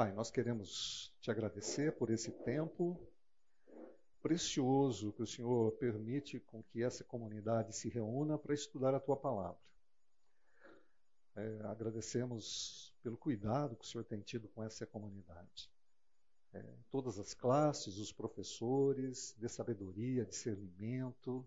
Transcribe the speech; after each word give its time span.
Pai, 0.00 0.12
nós 0.12 0.30
queremos 0.30 1.12
te 1.20 1.30
agradecer 1.30 1.92
por 1.92 2.08
esse 2.08 2.30
tempo 2.30 2.98
precioso 4.22 5.12
que 5.12 5.20
o 5.22 5.26
Senhor 5.26 5.72
permite 5.72 6.40
com 6.40 6.62
que 6.62 6.82
essa 6.82 7.04
comunidade 7.04 7.76
se 7.76 7.90
reúna 7.90 8.38
para 8.38 8.54
estudar 8.54 8.94
a 8.94 8.98
tua 8.98 9.14
palavra. 9.14 9.60
É, 11.36 11.66
agradecemos 11.66 12.94
pelo 13.02 13.18
cuidado 13.18 13.76
que 13.76 13.84
o 13.84 13.86
Senhor 13.86 14.04
tem 14.04 14.22
tido 14.22 14.48
com 14.48 14.64
essa 14.64 14.86
comunidade. 14.86 15.70
É, 16.54 16.64
todas 16.90 17.18
as 17.18 17.34
classes, 17.34 17.98
os 17.98 18.10
professores, 18.10 19.36
de 19.38 19.50
sabedoria, 19.50 20.24
discernimento, 20.24 21.46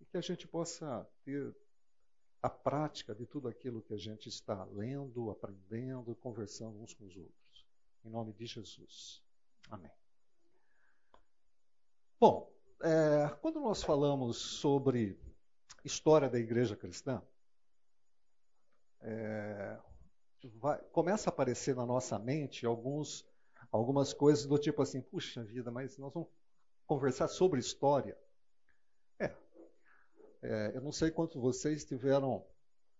e 0.00 0.04
que 0.04 0.16
a 0.16 0.20
gente 0.20 0.46
possa 0.46 1.04
ter 1.24 1.52
a 2.40 2.48
prática 2.48 3.12
de 3.16 3.26
tudo 3.26 3.48
aquilo 3.48 3.82
que 3.82 3.94
a 3.94 3.98
gente 3.98 4.28
está 4.28 4.62
lendo, 4.66 5.28
aprendendo, 5.28 6.14
conversando 6.14 6.80
uns 6.80 6.94
com 6.94 7.06
os 7.06 7.16
outros. 7.16 7.43
Em 8.04 8.10
nome 8.10 8.34
de 8.34 8.44
Jesus. 8.44 9.22
Amém. 9.70 9.90
Bom, 12.20 12.52
é, 12.82 13.28
quando 13.40 13.60
nós 13.60 13.82
falamos 13.82 14.36
sobre 14.36 15.18
história 15.82 16.28
da 16.28 16.38
igreja 16.38 16.76
cristã, 16.76 17.22
é, 19.00 19.78
vai, 20.56 20.78
começa 20.92 21.30
a 21.30 21.32
aparecer 21.32 21.74
na 21.74 21.86
nossa 21.86 22.18
mente 22.18 22.66
alguns, 22.66 23.26
algumas 23.72 24.12
coisas 24.12 24.44
do 24.44 24.58
tipo 24.58 24.82
assim, 24.82 25.00
puxa 25.00 25.42
vida, 25.42 25.70
mas 25.70 25.96
nós 25.96 26.12
vamos 26.12 26.28
conversar 26.86 27.28
sobre 27.28 27.58
história. 27.58 28.18
É, 29.18 29.34
é, 30.42 30.72
eu 30.74 30.82
não 30.82 30.92
sei 30.92 31.10
quantos 31.10 31.40
vocês 31.40 31.86
tiveram 31.86 32.44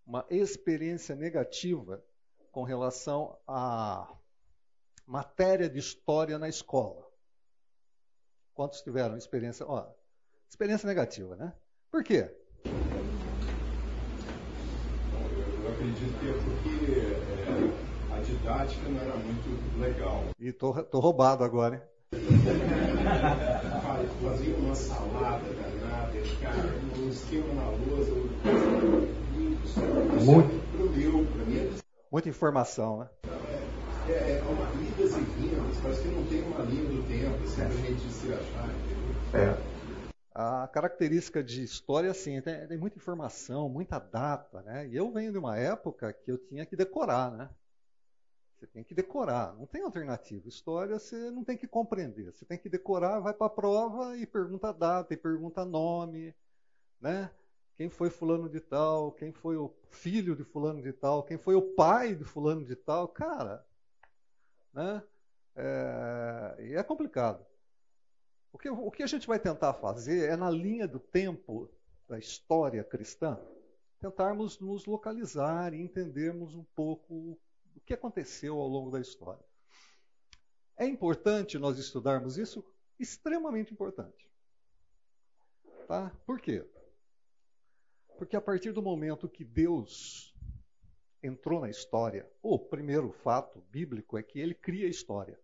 uma 0.06 0.24
experiência 0.30 1.14
negativa 1.14 2.02
com 2.50 2.62
relação 2.62 3.38
à 3.46 4.16
matéria 5.06 5.68
de 5.68 5.78
história 5.78 6.38
na 6.38 6.48
escola. 6.48 7.04
Quantos 8.54 8.80
tiveram 8.82 9.16
experiência? 9.16 9.66
Ó, 9.66 9.86
experiência 10.48 10.86
negativa, 10.86 11.36
né? 11.36 11.52
Por 11.90 12.02
quê? 12.02 12.30
Eu 15.62 15.70
acredito 15.72 16.18
que 16.20 16.28
é 16.28 16.32
porque 16.32 16.68
é, 17.00 18.14
a 18.14 18.20
didática 18.20 18.88
não 18.88 19.00
era 19.00 19.16
muito 19.16 19.80
legal. 19.80 20.24
E 20.38 20.52
tô, 20.52 20.72
tô 20.84 21.00
roubado 21.00 21.42
agora, 21.44 21.76
hein? 21.76 21.82
Fazia 24.22 24.56
uma 24.56 24.74
salada 24.74 25.52
danada, 25.52 26.12
cara, 26.40 26.78
um 26.96 27.08
esquema 27.08 27.54
na 27.54 27.70
lousa, 27.70 28.14
muito. 30.24 30.64
Pra 31.32 31.44
mim. 31.44 31.70
Muita 32.10 32.28
informação, 32.28 33.00
né? 33.00 33.08
É, 34.06 34.12
é, 34.12 34.38
é 34.38 34.42
uma 34.42 34.66
idas 34.82 35.12
e 35.16 35.20
vindas, 35.20 35.80
parece 35.80 36.02
que 36.02 36.08
não 36.08 36.26
tem 36.26 36.42
uma 36.42 36.62
linha 36.64 36.84
do 36.84 37.08
tempo, 37.08 37.42
assim, 37.42 37.62
é. 37.62 37.70
gente 37.70 38.12
se 38.12 38.32
achar? 38.32 38.68
É. 39.32 39.74
A 40.34 40.68
característica 40.68 41.42
de 41.42 41.62
história, 41.62 42.10
assim, 42.10 42.38
tem, 42.42 42.66
tem, 42.66 42.76
muita 42.76 42.98
informação, 42.98 43.68
muita 43.68 43.98
data, 43.98 44.60
né? 44.62 44.86
E 44.88 44.96
eu 44.96 45.10
venho 45.10 45.32
de 45.32 45.38
uma 45.38 45.56
época 45.56 46.12
que 46.12 46.30
eu 46.30 46.36
tinha 46.36 46.66
que 46.66 46.76
decorar, 46.76 47.30
né? 47.30 47.48
Você 48.56 48.66
tem 48.66 48.84
que 48.84 48.94
decorar, 48.94 49.54
não 49.54 49.66
tem 49.66 49.82
alternativa. 49.82 50.48
História 50.48 50.98
você 50.98 51.30
não 51.30 51.42
tem 51.42 51.56
que 51.56 51.66
compreender, 51.66 52.32
você 52.32 52.44
tem 52.44 52.58
que 52.58 52.68
decorar, 52.68 53.20
vai 53.20 53.32
para 53.32 53.46
a 53.46 53.50
prova 53.50 54.16
e 54.18 54.26
pergunta 54.26 54.72
data, 54.72 55.14
e 55.14 55.16
pergunta 55.16 55.64
nome, 55.64 56.34
né? 57.00 57.30
Quem 57.76 57.88
foi 57.88 58.10
fulano 58.10 58.48
de 58.50 58.60
tal, 58.60 59.12
quem 59.12 59.32
foi 59.32 59.56
o 59.56 59.74
filho 59.88 60.36
de 60.36 60.44
fulano 60.44 60.82
de 60.82 60.92
tal, 60.92 61.22
quem 61.22 61.38
foi 61.38 61.54
o 61.54 61.62
pai 61.62 62.14
de 62.14 62.24
fulano 62.24 62.64
de 62.64 62.76
tal, 62.76 63.08
cara, 63.08 63.64
né? 64.74 65.02
É, 65.56 66.56
e 66.58 66.74
é 66.74 66.82
complicado. 66.82 67.44
O 68.52 68.58
que, 68.58 68.68
o 68.68 68.90
que 68.90 69.02
a 69.02 69.06
gente 69.06 69.26
vai 69.26 69.38
tentar 69.38 69.74
fazer 69.74 70.30
é, 70.30 70.36
na 70.36 70.50
linha 70.50 70.86
do 70.86 70.98
tempo 70.98 71.70
da 72.08 72.18
história 72.18 72.84
cristã, 72.84 73.38
tentarmos 74.00 74.60
nos 74.60 74.84
localizar 74.84 75.72
e 75.72 75.80
entendermos 75.80 76.54
um 76.54 76.64
pouco 76.74 77.38
o 77.74 77.80
que 77.80 77.94
aconteceu 77.94 78.60
ao 78.60 78.68
longo 78.68 78.90
da 78.90 79.00
história. 79.00 79.44
É 80.76 80.84
importante 80.84 81.58
nós 81.58 81.78
estudarmos 81.78 82.36
isso? 82.36 82.64
Extremamente 82.98 83.72
importante. 83.72 84.28
Tá? 85.86 86.10
Por 86.26 86.40
quê? 86.40 86.66
Porque 88.18 88.36
a 88.36 88.40
partir 88.40 88.72
do 88.72 88.82
momento 88.82 89.28
que 89.28 89.44
Deus 89.44 90.33
entrou 91.26 91.60
na 91.60 91.70
história, 91.70 92.30
o 92.42 92.58
primeiro 92.58 93.10
fato 93.10 93.60
bíblico 93.70 94.18
é 94.18 94.22
que 94.22 94.38
ele 94.38 94.54
cria 94.54 94.86
a 94.86 94.90
história. 94.90 95.40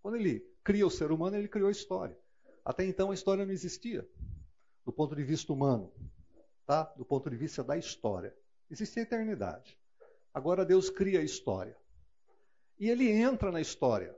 Quando 0.00 0.16
ele 0.16 0.40
cria 0.62 0.86
o 0.86 0.90
ser 0.90 1.10
humano, 1.10 1.36
ele 1.36 1.48
criou 1.48 1.68
a 1.68 1.72
história. 1.72 2.16
Até 2.64 2.84
então 2.84 3.10
a 3.10 3.14
história 3.14 3.44
não 3.44 3.52
existia, 3.52 4.08
do 4.84 4.92
ponto 4.92 5.16
de 5.16 5.24
vista 5.24 5.52
humano, 5.52 5.92
tá? 6.64 6.84
Do 6.96 7.04
ponto 7.04 7.28
de 7.28 7.36
vista 7.36 7.64
da 7.64 7.76
história. 7.76 8.36
Existia 8.70 9.02
a 9.02 9.06
eternidade. 9.06 9.78
Agora 10.32 10.64
Deus 10.64 10.90
cria 10.90 11.20
a 11.20 11.24
história. 11.24 11.76
E 12.78 12.88
ele 12.90 13.10
entra 13.10 13.50
na 13.50 13.60
história 13.60 14.16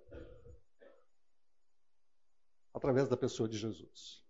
através 2.75 3.09
da 3.09 3.17
pessoa 3.17 3.49
de 3.49 3.57
Jesus. 3.57 4.23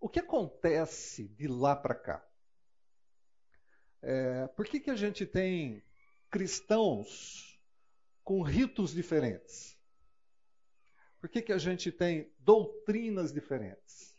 O 0.00 0.08
que 0.08 0.20
acontece 0.20 1.28
de 1.28 1.48
lá 1.48 1.74
para 1.74 1.94
cá? 1.94 2.27
É, 4.02 4.46
por 4.48 4.66
que, 4.66 4.80
que 4.80 4.90
a 4.90 4.96
gente 4.96 5.26
tem 5.26 5.82
cristãos 6.30 7.58
com 8.22 8.42
ritos 8.42 8.92
diferentes? 8.92 9.76
Por 11.20 11.28
que, 11.28 11.42
que 11.42 11.52
a 11.52 11.58
gente 11.58 11.90
tem 11.90 12.32
doutrinas 12.38 13.32
diferentes? 13.32 14.14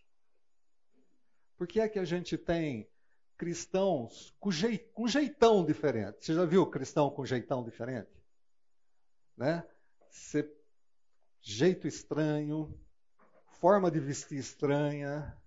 Por 1.55 1.67
que 1.67 1.79
é 1.79 1.87
que 1.87 1.99
a 1.99 2.05
gente 2.05 2.37
tem 2.37 2.89
cristãos 3.37 4.35
com, 4.39 4.51
jeitão 5.07 5.65
diferente? 5.65 6.25
Você 6.25 6.33
já 6.33 6.45
viu 6.45 6.65
cristão 6.67 7.09
com 7.09 7.25
jeitão 7.25 7.63
diferente? 7.63 8.11
Né? 9.37 9.65
Jeito 11.41 11.87
estranho, 11.87 12.77
forma 13.59 13.89
de 13.89 13.99
vestir 13.99 14.37
estranha, 14.37 15.38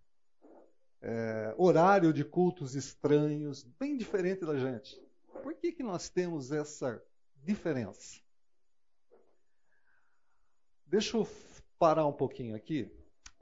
é, 1.03 1.53
horário 1.59 2.13
de 2.13 2.25
cultos 2.25 2.77
estranhos, 2.77 3.65
bem 3.65 3.97
diferente 3.97 4.47
da 4.47 4.57
gente. 4.57 5.01
Por 5.43 5.55
que, 5.55 5.73
que 5.73 5.83
nós 5.83 6.09
temos 6.09 6.53
essa 6.53 7.03
diferença? 7.43 8.21
Deixa 10.87 11.17
eu 11.17 11.27
parar 11.79 12.07
um 12.07 12.13
pouquinho 12.13 12.55
aqui 12.55 12.89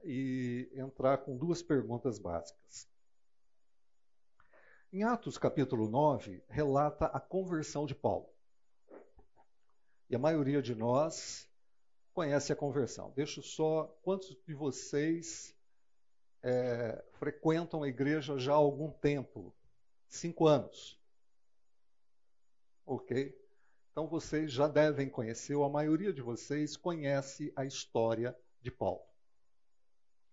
e 0.03 0.71
entrar 0.72 1.19
com 1.19 1.37
duas 1.37 1.62
perguntas 1.62 2.19
básicas. 2.19 2.88
Em 4.91 5.03
Atos 5.03 5.37
capítulo 5.37 5.88
9, 5.88 6.42
relata 6.48 7.06
a 7.06 7.21
conversão 7.21 7.84
de 7.84 7.94
Paulo. 7.94 8.28
E 10.09 10.16
a 10.16 10.19
maioria 10.19 10.62
de 10.62 10.75
nós 10.75 11.47
conhece 12.15 12.53
a 12.53 12.56
conversão. 12.56 13.12
Deixa 13.15 13.42
só 13.42 13.84
quantos 14.03 14.37
de 14.47 14.54
vocês 14.54 15.54
é, 16.43 17.05
frequentam 17.12 17.83
a 17.83 17.89
igreja 17.89 18.39
já 18.39 18.53
há 18.53 18.56
algum 18.56 18.91
tempo 18.91 19.55
cinco 20.09 20.47
anos. 20.47 20.99
Ok? 22.84 23.39
Então 23.93 24.06
vocês 24.06 24.51
já 24.53 24.67
devem 24.67 25.09
conhecer, 25.09 25.55
ou 25.55 25.65
a 25.65 25.69
maioria 25.69 26.12
de 26.12 26.23
vocês 26.23 26.77
conhece 26.77 27.53
a 27.55 27.65
história 27.65 28.37
de 28.61 28.71
Paulo. 28.71 29.03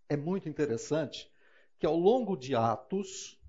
É 0.10 0.16
muito 0.16 0.48
interessante 0.48 1.32
que 1.78 1.86
ao 1.86 1.96
longo 1.96 2.36
de 2.38 2.56
Atos, 2.56 3.40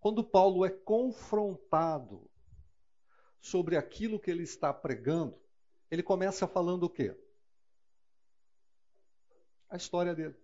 quando 0.00 0.24
Paulo 0.24 0.64
é 0.64 0.70
confrontado 0.70 2.28
sobre 3.40 3.76
aquilo 3.76 4.18
que 4.18 4.30
ele 4.30 4.42
está 4.42 4.72
pregando, 4.72 5.38
ele 5.90 6.02
começa 6.02 6.46
falando 6.46 6.84
o 6.84 6.90
quê? 6.90 7.16
A 9.68 9.76
história 9.76 10.14
dele. 10.14 10.36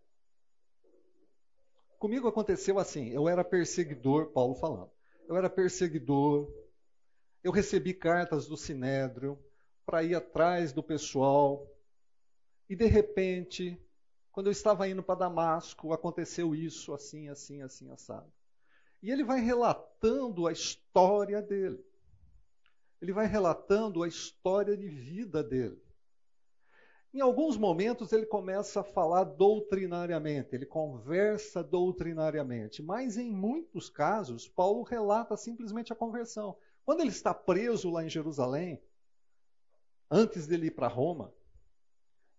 Comigo 2.05 2.29
aconteceu 2.29 2.79
assim: 2.79 3.09
eu 3.09 3.27
era 3.31 3.43
perseguidor, 3.43 4.27
Paulo 4.27 4.55
falando, 4.55 4.91
eu 5.27 5.39
era 5.39 5.49
perseguidor, 5.49 6.53
eu 7.43 7.51
recebi 7.51 7.95
cartas 7.95 8.47
do 8.47 8.59
sinédrio 8.59 9.43
para 9.87 10.03
ir 10.03 10.15
atrás 10.15 10.71
do 10.71 10.83
pessoal, 10.83 11.67
e 12.69 12.77
de 12.77 12.85
repente, 12.85 13.81
quando 14.31 14.49
eu 14.49 14.53
estava 14.53 14.87
indo 14.87 15.03
para 15.03 15.21
Damasco, 15.21 15.95
aconteceu 15.95 16.55
isso, 16.55 16.93
assim, 16.93 17.31
assim, 17.31 17.63
assim, 17.63 17.91
assado. 17.91 18.31
E 19.03 19.11
ele 19.11 19.25
vai 19.25 19.41
relatando 19.41 20.47
a 20.47 20.53
história 20.53 21.41
dele. 21.41 21.83
Ele 23.01 23.15
vai 23.15 23.27
relatando 23.27 24.03
a 24.03 24.09
história 24.09 24.77
de 24.77 24.91
vida 24.91 25.43
dele. 25.43 25.83
Em 27.15 27.21
alguns 27.21 27.57
momentos 27.57 28.13
ele 28.13 28.27
começa 28.27 28.81
a 28.81 28.85
falar 28.85 29.23
doutrinariamente, 29.23 30.53
ele 30.53 30.67
conversa 30.67 31.63
doutrinariamente, 31.63 32.83
mas 32.83 33.17
em 33.17 33.31
muitos 33.31 33.89
casos 33.89 34.49
Paulo 34.49 34.83
relata 34.83 35.37
simplesmente 35.37 35.93
a 35.93 35.97
conversão. 35.97 36.57
Quando 36.85 37.03
ele 37.03 37.11
está 37.11 37.33
preso 37.33 37.89
lá 37.89 38.05
em 38.05 38.09
Jerusalém, 38.09 38.83
antes 40.11 40.49
dele 40.49 40.67
ir 40.67 40.73
para 40.73 40.89
Roma, 40.89 41.33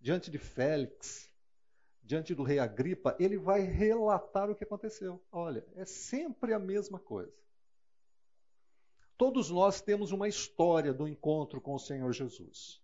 diante 0.01 0.30
de 0.30 0.38
Félix, 0.38 1.31
diante 2.04 2.36
do 2.36 2.44
rei 2.44 2.60
Agripa, 2.60 3.16
ele 3.18 3.38
vai 3.38 3.62
relatar 3.62 4.50
o 4.50 4.56
que 4.56 4.66
aconteceu. 4.66 5.24
Olha, 5.31 5.66
é 5.78 5.86
sempre 5.86 6.54
a 6.54 6.60
mesma 6.60 7.00
coisa. 7.00 7.33
Todos 9.18 9.50
nós 9.50 9.80
temos 9.80 10.12
uma 10.12 10.28
história 10.28 10.94
do 10.94 11.07
encontro 11.07 11.62
com 11.62 11.75
o 11.75 11.80
Senhor 11.80 12.12
Jesus. 12.12 12.83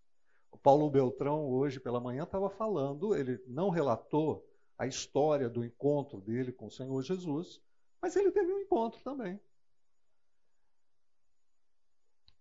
O 0.52 0.58
Paulo 0.58 0.90
Beltrão, 0.90 1.50
hoje 1.50 1.80
pela 1.80 2.00
manhã, 2.00 2.24
estava 2.24 2.50
falando, 2.50 3.16
ele 3.16 3.42
não 3.48 3.70
relatou 3.70 4.48
a 4.78 4.86
história 4.86 5.50
do 5.50 5.64
encontro 5.64 6.20
dele 6.20 6.52
com 6.52 6.68
o 6.68 6.72
Senhor 6.72 7.02
Jesus, 7.02 7.62
mas 8.02 8.16
ele 8.16 8.32
teve 8.32 8.52
um 8.52 8.60
encontro 8.60 9.02
também. 9.04 9.40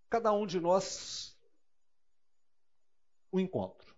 Cada 0.08 0.32
um 0.32 0.44
de 0.44 0.58
nós, 0.58 1.38
um 3.32 3.38
encontro. 3.38 3.94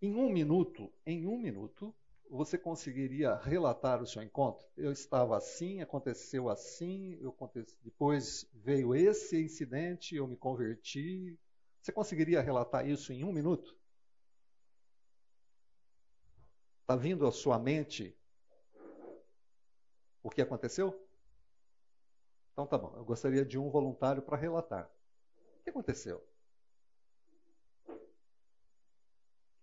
Em 0.00 0.14
um 0.14 0.30
minuto, 0.30 0.90
em 1.04 1.26
um 1.26 1.36
minuto, 1.36 1.94
você 2.30 2.56
conseguiria 2.56 3.34
relatar 3.34 4.00
o 4.00 4.06
seu 4.06 4.22
encontro? 4.22 4.66
Eu 4.76 4.92
estava 4.92 5.36
assim, 5.36 5.82
aconteceu 5.82 6.48
assim, 6.48 7.18
eu 7.20 7.36
depois 7.82 8.48
veio 8.54 8.94
esse 8.94 9.42
incidente, 9.42 10.14
eu 10.14 10.28
me 10.28 10.36
converti. 10.36 11.36
Você 11.82 11.90
conseguiria 11.90 12.40
relatar 12.40 12.88
isso 12.88 13.12
em 13.12 13.24
um 13.24 13.32
minuto? 13.32 13.76
Está 16.82 16.94
vindo 16.94 17.26
à 17.26 17.32
sua 17.32 17.58
mente 17.58 18.16
o 20.22 20.30
que 20.30 20.40
aconteceu? 20.40 21.04
Então 22.52 22.66
tá 22.66 22.78
bom, 22.78 22.92
eu 22.96 23.04
gostaria 23.04 23.44
de 23.44 23.58
um 23.58 23.70
voluntário 23.70 24.22
para 24.22 24.36
relatar. 24.36 24.88
O 25.58 25.64
que 25.64 25.70
aconteceu? 25.70 26.24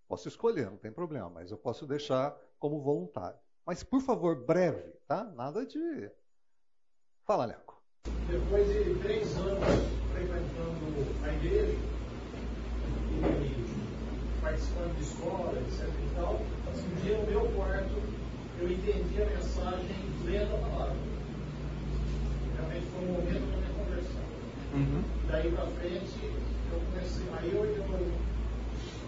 Posso 0.07 0.27
escolher, 0.27 0.67
não 0.67 0.77
tem 0.77 0.91
problema, 0.91 1.29
mas 1.29 1.51
eu 1.51 1.57
posso 1.57 1.85
deixar 1.85 2.35
como 2.57 2.81
voluntário. 2.81 3.37
Mas, 3.65 3.83
por 3.83 4.01
favor, 4.01 4.45
breve, 4.45 4.93
tá? 5.05 5.25
Nada 5.25 5.65
de. 5.65 6.09
Fala, 7.25 7.45
Leco. 7.45 7.81
Depois 8.29 8.67
de 8.67 8.95
três 9.01 9.35
anos 9.37 9.59
frequentando 10.13 11.25
a 11.25 11.33
igreja 11.33 11.77
e 13.11 14.41
participando 14.41 14.95
de 14.95 15.03
escola, 15.03 15.59
etc. 15.59 15.89
e 15.89 16.15
tal, 16.15 16.35
assim, 16.71 16.87
um 16.87 16.95
dia 17.01 17.17
no 17.17 17.27
meu 17.27 17.51
quarto 17.51 18.27
eu 18.59 18.71
entendi 18.71 19.21
a 19.21 19.25
mensagem 19.25 19.95
lendo 20.25 20.55
a 20.55 20.69
palavra. 20.69 20.95
Realmente 22.55 22.85
foi 22.87 23.01
um 23.03 23.11
momento 23.11 23.51
da 23.51 23.57
minha 23.57 23.73
conversão. 23.77 24.23
Uhum. 24.73 25.03
Daí 25.27 25.51
para 25.51 25.67
frente, 25.67 26.25
eu 26.71 26.79
comecei. 26.79 27.27
Aí 27.37 27.53
eu, 27.53 27.65
eu 27.65 28.36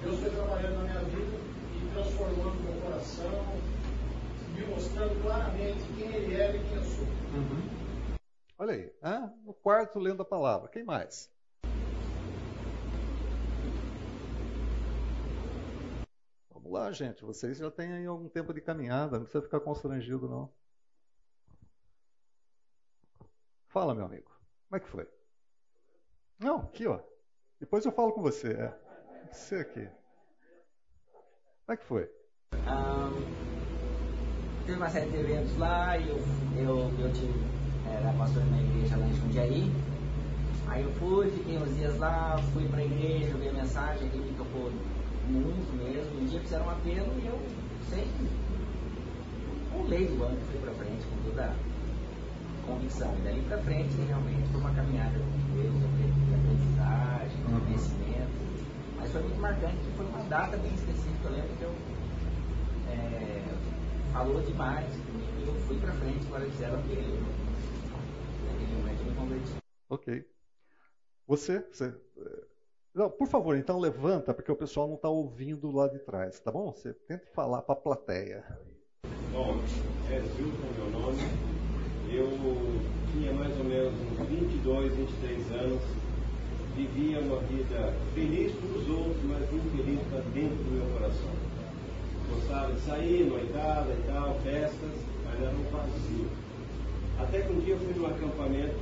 Deus 0.01 0.19
foi 0.19 0.29
trabalhando 0.29 0.75
na 0.75 0.83
minha 0.83 1.03
vida 1.03 1.37
e 1.75 1.91
transformando 1.93 2.63
meu 2.63 2.81
coração, 2.81 3.29
me 4.53 4.65
mostrando 4.67 5.21
claramente 5.21 5.81
quem 5.97 6.15
Ele 6.15 6.35
é 6.35 6.55
e 6.55 6.63
quem 6.63 6.75
eu 6.75 6.83
sou. 6.83 7.05
Uhum. 7.05 7.69
Olha 8.57 8.73
aí, 8.73 8.93
no 9.43 9.53
quarto 9.53 9.99
lendo 9.99 10.21
a 10.21 10.25
palavra. 10.25 10.69
Quem 10.69 10.83
mais? 10.83 11.29
Vamos 16.49 16.71
lá, 16.71 16.91
gente. 16.91 17.23
Vocês 17.23 17.57
já 17.57 17.69
têm 17.69 17.91
aí 17.91 18.05
algum 18.05 18.29
tempo 18.29 18.53
de 18.53 18.61
caminhada, 18.61 19.17
não 19.17 19.23
precisa 19.23 19.43
ficar 19.43 19.59
constrangido, 19.59 20.29
não. 20.29 20.49
Fala, 23.67 23.93
meu 23.93 24.05
amigo. 24.05 24.31
Como 24.67 24.77
é 24.77 24.79
que 24.79 24.89
foi? 24.89 25.07
Não, 26.39 26.59
aqui, 26.59 26.87
ó. 26.87 26.99
Depois 27.59 27.85
eu 27.85 27.91
falo 27.91 28.13
com 28.13 28.21
você. 28.21 28.53
É. 28.53 28.88
Você 29.31 29.55
aqui. 29.55 29.87
Como 31.65 31.73
é 31.73 31.77
que 31.77 31.85
foi? 31.85 32.09
Um, 32.53 33.21
teve 34.65 34.77
uma 34.77 34.89
série 34.89 35.09
de 35.09 35.17
eventos 35.17 35.57
lá 35.57 35.97
e 35.97 36.07
eu, 36.09 36.17
eu, 36.57 36.91
eu 36.99 37.13
tive, 37.13 37.39
era 37.87 38.11
pastor 38.13 38.43
na 38.45 38.61
igreja 38.61 38.97
lá 38.97 39.05
em 39.05 39.13
Jundiaí. 39.13 39.71
Aí 40.67 40.83
eu 40.83 40.91
fui, 40.93 41.29
fiquei 41.31 41.57
uns 41.57 41.75
dias 41.77 41.97
lá, 41.97 42.37
fui 42.53 42.67
para 42.69 42.79
a 42.79 42.85
igreja, 42.85 43.37
vi 43.37 43.49
a 43.49 43.53
mensagem 43.53 44.09
que 44.09 44.17
me 44.17 44.33
tocou 44.33 44.71
muito 45.27 45.77
mesmo. 45.83 46.21
Um 46.21 46.25
dia 46.25 46.39
fizeram 46.41 46.65
um 46.65 46.71
apelo 46.71 47.13
e 47.19 47.27
eu, 47.27 47.39
sem 47.89 48.07
pulei 49.71 50.07
do 50.07 50.17
banco, 50.17 50.41
fui 50.51 50.59
para 50.59 50.73
frente 50.73 51.05
com 51.05 51.29
toda 51.29 51.45
a 51.45 51.55
convicção. 52.65 53.15
E 53.17 53.21
daí 53.21 53.41
para 53.47 53.59
frente, 53.59 53.95
realmente, 54.07 54.49
foi 54.51 54.61
uma 54.61 54.73
caminhada 54.73 55.17
com 55.17 55.55
Deus, 55.55 55.73
de 55.73 55.85
aprendizagem, 56.35 57.45
uhum. 57.45 57.59
conhecimento. 57.61 58.09
Marcante, 59.49 59.89
foi 59.97 60.05
uma 60.05 60.23
data 60.25 60.57
bem 60.57 60.71
específica. 60.75 61.27
Eu 61.27 61.31
lembro 61.31 61.57
que 61.57 61.63
eu 61.63 61.71
é, 62.87 64.13
falou 64.13 64.41
demais 64.41 64.85
e 64.95 65.47
eu 65.47 65.53
fui 65.61 65.79
para 65.79 65.91
frente 65.93 66.23
para 66.27 66.45
dizer 66.45 66.69
que 66.83 66.91
ele. 66.93 67.19
Naquele 68.45 68.75
momento 68.75 68.99
eu 68.99 69.05
me 69.05 69.15
converti. 69.15 69.51
Ok. 69.89 70.25
Você, 71.25 71.65
você. 71.71 71.85
É, 71.85 72.43
não, 72.93 73.09
por 73.09 73.27
favor, 73.27 73.57
então 73.57 73.79
levanta, 73.79 74.35
porque 74.35 74.51
o 74.51 74.55
pessoal 74.55 74.87
não 74.87 74.95
está 74.95 75.09
ouvindo 75.09 75.71
lá 75.71 75.87
de 75.87 75.97
trás, 75.97 76.39
tá 76.39 76.51
bom? 76.51 76.71
Você 76.71 76.93
tenta 76.93 77.25
falar 77.33 77.63
para 77.63 77.73
a 77.73 77.81
plateia. 77.81 78.45
Bom, 79.31 79.55
é 80.11 80.19
Zilton 80.21 80.73
meu 80.77 80.91
nome. 80.91 81.17
Eu 82.11 82.27
tinha 83.11 83.33
mais 83.33 83.57
ou 83.57 83.63
menos 83.63 83.93
uns 83.93 84.27
22, 84.27 84.93
23 84.93 85.51
anos 85.53 86.08
vivia 86.75 87.19
uma 87.19 87.39
vida 87.41 87.93
feliz 88.13 88.51
para 88.53 88.79
os 88.79 88.89
outros, 88.89 89.23
mas 89.23 89.41
infeliz 89.53 89.99
para 90.09 90.21
dentro 90.33 90.55
do 90.55 90.71
meu 90.71 90.85
coração. 90.93 91.31
Gostava 92.29 92.73
de 92.73 92.79
sair, 92.81 93.25
noitada 93.25 93.91
e 93.91 94.03
tal, 94.07 94.39
festas, 94.43 94.91
mas 95.25 95.41
era 95.41 95.55
um 95.55 95.63
vazio. 95.71 96.27
Até 97.19 97.41
que 97.41 97.51
um 97.51 97.59
dia 97.59 97.73
eu 97.73 97.79
fui 97.79 97.93
num 97.93 98.07
acampamento 98.07 98.77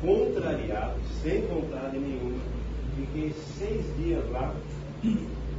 contrariado, 0.00 0.98
sem 1.22 1.42
vontade 1.46 1.98
nenhuma. 1.98 2.40
Fiquei 2.96 3.32
seis 3.32 3.84
dias 3.96 4.28
lá, 4.30 4.54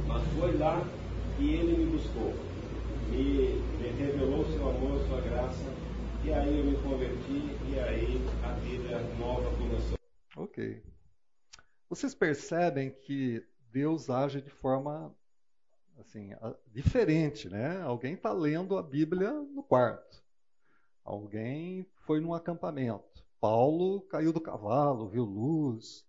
mas 0.06 0.22
foi 0.38 0.56
lá 0.56 0.82
que 1.36 1.54
ele 1.54 1.84
me 1.84 1.92
buscou. 1.92 2.32
Me, 3.10 3.62
me 3.80 3.88
revelou 3.98 4.44
seu 4.46 4.68
amor, 4.68 5.00
sua 5.06 5.20
graça, 5.20 5.72
e 6.24 6.32
aí 6.32 6.58
eu 6.58 6.64
me 6.64 6.76
converti, 6.78 7.56
e 7.70 7.78
aí 7.78 8.20
a 8.42 8.52
vida 8.52 9.02
nova 9.18 9.50
começou. 9.56 9.98
Ok. 10.36 10.93
Vocês 11.94 12.12
percebem 12.12 12.90
que 12.90 13.46
Deus 13.70 14.10
age 14.10 14.42
de 14.42 14.50
forma 14.50 15.14
assim 15.96 16.30
diferente, 16.72 17.48
né? 17.48 17.80
Alguém 17.82 18.14
está 18.14 18.32
lendo 18.32 18.76
a 18.76 18.82
Bíblia 18.82 19.30
no 19.30 19.62
quarto. 19.62 20.20
Alguém 21.04 21.88
foi 22.04 22.18
num 22.18 22.34
acampamento. 22.34 23.24
Paulo 23.40 24.00
caiu 24.08 24.32
do 24.32 24.40
cavalo, 24.40 25.08
viu 25.08 25.22
luz. 25.22 26.04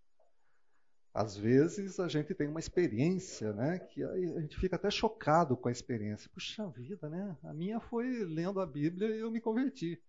Às 1.13 1.37
vezes 1.37 1.99
a 1.99 2.07
gente 2.07 2.33
tem 2.33 2.47
uma 2.47 2.59
experiência, 2.59 3.53
né? 3.53 3.77
Que 3.77 4.03
a 4.03 4.41
gente 4.41 4.57
fica 4.57 4.77
até 4.77 4.89
chocado 4.89 5.55
com 5.55 5.69
a 5.69 5.71
experiência. 5.71 6.31
Puxa 6.33 6.67
vida, 6.67 7.07
né? 7.07 7.37
A 7.43 7.53
minha 7.53 7.79
foi 7.79 8.23
lendo 8.23 8.59
a 8.59 8.65
Bíblia 8.65 9.15
e 9.15 9.19
eu 9.19 9.29
me 9.29 9.39
converti. 9.39 10.01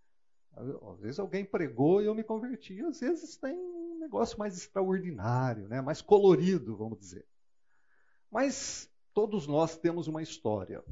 Às 0.57 1.01
vezes 1.01 1.19
alguém 1.19 1.45
pregou 1.45 2.01
e 2.01 2.07
eu 2.07 2.15
me 2.15 2.25
converti. 2.25 2.81
Às 2.81 3.01
vezes 3.01 3.37
tem 3.37 3.55
negócio 4.07 4.39
mais 4.39 4.57
extraordinário, 4.57 5.69
né? 5.69 5.81
mais 5.81 6.01
colorido, 6.01 6.77
vamos 6.77 6.99
dizer. 6.99 7.27
Mas 8.31 8.91
todos 9.13 9.47
nós 9.47 9.77
temos 9.77 10.09
uma 10.09 10.23
história. 10.23 10.83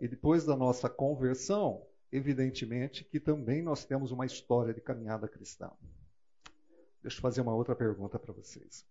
E 0.00 0.06
depois 0.06 0.44
da 0.44 0.56
nossa 0.56 0.88
conversão, 0.88 1.84
evidentemente 2.12 3.04
que 3.04 3.18
também 3.18 3.62
nós 3.62 3.84
temos 3.84 4.10
uma 4.10 4.26
história 4.26 4.74
de 4.74 4.80
caminhada 4.80 5.28
cristã. 5.28 5.70
Deixa 7.02 7.18
eu 7.18 7.22
fazer 7.22 7.40
uma 7.40 7.54
outra 7.54 7.74
pergunta 7.74 8.18
para 8.18 8.32
vocês. 8.32 8.84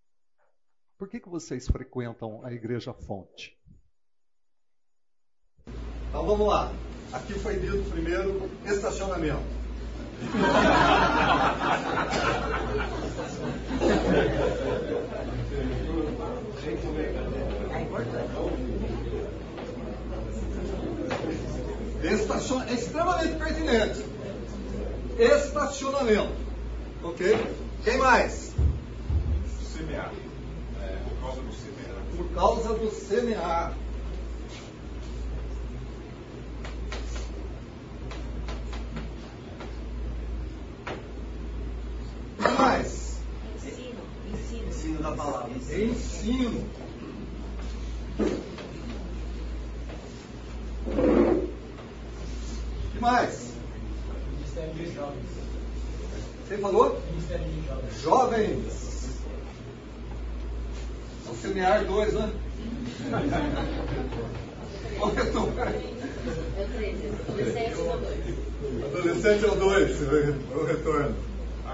Por 0.97 1.07
que, 1.07 1.19
que 1.19 1.29
vocês 1.29 1.67
frequentam 1.67 2.43
a 2.43 2.51
Igreja 2.51 2.93
Fonte? 2.93 3.55
Então 6.09 6.25
vamos 6.25 6.47
lá. 6.47 6.71
Aqui 7.13 7.33
foi 7.33 7.59
dito 7.59 7.89
primeiro 7.89 8.49
estacionamento. 8.65 9.57
Estacion... 22.03 22.63
É 22.63 22.73
extremamente 22.73 23.35
pertinente. 23.35 24.05
Estacionamento. 25.17 26.33
Ok? 27.03 27.37
Quem 27.83 27.97
mais? 27.97 28.53
Semear. 29.73 30.11
É, 30.81 30.97
por 31.09 31.19
causa 31.21 31.41
do 31.41 31.53
semear. 31.53 32.03
Por 32.15 32.29
causa 32.33 32.73
do 32.73 32.91
semear. 32.91 33.73
mais? 42.57 43.06
Ensino, 44.97 45.03
da 45.03 45.11
palavra. 45.11 45.51
Ensino. 45.53 46.65
O 50.85 51.47
que 52.91 52.99
mais? 52.99 53.53
Ministério 54.31 54.73
de 54.73 54.95
Jovens. 54.95 55.25
Você 56.47 56.57
falou? 56.57 56.99
Ministério 57.11 57.45
de 57.45 57.67
Jovens. 57.67 58.01
Jovens. 58.01 59.07
É 61.27 61.29
o 61.29 61.35
semear 61.35 61.85
dois, 61.85 62.13
né? 62.13 62.31
Qual 64.97 65.09
é 65.09 65.13
o 65.13 65.15
retorno? 65.15 65.59
É 65.59 66.63
o 66.63 66.67
13, 66.75 67.07
adolescente 67.27 67.75
ou 67.77 67.99
2. 67.99 68.17
Adolescente 68.85 69.45
ou 69.45 69.55
dois, 69.55 70.01
o 70.01 70.63
retorno. 70.65 71.15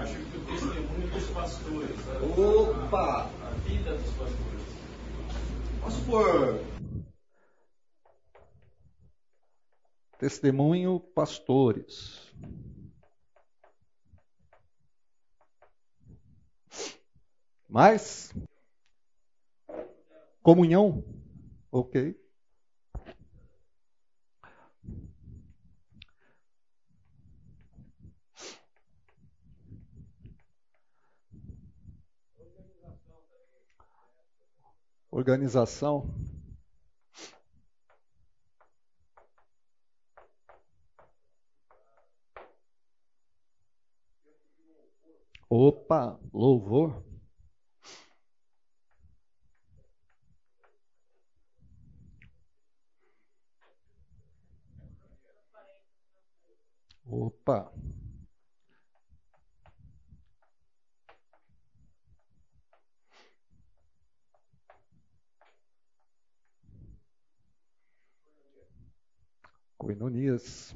Acho 0.04 0.16
que 0.16 0.36
o 0.36 0.44
testemunho 0.44 1.10
dos 1.10 1.30
pastores. 1.30 1.96
né? 2.04 2.18
Opa! 2.36 3.22
A 3.22 3.50
vida 3.66 3.96
dos 3.96 4.10
pastores. 4.12 4.62
Vamos 5.80 5.94
supor. 5.94 6.60
Testemunho 10.18 11.00
pastores. 11.00 12.34
Mais? 17.66 18.30
Comunhão? 20.42 21.02
Ok. 21.72 22.14
Organização. 35.14 36.12
Opa, 45.48 46.18
louvor. 46.32 47.04
Opa. 57.06 57.72
Coinonias. 69.84 70.74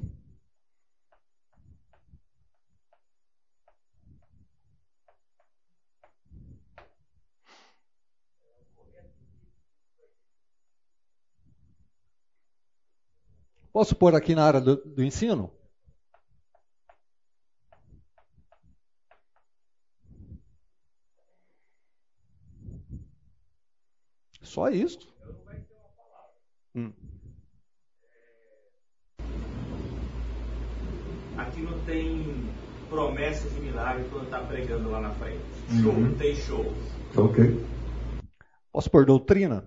Posso 13.73 13.95
pôr 13.95 14.13
aqui 14.13 14.35
na 14.35 14.45
área 14.45 14.61
do, 14.61 14.75
do 14.75 15.03
ensino? 15.03 15.51
Só 24.43 24.69
isso. 24.69 25.11
Hum. 26.75 27.08
Aqui 31.39 31.61
não 31.61 31.79
tem 31.85 32.49
promessas 32.89 33.53
de 33.53 33.59
milagres 33.61 34.07
quando 34.09 34.25
está 34.25 34.39
pregando 34.43 34.89
lá 34.89 34.99
na 34.99 35.13
frente. 35.15 35.41
Show, 35.81 35.93
Uhum. 35.93 36.01
não 36.09 36.15
tem 36.17 36.35
show. 36.35 36.65
Ok. 37.15 37.43
Posso 38.71 38.89
pôr 38.91 39.05
doutrina? 39.05 39.65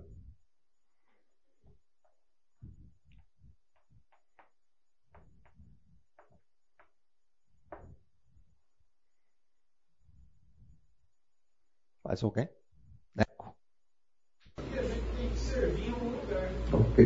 Mais 12.04 12.22
alguém? 12.22 12.48
Neco. 13.14 13.54
Porque 14.56 14.78
a 14.78 14.82
gente 14.82 15.16
tem 15.16 15.28
que 15.30 15.38
servir 15.38 15.88
em 15.88 15.92
algum 15.92 16.10
lugar. 16.10 16.50
Ok. 16.72 17.04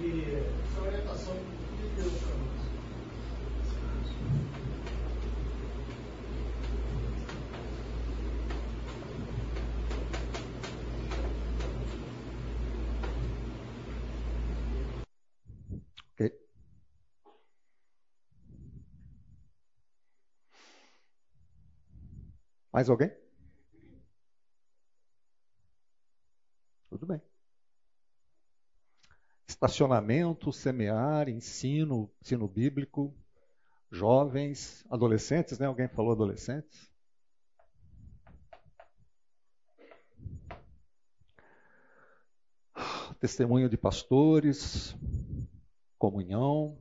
E 0.00 0.34
essa 0.34 0.80
orientação 0.80 1.34
de 1.76 1.88
Deus 2.02 2.12
para 2.22 2.34
nós. 2.36 2.66
Ok. 16.14 16.32
Mais 22.76 22.90
alguém? 22.90 23.10
Tudo 26.90 27.06
bem. 27.06 27.22
Estacionamento, 29.48 30.52
semear, 30.52 31.26
ensino, 31.26 32.12
ensino 32.20 32.46
bíblico, 32.46 33.16
jovens, 33.90 34.84
adolescentes, 34.90 35.58
né? 35.58 35.64
Alguém 35.64 35.88
falou 35.88 36.12
adolescentes? 36.12 36.92
Testemunho 43.18 43.70
de 43.70 43.78
pastores, 43.78 44.94
comunhão, 45.98 46.78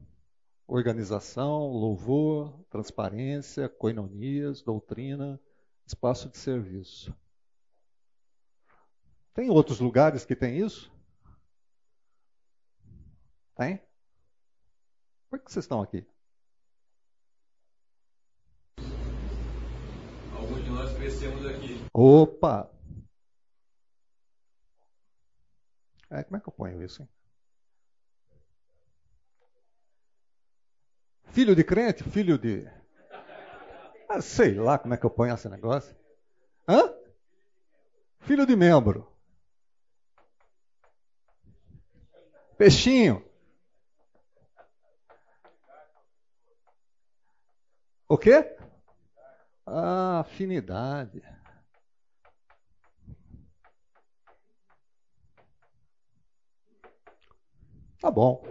organização, 0.67 1.71
louvor, 1.71 2.65
transparência, 2.69 3.69
coinonias, 3.69 4.61
doutrina, 4.61 5.39
espaço 5.85 6.29
de 6.29 6.37
serviço. 6.37 7.15
Tem 9.33 9.49
outros 9.49 9.79
lugares 9.79 10.25
que 10.25 10.35
tem 10.35 10.57
isso? 10.57 10.91
Tem? 13.55 13.81
Por 15.29 15.39
que 15.39 15.51
vocês 15.51 15.65
estão 15.65 15.81
aqui? 15.81 16.05
Alguns 20.33 20.63
de 20.63 20.69
nós 20.69 20.95
crescemos 20.95 21.45
aqui. 21.45 21.85
Opa! 21.93 22.71
É, 26.09 26.23
como 26.23 26.37
é 26.37 26.39
que 26.39 26.47
eu 26.47 26.53
ponho 26.53 26.81
isso, 26.83 27.01
hein? 27.01 27.09
Filho 31.25 31.53
de 31.53 31.63
crente? 31.65 32.03
Filho 32.03 32.37
de. 32.37 32.65
Ah, 34.15 34.21
sei 34.21 34.53
lá 34.53 34.79
como 34.79 34.93
é 34.93 34.97
que 34.97 35.05
eu 35.05 35.09
ponho 35.09 35.33
esse 35.33 35.49
negócio. 35.49 35.93
Hã? 36.69 36.89
Filho 38.21 38.45
de 38.45 38.55
membro. 38.55 39.11
Peixinho. 42.57 43.21
O 48.07 48.17
quê? 48.17 48.55
Ah, 49.65 50.21
afinidade. 50.21 51.21
Tá 57.99 58.09
bom. 58.09 58.41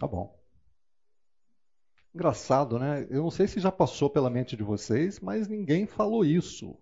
Tá 0.00 0.06
bom. 0.06 0.39
Engraçado, 2.14 2.78
né? 2.78 3.04
Eu 3.10 3.20
não 3.24 3.30
sei 3.32 3.48
se 3.48 3.58
já 3.58 3.72
passou 3.72 4.08
pela 4.08 4.30
mente 4.30 4.56
de 4.56 4.62
vocês, 4.62 5.18
mas 5.18 5.48
ninguém 5.48 5.86
falou 5.88 6.24
isso. 6.24 6.78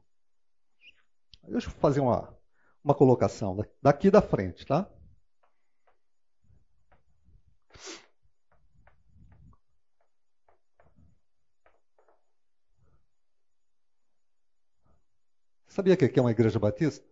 Deixa 1.49 1.67
eu 1.67 1.73
fazer 1.73 1.99
uma, 1.99 2.33
uma 2.85 2.95
colocação 2.95 3.57
da- 3.57 3.65
daqui 3.83 4.09
da 4.11 4.23
frente, 4.23 4.65
tá? 4.65 4.89
Sabia 15.69 15.97
que 15.97 16.05
aqui 16.05 16.19
é 16.19 16.23
uma 16.23 16.33
igreja 16.33 16.59
batista? 16.59 17.07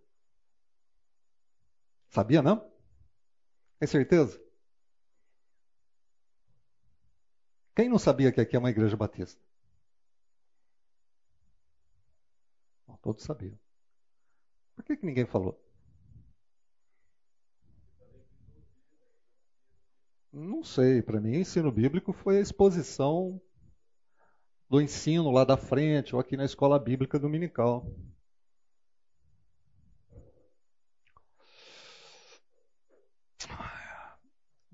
Sabia, 2.08 2.42
não? 2.42 2.68
Tem 3.78 3.88
certeza? 3.88 4.38
Quem 7.76 7.88
não 7.90 7.98
sabia 7.98 8.32
que 8.32 8.40
aqui 8.40 8.56
é 8.56 8.58
uma 8.58 8.70
igreja 8.70 8.96
batista? 8.96 9.40
Todos 13.02 13.22
sabiam. 13.22 13.56
Por 14.74 14.84
que, 14.84 14.96
que 14.96 15.06
ninguém 15.06 15.24
falou? 15.24 15.62
Não 20.32 20.64
sei, 20.64 21.00
para 21.02 21.20
mim, 21.20 21.36
ensino 21.36 21.70
bíblico 21.70 22.12
foi 22.12 22.38
a 22.38 22.40
exposição 22.40 23.40
do 24.68 24.80
ensino 24.80 25.30
lá 25.30 25.44
da 25.44 25.56
frente, 25.56 26.16
ou 26.16 26.20
aqui 26.20 26.36
na 26.36 26.44
escola 26.44 26.80
bíblica 26.80 27.16
dominical. 27.16 27.88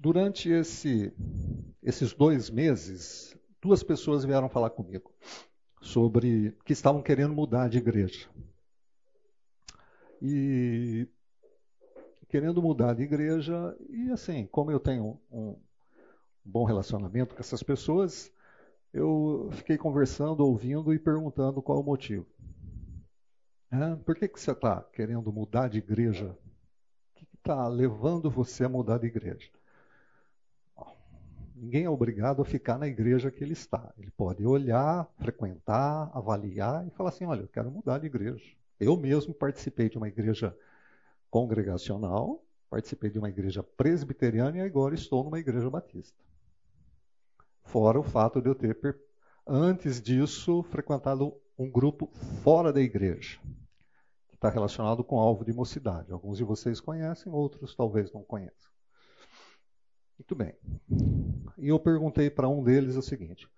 Durante 0.03 0.51
esse, 0.51 1.13
esses 1.81 2.13
dois 2.13 2.51
meses, 2.51 3.39
duas 3.61 3.85
pessoas 3.85 4.25
vieram 4.25 4.49
falar 4.49 4.71
comigo 4.71 5.15
sobre 5.81 6.57
que 6.65 6.73
estavam 6.73 7.01
querendo 7.01 7.33
mudar 7.33 7.69
de 7.69 7.79
igreja. 7.79 8.29
E 10.21 11.07
querendo 12.29 12.61
mudar 12.61 12.95
de 12.95 13.05
igreja, 13.05 13.77
e 13.89 14.11
assim, 14.11 14.45
como 14.47 14.73
eu 14.73 14.81
tenho 14.81 15.21
um 15.31 15.57
bom 16.45 16.65
relacionamento 16.65 17.37
com 17.37 17.41
essas 17.41 17.63
pessoas, 17.63 18.33
eu 18.93 19.51
fiquei 19.53 19.79
conversando, 19.79 20.45
ouvindo 20.45 20.93
e 20.93 20.99
perguntando 20.99 21.63
qual 21.63 21.79
o 21.79 21.85
motivo. 21.85 22.27
É, 23.71 23.95
por 24.05 24.17
que, 24.17 24.27
que 24.27 24.41
você 24.41 24.51
está 24.51 24.83
querendo 24.83 25.33
mudar 25.33 25.69
de 25.69 25.79
igreja? 25.79 26.37
O 27.13 27.15
que 27.15 27.25
está 27.37 27.69
levando 27.69 28.29
você 28.29 28.65
a 28.65 28.69
mudar 28.69 28.99
de 28.99 29.07
igreja? 29.07 29.49
Ninguém 31.63 31.85
é 31.85 31.89
obrigado 31.89 32.43
a 32.43 32.45
ficar 32.45 32.77
na 32.77 32.89
igreja 32.89 33.31
que 33.31 33.45
ele 33.45 33.53
está. 33.53 33.95
Ele 33.97 34.11
pode 34.11 34.45
olhar, 34.45 35.09
frequentar, 35.21 36.11
avaliar 36.13 36.85
e 36.85 36.91
falar 36.91 37.11
assim: 37.11 37.25
olha, 37.25 37.43
eu 37.43 37.47
quero 37.49 37.71
mudar 37.71 37.99
de 37.99 38.07
igreja. 38.07 38.45
Eu 38.81 38.97
mesmo 38.97 39.33
participei 39.33 39.89
de 39.89 39.97
uma 39.97 40.09
igreja 40.09 40.59
congregacional, 41.31 42.45
participei 42.69 43.11
de 43.11 43.19
uma 43.21 43.29
igreja 43.29 43.63
presbiteriana 43.63 44.59
e 44.59 44.61
agora 44.61 44.97
estou 44.97 45.23
numa 45.23 45.39
igreja 45.39 45.71
batista. 45.71 46.19
Fora 47.63 48.01
o 48.01 48.03
fato 48.03 48.43
de 48.43 48.49
eu 48.49 48.57
ter, 48.57 48.99
antes 49.47 50.03
disso, 50.03 50.65
frequentado 50.65 51.33
um 51.57 51.71
grupo 51.71 52.11
fora 52.43 52.73
da 52.73 52.81
igreja, 52.81 53.39
que 54.29 54.35
está 54.35 54.51
relacionado 54.51 55.05
com 55.05 55.17
alvo 55.17 55.45
de 55.45 55.53
mocidade. 55.53 56.11
Alguns 56.11 56.39
de 56.39 56.45
vocês 56.45 56.81
conhecem, 56.81 57.33
outros 57.33 57.73
talvez 57.77 58.13
não 58.13 58.25
conheçam. 58.25 58.72
Muito 60.19 60.35
bem. 60.35 60.55
E 61.59 61.69
eu 61.69 61.79
perguntei 61.79 62.31
para 62.31 62.49
um 62.49 62.63
deles 62.63 62.97
o 62.97 63.03
seguinte: 63.03 63.49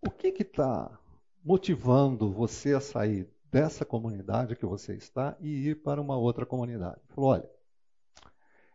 o 0.00 0.10
que 0.10 0.28
está 0.28 0.98
motivando 1.44 2.32
você 2.32 2.74
a 2.74 2.80
sair 2.80 3.28
dessa 3.50 3.84
comunidade 3.84 4.56
que 4.56 4.66
você 4.66 4.94
está 4.94 5.36
e 5.40 5.68
ir 5.68 5.82
para 5.82 6.00
uma 6.00 6.16
outra 6.16 6.46
comunidade? 6.46 7.00
Ele 7.04 7.14
falou: 7.14 7.30
olha, 7.30 7.50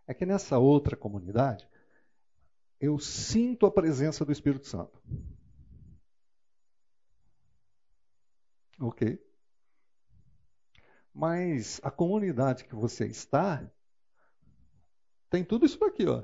é 0.07 0.13
que 0.13 0.25
nessa 0.25 0.57
outra 0.57 0.95
comunidade 0.95 1.67
eu 2.79 2.99
sinto 2.99 3.65
a 3.65 3.71
presença 3.71 4.23
do 4.23 4.31
Espírito 4.31 4.67
Santo. 4.67 5.01
Ok. 8.79 9.19
Mas 11.13 11.81
a 11.83 11.89
comunidade 11.89 12.65
que 12.65 12.75
você 12.75 13.07
está 13.07 13.67
tem 15.29 15.43
tudo 15.43 15.65
isso 15.65 15.83
aqui, 15.83 16.05
ó. 16.05 16.23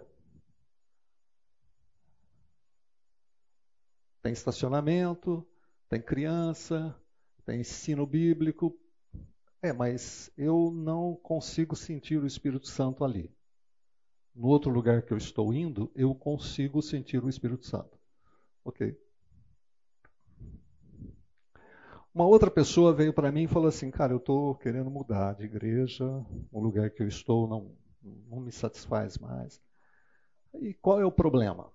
Tem 4.24 4.32
estacionamento, 4.32 5.46
tem 5.90 6.02
criança, 6.02 6.96
tem 7.46 7.60
ensino 7.60 8.08
bíblico. 8.08 8.74
É, 9.62 9.74
mas 9.74 10.32
eu 10.38 10.72
não 10.72 11.16
consigo 11.18 11.76
sentir 11.76 12.18
o 12.18 12.26
Espírito 12.26 12.68
Santo 12.68 13.04
ali. 13.04 13.30
No 14.34 14.48
outro 14.48 14.72
lugar 14.72 15.02
que 15.02 15.12
eu 15.12 15.18
estou 15.18 15.54
indo, 15.54 15.92
eu 15.94 16.16
consigo 16.16 16.82
sentir 16.82 17.22
o 17.22 17.28
Espírito 17.28 17.66
Santo. 17.66 18.00
Ok. 18.64 18.98
Uma 22.14 22.26
outra 22.26 22.50
pessoa 22.50 22.94
veio 22.94 23.14
para 23.14 23.32
mim 23.32 23.44
e 23.44 23.48
falou 23.48 23.68
assim: 23.68 23.92
Cara, 23.92 24.14
eu 24.14 24.18
estou 24.18 24.56
querendo 24.56 24.90
mudar 24.90 25.34
de 25.34 25.44
igreja, 25.44 26.06
o 26.50 26.62
lugar 26.62 26.90
que 26.92 27.04
eu 27.04 27.08
estou 27.08 27.46
não, 27.46 27.76
não 28.30 28.40
me 28.40 28.54
satisfaz 28.54 29.18
mais. 29.18 29.62
E 30.62 30.74
qual 30.76 31.02
é 31.02 31.06
o 31.06 31.12
problema? 31.12 31.70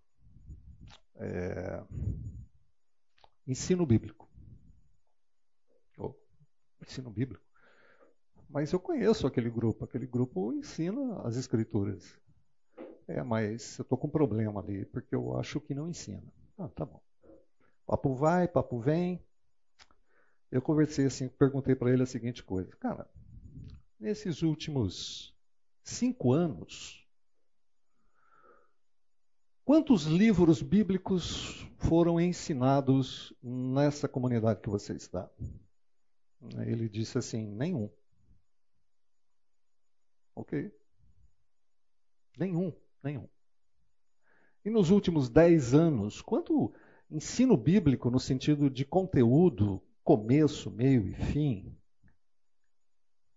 É, 1.16 1.82
ensino 3.48 3.86
bíblico. 3.86 4.28
Oh, 5.96 6.14
ensino 6.82 7.10
bíblico. 7.10 7.44
Mas 8.48 8.72
eu 8.72 8.78
conheço 8.78 9.26
aquele 9.26 9.50
grupo. 9.50 9.84
Aquele 9.84 10.06
grupo 10.06 10.52
ensina 10.52 11.20
as 11.22 11.36
escrituras. 11.36 12.18
É, 13.06 13.22
mas 13.22 13.78
eu 13.78 13.82
estou 13.82 13.96
com 13.96 14.06
um 14.06 14.10
problema 14.10 14.60
ali, 14.60 14.84
porque 14.84 15.14
eu 15.14 15.36
acho 15.38 15.60
que 15.60 15.74
não 15.74 15.88
ensina. 15.88 16.22
Ah, 16.58 16.68
tá 16.68 16.84
bom. 16.84 17.00
Papo 17.86 18.14
vai, 18.14 18.46
papo 18.46 18.78
vem. 18.78 19.24
Eu 20.50 20.60
conversei 20.60 21.06
assim, 21.06 21.28
perguntei 21.28 21.74
para 21.74 21.90
ele 21.90 22.02
a 22.02 22.06
seguinte 22.06 22.42
coisa. 22.42 22.70
Cara, 22.76 23.08
nesses 23.98 24.42
últimos 24.42 25.34
cinco 25.82 26.32
anos, 26.32 27.06
Quantos 29.68 30.04
livros 30.04 30.62
bíblicos 30.62 31.68
foram 31.76 32.18
ensinados 32.18 33.34
nessa 33.42 34.08
comunidade 34.08 34.62
que 34.62 34.70
você 34.70 34.94
está? 34.94 35.30
Ele 36.66 36.88
disse 36.88 37.18
assim: 37.18 37.46
nenhum. 37.46 37.90
Ok? 40.34 40.74
Nenhum, 42.38 42.72
nenhum. 43.02 43.28
E 44.64 44.70
nos 44.70 44.88
últimos 44.88 45.28
dez 45.28 45.74
anos, 45.74 46.22
quanto 46.22 46.72
ensino 47.10 47.54
bíblico 47.54 48.10
no 48.10 48.18
sentido 48.18 48.70
de 48.70 48.86
conteúdo, 48.86 49.82
começo, 50.02 50.70
meio 50.70 51.06
e 51.06 51.12
fim, 51.12 51.76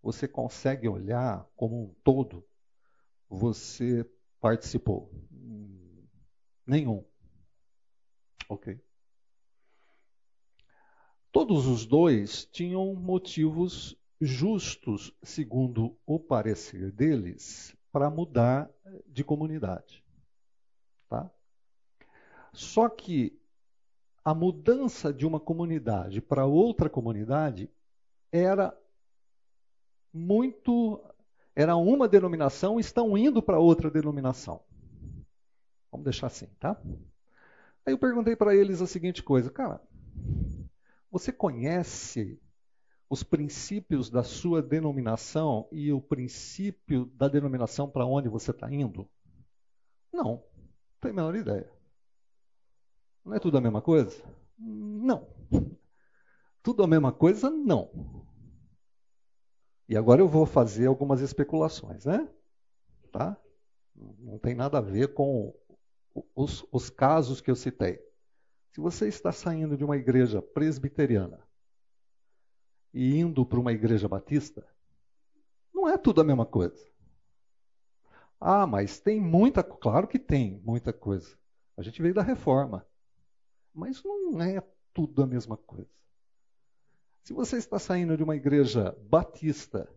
você 0.02 0.30
consegue 0.30 0.88
olhar 0.88 1.46
como 1.58 1.84
um 1.84 1.94
todo, 2.06 2.42
você 3.28 4.10
participou? 4.40 5.12
Nenhum. 6.66 7.04
Ok? 8.50 8.80
Todos 11.32 11.66
os 11.66 11.86
dois 11.86 12.46
tinham 12.52 12.94
motivos 12.94 13.98
justos, 14.20 15.16
segundo 15.24 15.98
o 16.06 16.20
parecer 16.20 16.92
deles, 16.92 17.76
para 17.92 18.10
mudar 18.10 18.70
de 19.08 19.24
comunidade. 19.24 20.04
Tá? 21.10 21.32
Só 22.54 22.90
que 22.90 23.40
a 24.24 24.34
mudança 24.34 25.12
de 25.14 25.26
uma 25.26 25.40
comunidade 25.40 26.22
para 26.22 26.46
outra 26.46 26.90
comunidade 26.90 27.70
era 28.32 28.78
muito. 30.14 31.04
Era 31.56 31.76
uma 31.76 32.08
denominação, 32.08 32.80
estão 32.80 33.18
indo 33.18 33.42
para 33.42 33.60
outra 33.60 33.90
denominação. 33.90 34.64
Vamos 35.92 36.06
deixar 36.06 36.28
assim, 36.28 36.48
tá? 36.60 36.80
Aí 37.86 37.94
eu 37.94 37.98
perguntei 37.98 38.36
para 38.36 38.56
eles 38.56 38.82
a 38.82 38.88
seguinte 38.88 39.22
coisa, 39.22 39.50
cara, 39.50 39.82
você 41.12 41.32
conhece 41.32 42.40
os 43.10 43.24
princípios 43.24 44.10
da 44.10 44.24
sua 44.24 44.62
denominação 44.62 45.68
e 45.72 45.92
o 45.92 46.00
princípio 46.00 47.06
da 47.08 47.28
denominação 47.28 47.90
para 47.90 48.06
onde 48.06 48.30
você 48.30 48.52
está 48.52 48.72
indo? 48.72 49.10
Não, 50.14 50.24
não 50.24 50.44
tenho 51.02 51.14
a 51.14 51.18
menor 51.18 51.36
ideia. 51.36 51.70
Não 53.26 53.34
é 53.34 53.40
tudo 53.40 53.58
a 53.58 53.62
mesma 53.62 53.82
coisa? 53.82 54.24
Não. 54.58 55.28
Tudo 56.64 56.84
a 56.84 56.88
mesma 56.88 57.12
coisa? 57.12 57.50
Não. 57.50 57.92
E 59.90 59.98
agora 59.98 60.22
eu 60.22 60.28
vou 60.30 60.46
fazer 60.46 60.86
algumas 60.86 61.20
especulações, 61.20 62.06
né? 62.06 62.30
Tá? 63.12 63.38
Não 63.94 64.40
tem 64.40 64.56
nada 64.56 64.78
a 64.78 64.82
ver 64.82 65.14
com 65.14 65.54
os, 66.36 66.66
os 66.72 66.90
casos 66.90 67.42
que 67.42 67.50
eu 67.50 67.56
citei. 67.56 68.00
Se 68.72 68.80
você 68.80 69.08
está 69.08 69.32
saindo 69.32 69.78
de 69.78 69.84
uma 69.84 69.98
igreja 69.98 70.42
presbiteriana 70.42 71.40
e 72.94 73.18
indo 73.18 73.46
para 73.46 73.60
uma 73.60 73.74
igreja 73.74 74.08
batista, 74.08 74.66
não 75.74 75.88
é 75.90 75.98
tudo 75.98 76.22
a 76.22 76.24
mesma 76.24 76.46
coisa. 76.46 76.90
Ah, 78.40 78.66
mas 78.66 79.00
tem 79.00 79.20
muita, 79.22 79.64
claro 79.64 80.08
que 80.08 80.18
tem 80.18 80.60
muita 80.64 80.92
coisa. 80.92 81.38
A 81.78 81.82
gente 81.82 82.02
veio 82.02 82.14
da 82.14 82.24
reforma. 82.24 82.86
Mas 83.74 84.04
não 84.04 84.42
é 84.42 84.62
tudo 84.94 85.24
a 85.24 85.28
mesma 85.28 85.56
coisa. 85.56 85.90
Se 87.24 87.34
você 87.34 87.58
está 87.58 87.78
saindo 87.78 88.18
de 88.18 88.24
uma 88.24 88.36
igreja 88.36 88.98
batista 89.04 89.88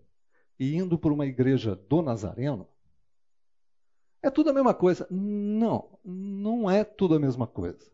e 0.59 0.77
indo 0.77 0.99
para 0.99 1.13
uma 1.13 1.27
igreja 1.27 1.75
do 1.75 2.03
Nazareno, 2.03 2.69
é 4.25 4.31
tudo 4.31 4.49
a 4.49 4.53
mesma 4.55 4.73
coisa. 4.73 5.07
Não, 5.11 5.99
não 6.03 6.71
é 6.71 6.83
tudo 6.83 7.15
a 7.15 7.19
mesma 7.19 7.47
coisa. 7.47 7.93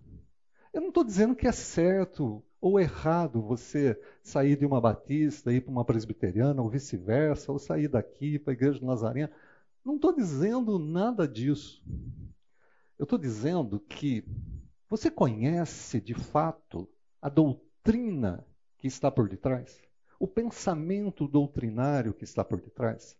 Eu 0.72 0.80
não 0.80 0.88
estou 0.88 1.02
dizendo 1.02 1.34
que 1.34 1.48
é 1.48 1.52
certo 1.52 2.40
ou 2.60 2.78
errado 2.78 3.42
você 3.42 4.00
sair 4.22 4.56
de 4.56 4.64
uma 4.64 4.80
batista 4.80 5.52
e 5.52 5.56
ir 5.56 5.62
para 5.62 5.72
uma 5.72 5.84
presbiteriana, 5.84 6.62
ou 6.62 6.68
vice-versa, 6.68 7.50
ou 7.50 7.58
sair 7.58 7.88
daqui 7.88 8.38
para 8.38 8.52
a 8.52 8.54
igreja 8.54 8.78
do 8.78 8.86
Nazareno. 8.86 9.32
Não 9.84 9.96
estou 9.96 10.14
dizendo 10.14 10.78
nada 10.78 11.26
disso. 11.26 11.82
Eu 12.96 13.04
estou 13.04 13.18
dizendo 13.18 13.80
que 13.80 14.24
você 14.88 15.10
conhece 15.10 16.00
de 16.00 16.14
fato 16.14 16.88
a 17.20 17.28
doutrina 17.28 18.46
que 18.78 18.86
está 18.86 19.10
por 19.10 19.28
detrás? 19.28 19.80
O 20.18 20.28
pensamento 20.28 21.26
doutrinário 21.26 22.14
que 22.14 22.24
está 22.24 22.44
por 22.44 22.60
detrás? 22.60 23.18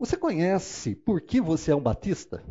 Você 0.00 0.16
conhece 0.16 0.96
por 0.96 1.20
que 1.20 1.42
você 1.42 1.72
é 1.72 1.76
um 1.76 1.82
batista? 1.82 2.42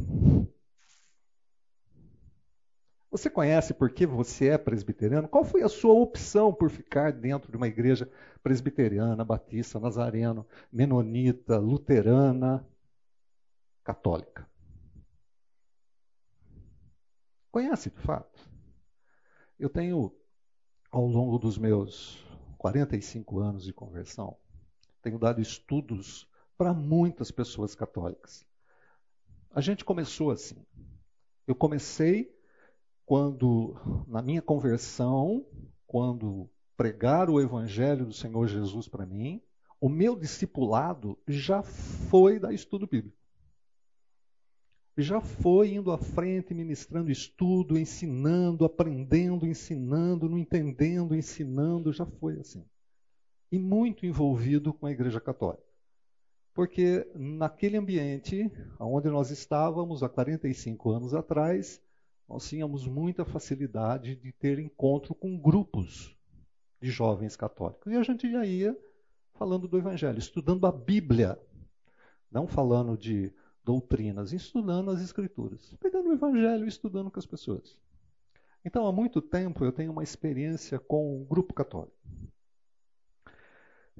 Você 3.09 3.27
conhece 3.27 3.73
por 3.73 3.89
que 3.89 4.05
você 4.05 4.49
é 4.49 4.57
presbiteriano? 4.57 5.27
Qual 5.27 5.43
foi 5.43 5.63
a 5.63 5.67
sua 5.67 5.95
opção 5.95 6.53
por 6.53 6.69
ficar 6.69 7.11
dentro 7.11 7.49
de 7.49 7.57
uma 7.57 7.67
igreja 7.67 8.07
presbiteriana, 8.43 9.25
batista, 9.25 9.79
nazareno, 9.79 10.45
menonita, 10.71 11.57
luterana, 11.57 12.63
católica? 13.83 14.47
Conhece 17.51 17.89
de 17.89 17.99
fato? 17.99 18.47
Eu 19.57 19.71
tenho, 19.71 20.15
ao 20.91 21.07
longo 21.07 21.39
dos 21.39 21.57
meus 21.57 22.23
45 22.59 23.39
anos 23.39 23.63
de 23.63 23.73
conversão, 23.73 24.37
tenho 25.01 25.17
dado 25.17 25.41
estudos 25.41 26.28
para 26.59 26.73
muitas 26.73 27.31
pessoas 27.31 27.73
católicas. 27.73 28.45
A 29.49 29.61
gente 29.61 29.85
começou 29.85 30.29
assim. 30.29 30.57
Eu 31.47 31.55
comecei 31.55 32.37
quando, 33.05 33.77
na 34.05 34.21
minha 34.21 34.41
conversão, 34.41 35.47
quando 35.87 36.49
pregar 36.75 37.29
o 37.29 37.39
Evangelho 37.39 38.05
do 38.05 38.11
Senhor 38.11 38.45
Jesus 38.45 38.89
para 38.89 39.05
mim, 39.05 39.41
o 39.79 39.87
meu 39.87 40.17
discipulado 40.17 41.17
já 41.25 41.63
foi 41.63 42.37
da 42.37 42.51
estudo 42.51 42.85
bíblico. 42.85 43.17
Já 44.97 45.21
foi 45.21 45.75
indo 45.75 45.93
à 45.93 45.97
frente, 45.97 46.53
ministrando 46.53 47.09
estudo, 47.09 47.79
ensinando, 47.79 48.65
aprendendo, 48.65 49.47
ensinando, 49.47 50.27
não 50.27 50.37
entendendo, 50.37 51.15
ensinando, 51.15 51.93
já 51.93 52.05
foi 52.05 52.37
assim. 52.37 52.65
E 53.49 53.57
muito 53.57 54.05
envolvido 54.05 54.73
com 54.73 54.85
a 54.87 54.91
Igreja 54.91 55.21
Católica. 55.21 55.68
Porque 56.59 57.09
naquele 57.15 57.77
ambiente 57.77 58.51
onde 58.77 59.09
nós 59.09 59.31
estávamos 59.31 60.03
há 60.03 60.09
45 60.09 60.91
anos 60.91 61.13
atrás, 61.13 61.81
nós 62.27 62.49
tínhamos 62.49 62.85
muita 62.85 63.23
facilidade 63.23 64.13
de 64.17 64.33
ter 64.33 64.59
encontro 64.59 65.15
com 65.15 65.39
grupos 65.39 66.13
de 66.81 66.91
jovens 66.91 67.37
católicos. 67.37 67.89
E 67.89 67.95
a 67.95 68.03
gente 68.03 68.29
já 68.29 68.45
ia 68.45 68.77
falando 69.35 69.69
do 69.69 69.77
Evangelho, 69.77 70.19
estudando 70.19 70.67
a 70.67 70.71
Bíblia, 70.73 71.39
não 72.29 72.45
falando 72.45 72.97
de 72.97 73.33
doutrinas, 73.63 74.33
estudando 74.33 74.91
as 74.91 74.99
Escrituras, 74.99 75.73
pegando 75.79 76.09
o 76.09 76.13
Evangelho 76.13 76.65
e 76.65 76.67
estudando 76.67 77.09
com 77.09 77.19
as 77.19 77.25
pessoas. 77.25 77.77
Então, 78.65 78.85
há 78.85 78.91
muito 78.91 79.21
tempo 79.21 79.63
eu 79.63 79.71
tenho 79.71 79.93
uma 79.93 80.03
experiência 80.03 80.77
com 80.77 81.21
o 81.21 81.23
grupo 81.23 81.53
católico. 81.53 81.95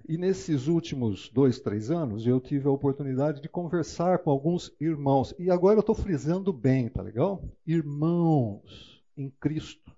E 0.07 0.17
nesses 0.17 0.67
últimos 0.67 1.29
dois, 1.29 1.59
três 1.59 1.91
anos, 1.91 2.25
eu 2.25 2.39
tive 2.39 2.67
a 2.67 2.71
oportunidade 2.71 3.41
de 3.41 3.49
conversar 3.49 4.19
com 4.19 4.31
alguns 4.31 4.73
irmãos. 4.79 5.33
E 5.37 5.49
agora 5.49 5.77
eu 5.77 5.81
estou 5.81 5.95
frisando 5.95 6.51
bem, 6.53 6.89
tá 6.89 7.01
legal? 7.01 7.43
Irmãos 7.65 9.03
em 9.15 9.29
Cristo, 9.29 9.95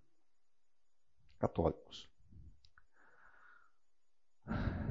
católicos. 1.40 2.10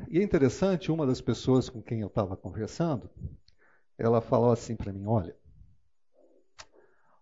E 0.09 0.19
é 0.19 0.23
interessante, 0.23 0.91
uma 0.91 1.07
das 1.07 1.21
pessoas 1.21 1.69
com 1.69 1.83
quem 1.83 2.01
eu 2.01 2.09
estava 2.09 2.37
conversando, 2.37 3.11
ela 3.99 4.21
falou 4.21 4.51
assim 4.51 4.75
para 4.75 4.93
mim: 4.93 5.07
olha, 5.07 5.37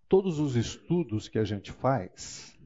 todos 0.08 0.38
os 0.38 0.56
estudos 0.56 1.28
que 1.28 1.38
a 1.38 1.44
gente 1.44 1.72
faz, 1.72 2.56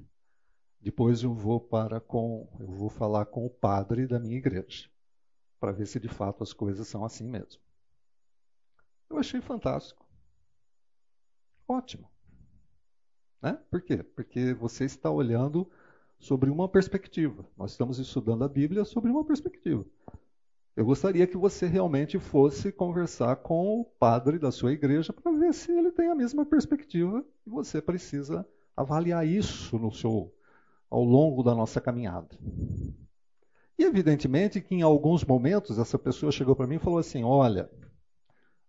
depois 0.81 1.23
eu 1.23 1.33
vou 1.33 1.61
para 1.61 2.01
com, 2.01 2.49
eu 2.61 2.71
vou 2.71 2.91
falar 2.91 3.27
com 3.27 3.47
o 3.47 3.51
padre 3.51 4.07
da 4.07 4.19
minha 4.19 4.37
igreja 4.37 4.92
para 5.63 5.71
ver 5.71 5.87
se 5.87 6.01
de 6.01 6.09
fato 6.09 6.43
as 6.43 6.53
coisas 6.53 6.89
são 6.89 7.05
assim 7.05 7.29
mesmo. 7.29 7.63
Eu 9.09 9.17
achei 9.17 9.41
fantástico. 9.41 10.05
Ótimo. 11.69 12.11
Né? 13.41 13.57
Por 13.71 13.81
quê? 13.81 14.03
Porque 14.03 14.55
você 14.55 14.85
está 14.87 15.09
olhando 15.09 15.71
sobre 16.19 16.51
uma 16.51 16.69
perspectiva. 16.69 17.47
Nós 17.57 17.71
estamos 17.71 18.01
estudando 18.01 18.43
a 18.43 18.49
Bíblia 18.49 18.85
sobre 18.85 19.09
uma 19.09 19.25
perspectiva. 19.25 19.87
Eu 20.75 20.85
gostaria 20.85 21.29
que 21.29 21.37
você 21.37 21.69
realmente 21.69 22.19
fosse 22.19 22.73
conversar 22.73 23.37
com 23.37 23.83
o 23.83 23.85
padre 23.85 24.41
da 24.41 24.51
sua 24.51 24.73
igreja 24.73 25.13
para 25.13 25.31
ver 25.31 25.55
se 25.55 25.71
ele 25.71 25.93
tem 25.93 26.09
a 26.09 26.15
mesma 26.17 26.45
perspectiva 26.45 27.25
e 27.47 27.51
você 27.51 27.81
precisa 27.81 28.45
avaliar 28.77 29.25
isso 29.25 29.79
no 29.79 29.93
seu 29.93 30.35
ao 30.91 31.05
longo 31.05 31.45
da 31.45 31.55
nossa 31.55 31.81
caminhada. 31.81 32.37
E 33.79 33.85
evidentemente 33.85 34.61
que 34.61 34.75
em 34.75 34.83
alguns 34.83 35.25
momentos 35.25 35.79
essa 35.79 35.99
pessoa 35.99 36.33
chegou 36.33 36.55
para 36.55 36.67
mim 36.67 36.77
e 36.77 36.81
falou 36.81 36.99
assim: 36.99 37.25
Olha, 37.25 37.71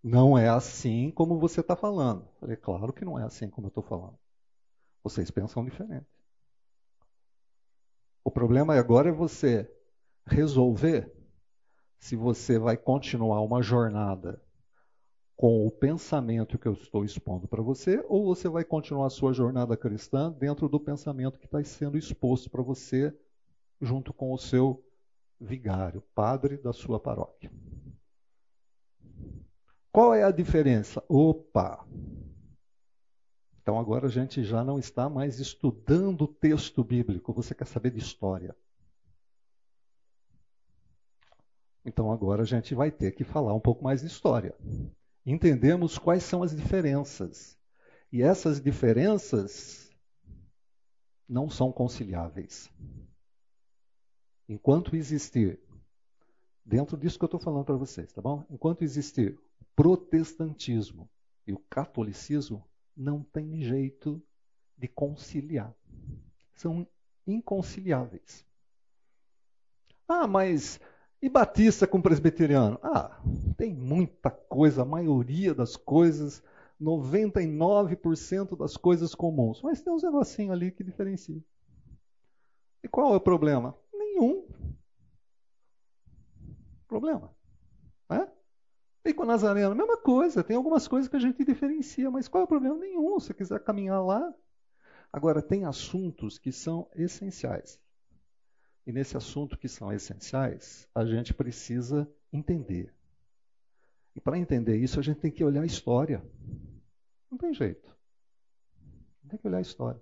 não 0.02 0.38
é 0.38 0.50
assim 0.50 1.12
como 1.12 1.40
você 1.40 1.62
está 1.62 1.76
falando. 1.76 2.22
Eu 2.22 2.40
falei: 2.40 2.56
Claro 2.56 2.94
que 2.94 3.06
não 3.06 3.20
é 3.20 3.24
assim 3.24 3.50
como 3.50 3.68
eu 3.68 3.70
estou 3.70 3.84
falando. 3.84 4.18
Vocês 5.04 5.30
pensam 5.30 5.66
diferente. 5.66 6.08
O 8.24 8.32
problema 8.32 8.76
agora 8.76 9.10
é 9.10 9.12
você 9.12 9.70
resolver 10.26 11.12
se 12.00 12.16
você 12.16 12.58
vai 12.58 12.78
continuar 12.78 13.42
uma 13.42 13.62
jornada 13.62 14.42
com 15.36 15.66
o 15.66 15.72
pensamento 15.72 16.58
que 16.58 16.68
eu 16.68 16.74
estou 16.74 17.04
expondo 17.04 17.48
para 17.48 17.62
você, 17.62 18.04
ou 18.08 18.26
você 18.26 18.48
vai 18.48 18.64
continuar 18.64 19.08
a 19.08 19.10
sua 19.10 19.34
jornada 19.34 19.76
cristã 19.76 20.32
dentro 20.32 20.70
do 20.70 20.80
pensamento 20.80 21.40
que 21.40 21.46
está 21.46 21.62
sendo 21.64 21.98
exposto 21.98 22.50
para 22.50 22.62
você, 22.62 23.14
junto 23.82 24.14
com 24.14 24.32
o 24.32 24.38
seu 24.38 24.82
vigário, 25.40 26.02
padre 26.14 26.58
da 26.58 26.74
sua 26.74 27.00
paróquia. 27.00 27.52
Qual 29.92 30.14
é 30.14 30.24
a 30.24 30.32
diferença? 30.32 31.04
Opa! 31.08 31.86
Então 33.62 33.80
agora 33.80 34.08
a 34.08 34.10
gente 34.10 34.44
já 34.44 34.64
não 34.64 34.78
está 34.78 35.10
mais 35.10 35.40
estudando 35.40 36.24
o 36.24 36.28
texto 36.28 36.84
bíblico, 36.84 37.32
você 37.32 37.56
quer 37.56 37.66
saber 37.66 37.92
de 37.92 38.00
história. 38.00 38.56
Então 41.86 42.12
agora 42.12 42.42
a 42.44 42.46
gente 42.46 42.74
vai 42.74 42.92
ter 42.92 43.12
que 43.12 43.24
falar 43.24 43.54
um 43.54 43.60
pouco 43.60 43.84
mais 43.84 44.02
de 44.02 44.08
história. 44.08 44.56
Entendemos 45.26 45.98
quais 45.98 46.24
são 46.24 46.44
as 46.44 46.56
diferenças. 46.56 47.58
E 48.12 48.22
essas 48.22 48.62
diferenças 48.62 49.90
não 51.28 51.50
são 51.50 51.72
conciliáveis. 51.72 52.70
Enquanto 54.48 54.96
existir, 54.96 55.60
dentro 56.66 56.98
disso 56.98 57.18
que 57.18 57.24
eu 57.24 57.28
estou 57.28 57.40
falando 57.40 57.66
para 57.66 57.76
vocês, 57.76 58.12
tá 58.12 58.22
bom? 58.22 58.46
Enquanto 58.50 58.84
existir 58.84 59.40
o 59.60 59.66
protestantismo 59.76 61.10
e 61.48 61.54
o 61.54 61.60
catolicismo, 61.70 62.64
não 62.96 63.24
tem 63.24 63.62
jeito 63.62 64.22
de 64.78 64.88
conciliar. 64.88 65.74
São 66.54 66.88
inconciliáveis. 67.26 68.46
Ah, 70.08 70.28
mas 70.28 70.80
e 71.22 71.30
batista 71.30 71.88
com 71.88 72.02
presbiteriano? 72.02 72.78
Ah, 72.84 73.18
tem 73.56 73.74
muita 73.74 74.30
coisa, 74.30 74.82
a 74.82 74.86
maioria 74.86 75.54
das 75.56 75.78
coisas, 75.78 76.44
99% 76.82 78.58
das 78.58 78.76
coisas 78.76 79.16
comuns. 79.16 79.62
Mas 79.62 79.82
tem 79.82 79.94
uns 79.94 80.04
negocinho 80.04 80.52
ali 80.52 80.70
que 80.70 80.84
diferencia. 80.84 81.42
E 82.84 82.90
qual 82.90 83.14
é 83.14 83.16
o 83.16 83.22
problema? 83.22 83.74
Nenhum. 84.14 84.48
Problema. 86.88 87.36
É? 88.10 88.30
E 89.06 89.14
com 89.14 89.24
o 89.24 89.26
Nazareno, 89.26 89.76
mesma 89.76 89.98
coisa. 89.98 90.44
Tem 90.44 90.56
algumas 90.56 90.88
coisas 90.88 91.10
que 91.10 91.16
a 91.16 91.20
gente 91.20 91.44
diferencia, 91.44 92.10
mas 92.12 92.28
qual 92.28 92.42
é 92.42 92.46
o 92.46 92.48
problema? 92.48 92.78
Nenhum. 92.78 93.20
Se 93.20 93.34
quiser 93.34 93.60
caminhar 93.64 94.04
lá. 94.04 94.34
Agora, 95.12 95.42
tem 95.42 95.66
assuntos 95.66 96.38
que 96.38 96.52
são 96.52 96.90
essenciais. 96.96 97.80
E 98.86 98.92
nesse 98.92 99.18
assunto 99.18 99.58
que 99.58 99.68
são 99.68 99.92
essenciais, 99.92 100.88
a 100.94 101.06
gente 101.06 101.34
precisa 101.34 102.10
entender. 102.32 102.94
E 104.16 104.22
para 104.22 104.38
entender 104.38 104.78
isso, 104.78 105.00
a 105.00 105.04
gente 105.04 105.20
tem 105.20 105.32
que 105.32 105.44
olhar 105.44 105.64
a 105.64 105.66
história. 105.66 106.24
Não 107.32 107.38
tem 107.38 107.54
jeito. 107.54 107.96
Tem 109.28 109.40
que 109.40 109.48
olhar 109.48 109.58
a 109.58 109.62
história. 109.62 110.02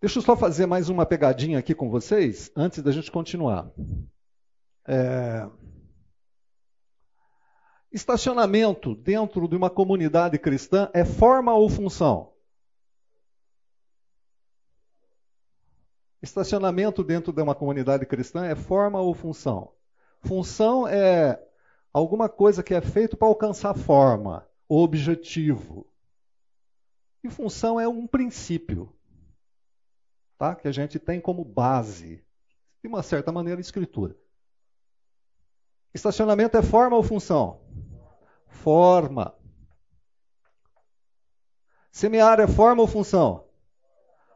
Deixa 0.00 0.18
eu 0.18 0.22
só 0.22 0.36
fazer 0.36 0.66
mais 0.66 0.90
uma 0.90 1.06
pegadinha 1.06 1.58
aqui 1.58 1.74
com 1.74 1.88
vocês, 1.88 2.50
antes 2.54 2.82
da 2.82 2.92
gente 2.92 3.10
continuar. 3.10 3.70
É... 4.86 5.48
Estacionamento 7.90 8.94
dentro 8.94 9.48
de 9.48 9.56
uma 9.56 9.70
comunidade 9.70 10.38
cristã 10.38 10.90
é 10.92 11.02
forma 11.02 11.54
ou 11.54 11.66
função? 11.70 12.34
Estacionamento 16.20 17.02
dentro 17.02 17.32
de 17.32 17.40
uma 17.40 17.54
comunidade 17.54 18.04
cristã 18.04 18.44
é 18.44 18.54
forma 18.54 19.00
ou 19.00 19.14
função? 19.14 19.72
Função 20.20 20.86
é 20.86 21.42
alguma 21.90 22.28
coisa 22.28 22.62
que 22.62 22.74
é 22.74 22.82
feito 22.82 23.16
para 23.16 23.28
alcançar 23.28 23.72
forma, 23.72 24.46
objetivo. 24.68 25.86
E 27.24 27.30
função 27.30 27.80
é 27.80 27.88
um 27.88 28.06
princípio, 28.06 28.92
tá? 30.38 30.54
que 30.54 30.68
a 30.68 30.72
gente 30.72 30.98
tem 30.98 31.20
como 31.20 31.44
base, 31.44 32.24
de 32.82 32.88
uma 32.88 33.02
certa 33.02 33.32
maneira, 33.32 33.60
escritura. 33.60 34.16
Estacionamento 35.94 36.56
é 36.56 36.62
forma 36.62 36.96
ou 36.96 37.02
função? 37.02 37.60
Forma. 38.46 39.34
Semear 41.90 42.38
é 42.40 42.46
forma 42.46 42.82
ou 42.82 42.88
função? 42.88 43.48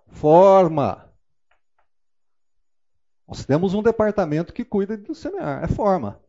Forma. 0.08 1.12
Nós 3.28 3.44
temos 3.44 3.74
um 3.74 3.82
departamento 3.82 4.52
que 4.52 4.64
cuida 4.64 4.96
do 4.96 5.14
semear, 5.14 5.62
é 5.62 5.68
forma. 5.68 6.20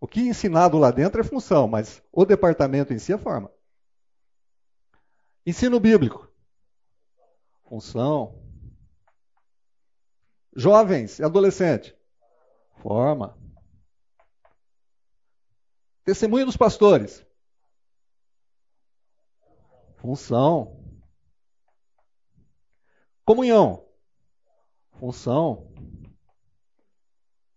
O 0.00 0.06
que 0.06 0.20
é 0.20 0.24
ensinado 0.24 0.78
lá 0.78 0.90
dentro 0.90 1.20
é 1.20 1.24
função, 1.24 1.66
mas 1.66 2.02
o 2.12 2.24
departamento 2.24 2.92
em 2.92 2.98
si 2.98 3.12
é 3.12 3.18
forma. 3.18 3.50
Ensino 5.44 5.80
bíblico. 5.80 6.25
Função. 7.68 8.40
Jovens 10.54 11.18
e 11.18 11.24
adolescentes. 11.24 11.94
Forma. 12.80 13.36
Testemunho 16.04 16.46
dos 16.46 16.56
pastores. 16.56 17.26
Função. 19.96 20.80
Comunhão. 23.24 23.84
Função. 25.00 25.74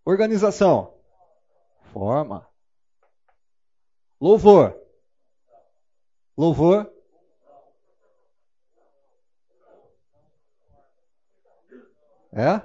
Organização. 0.03 0.99
Forma. 1.93 2.49
Louvor. 4.19 4.75
Louvor. 6.35 6.98
É? 12.31 12.61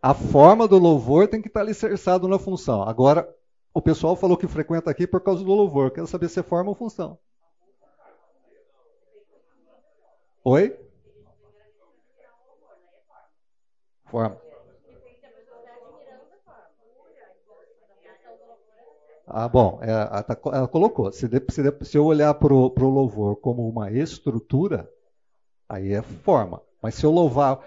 A 0.00 0.12
forma 0.12 0.68
do 0.68 0.78
louvor 0.78 1.28
tem 1.28 1.40
que 1.40 1.48
estar 1.48 1.60
alicerçado 1.60 2.28
na 2.28 2.38
função. 2.38 2.82
Agora, 2.82 3.26
o 3.72 3.80
pessoal 3.80 4.14
falou 4.14 4.36
que 4.36 4.46
frequenta 4.46 4.90
aqui 4.90 5.06
por 5.06 5.20
causa 5.22 5.42
do 5.42 5.54
louvor. 5.54 5.90
Quero 5.90 6.06
saber 6.06 6.28
se 6.28 6.40
é 6.40 6.42
forma 6.42 6.70
ou 6.70 6.74
função. 6.74 7.18
Oi? 10.44 10.78
Forma. 14.04 14.43
Ah, 19.26 19.48
bom, 19.48 19.78
é, 19.82 19.90
ela, 19.90 20.22
tá 20.22 20.38
ela 20.52 20.68
colocou. 20.68 21.10
Se, 21.12 21.28
se, 21.28 21.84
se 21.84 21.98
eu 21.98 22.04
olhar 22.04 22.34
para 22.34 22.52
o 22.52 22.90
louvor 22.90 23.36
como 23.36 23.68
uma 23.68 23.90
estrutura, 23.90 24.90
aí 25.68 25.92
é 25.92 26.02
forma. 26.02 26.62
Mas 26.82 26.94
se 26.94 27.04
eu 27.04 27.10
louvar. 27.10 27.60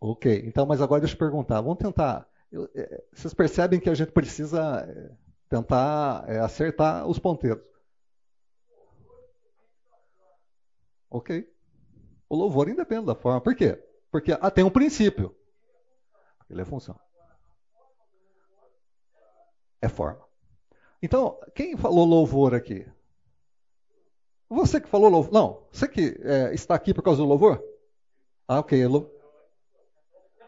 Ok, 0.00 0.42
então, 0.46 0.66
mas 0.66 0.80
agora 0.80 1.00
deixa 1.00 1.14
eu 1.14 1.18
perguntar. 1.18 1.60
Vamos 1.60 1.78
tentar. 1.78 2.28
Eu, 2.50 2.68
é, 2.74 3.04
vocês 3.12 3.32
percebem 3.34 3.80
que 3.80 3.90
a 3.90 3.94
gente 3.94 4.12
precisa 4.12 4.86
é, 4.88 5.10
tentar 5.48 6.24
é, 6.28 6.38
acertar 6.40 7.06
os 7.06 7.18
ponteiros. 7.18 7.62
Ok. 11.10 11.48
O 12.28 12.36
louvor 12.36 12.68
independe 12.68 13.06
da 13.06 13.14
forma. 13.14 13.40
Por 13.40 13.54
quê? 13.54 13.82
Porque 14.10 14.32
ah, 14.32 14.50
tem 14.50 14.64
um 14.64 14.70
princípio. 14.70 15.34
Ele 16.50 16.62
é 16.62 16.64
função 16.64 16.98
é 19.80 19.88
forma. 19.88 20.20
Então, 21.02 21.38
quem 21.54 21.76
falou 21.76 22.04
louvor 22.04 22.54
aqui? 22.54 22.86
Você 24.48 24.80
que 24.80 24.88
falou 24.88 25.08
louvor? 25.08 25.32
Não, 25.32 25.62
você 25.70 25.86
que 25.86 26.18
é, 26.22 26.54
está 26.54 26.74
aqui 26.74 26.94
por 26.94 27.02
causa 27.02 27.20
do 27.20 27.28
louvor? 27.28 27.62
Ah, 28.46 28.60
ok. 28.60 28.82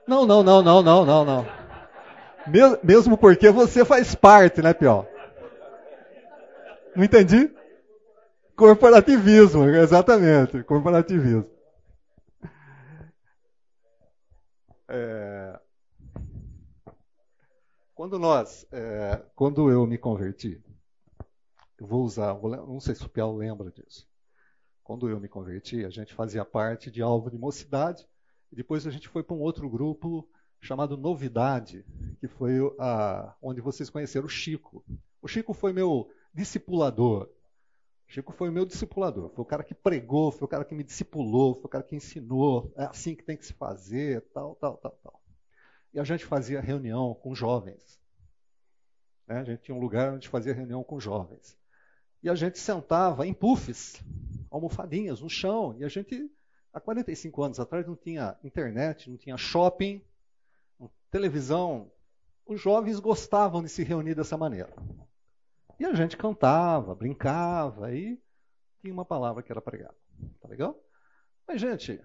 Não, 0.07 0.27
não, 0.27 0.43
não, 0.43 0.63
não, 0.63 0.83
não, 0.83 1.05
não, 1.05 1.25
não. 1.25 1.47
Mesmo 2.83 3.17
porque 3.19 3.51
você 3.51 3.85
faz 3.85 4.15
parte, 4.15 4.63
né, 4.63 4.73
Pior? 4.73 5.07
Não 6.97 7.05
entendi? 7.05 7.55
Corporativismo, 8.57 9.69
exatamente, 9.69 10.63
corporativismo. 10.65 11.47
É... 14.89 15.61
Quando 18.01 18.19
nós, 18.19 18.67
é, 18.73 19.23
quando 19.37 19.71
eu 19.71 19.87
me 19.87 19.99
converti, 19.99 20.59
eu 21.79 21.87
vou 21.87 22.03
usar, 22.03 22.33
vou, 22.33 22.51
não 22.51 22.81
sei 22.81 22.95
se 22.95 23.05
o 23.05 23.11
Piau 23.11 23.37
lembra 23.37 23.71
disso. 23.71 24.09
Quando 24.83 25.07
eu 25.11 25.21
me 25.21 25.29
converti, 25.29 25.85
a 25.85 25.91
gente 25.91 26.15
fazia 26.15 26.43
parte 26.43 26.91
de 26.91 27.03
alvo 27.03 27.31
de 27.31 27.37
mocidade, 27.37 28.09
e 28.51 28.57
depois 28.57 28.87
a 28.87 28.91
gente 28.91 29.07
foi 29.07 29.23
para 29.23 29.37
um 29.37 29.41
outro 29.43 29.69
grupo 29.69 30.27
chamado 30.63 30.97
Novidade, 30.97 31.85
que 32.19 32.27
foi 32.27 32.55
a, 32.79 33.37
onde 33.43 33.61
vocês 33.61 33.91
conheceram 33.91 34.25
o 34.25 34.31
Chico. 34.31 34.83
O 35.21 35.29
Chico 35.29 35.53
foi 35.53 35.75
meu 35.75 36.11
discipulador. 36.33 37.25
O 38.09 38.13
Chico 38.13 38.33
foi 38.33 38.51
meu 38.51 38.65
discipulador. 38.65 39.29
Foi 39.29 39.43
o 39.43 39.47
cara 39.47 39.63
que 39.63 39.75
pregou, 39.75 40.33
foi 40.33 40.47
o 40.47 40.49
cara 40.49 40.65
que 40.65 40.75
me 40.75 40.85
discipulou, 40.85 41.55
foi 41.55 41.67
o 41.67 41.69
cara 41.69 41.85
que 41.85 41.97
ensinou. 41.97 42.73
É 42.79 42.85
assim 42.85 43.15
que 43.15 43.23
tem 43.23 43.37
que 43.37 43.45
se 43.45 43.53
fazer, 43.53 44.23
tal, 44.33 44.55
tal, 44.55 44.79
tal, 44.79 44.99
tal. 45.03 45.20
E 45.93 45.99
a 45.99 46.05
gente 46.05 46.25
fazia 46.25 46.61
reunião 46.61 47.15
com 47.15 47.35
jovens. 47.35 48.01
Né? 49.27 49.39
A 49.39 49.45
gente 49.45 49.63
tinha 49.63 49.75
um 49.75 49.81
lugar 49.81 50.13
onde 50.13 50.29
fazia 50.29 50.55
reunião 50.55 50.83
com 50.85 51.01
jovens. 51.01 51.59
E 52.23 52.29
a 52.29 52.35
gente 52.35 52.59
sentava 52.59 53.27
em 53.27 53.33
puffs, 53.33 54.03
almofadinhas 54.51 55.21
no 55.21 55.29
chão. 55.29 55.75
E 55.79 55.85
a 55.85 55.89
gente, 55.89 56.31
há 56.73 56.81
45 56.81 57.43
anos 57.43 57.61
atrás, 57.61 57.87
não 57.87 57.97
tinha 57.97 58.37
internet, 58.45 59.09
não 59.09 59.17
tinha 59.17 59.37
shopping, 59.37 60.05
televisão. 61.11 61.91
Os 62.47 62.61
jovens 62.61 63.01
gostavam 63.01 63.63
de 63.63 63.69
se 63.69 63.83
reunir 63.83 64.15
dessa 64.15 64.37
maneira. 64.37 64.73
E 65.79 65.85
a 65.85 65.95
gente 65.95 66.17
cantava, 66.17 66.95
brincava 66.95 67.95
e 67.95 68.21
tinha 68.81 68.93
uma 68.93 69.05
palavra 69.05 69.43
que 69.43 69.51
era 69.51 69.63
pregada. 69.63 69.97
Tá 70.41 70.49
legal? 70.49 70.79
Mas, 71.47 71.61
gente, 71.61 72.01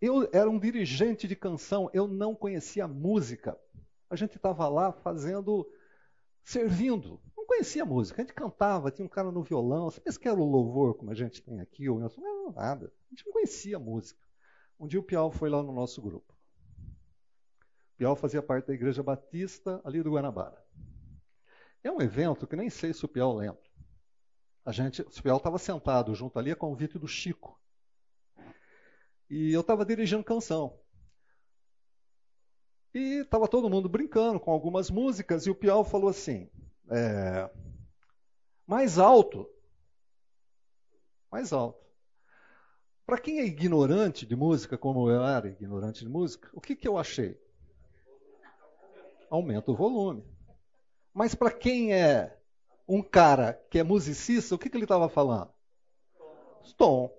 eu 0.00 0.28
era 0.32 0.48
um 0.48 0.58
dirigente 0.58 1.26
de 1.26 1.34
canção, 1.34 1.90
eu 1.92 2.06
não 2.06 2.34
conhecia 2.34 2.86
música. 2.86 3.58
A 4.10 4.16
gente 4.16 4.36
estava 4.36 4.68
lá 4.68 4.92
fazendo, 4.92 5.66
servindo. 6.44 7.20
Não 7.36 7.46
conhecia 7.46 7.84
música. 7.84 8.20
A 8.20 8.24
gente 8.24 8.34
cantava, 8.34 8.90
tinha 8.90 9.06
um 9.06 9.08
cara 9.08 9.30
no 9.32 9.42
violão. 9.42 9.90
Você 9.90 10.00
pensa 10.00 10.18
que 10.18 10.28
era 10.28 10.38
o 10.38 10.44
louvor, 10.44 10.94
como 10.94 11.10
a 11.10 11.14
gente 11.14 11.42
tem 11.42 11.60
aqui? 11.60 11.88
Ou 11.88 11.98
não, 11.98 12.52
nada. 12.52 12.92
A 13.06 13.14
gente 13.14 13.24
não 13.26 13.32
conhecia 13.32 13.78
música. 13.78 14.20
Um 14.78 14.86
dia 14.86 15.00
o 15.00 15.02
Piau 15.02 15.30
foi 15.30 15.48
lá 15.48 15.62
no 15.62 15.72
nosso 15.72 16.02
grupo. 16.02 16.34
O 17.94 17.96
Piau 17.96 18.14
fazia 18.14 18.42
parte 18.42 18.66
da 18.66 18.74
Igreja 18.74 19.02
Batista 19.02 19.80
ali 19.82 20.02
do 20.02 20.12
Guanabara. 20.12 20.62
É 21.82 21.90
um 21.90 22.00
evento 22.00 22.46
que 22.46 22.56
nem 22.56 22.68
sei 22.68 22.92
se 22.92 23.04
o 23.04 23.08
Piau 23.08 23.34
lembra. 23.34 23.62
A 24.64 24.72
gente, 24.72 25.00
o 25.00 25.22
Piau 25.22 25.38
estava 25.38 25.58
sentado 25.58 26.14
junto 26.14 26.38
ali 26.38 26.50
a 26.50 26.56
convite 26.56 26.98
do 26.98 27.08
Chico. 27.08 27.58
E 29.28 29.52
eu 29.52 29.60
estava 29.60 29.84
dirigindo 29.84 30.22
canção. 30.22 30.78
E 32.94 33.20
estava 33.20 33.48
todo 33.48 33.68
mundo 33.68 33.88
brincando 33.88 34.40
com 34.40 34.50
algumas 34.50 34.90
músicas, 34.90 35.46
e 35.46 35.50
o 35.50 35.54
Piau 35.54 35.84
falou 35.84 36.08
assim: 36.08 36.48
é, 36.90 37.50
mais 38.66 38.98
alto. 38.98 39.48
Mais 41.30 41.52
alto. 41.52 41.84
Para 43.04 43.18
quem 43.18 43.38
é 43.38 43.44
ignorante 43.44 44.26
de 44.26 44.34
música, 44.34 44.76
como 44.76 45.08
eu 45.10 45.24
era 45.24 45.48
ignorante 45.48 46.00
de 46.04 46.08
música, 46.08 46.48
o 46.52 46.60
que, 46.60 46.74
que 46.74 46.88
eu 46.88 46.98
achei? 46.98 47.40
Aumenta 49.30 49.70
o 49.70 49.76
volume. 49.76 50.24
Mas 51.12 51.34
para 51.34 51.52
quem 51.52 51.92
é 51.92 52.36
um 52.88 53.02
cara 53.02 53.52
que 53.70 53.78
é 53.78 53.82
musicista, 53.82 54.54
o 54.54 54.58
que, 54.58 54.68
que 54.68 54.76
ele 54.76 54.84
estava 54.84 55.08
falando? 55.08 55.50
Tom. 56.76 57.10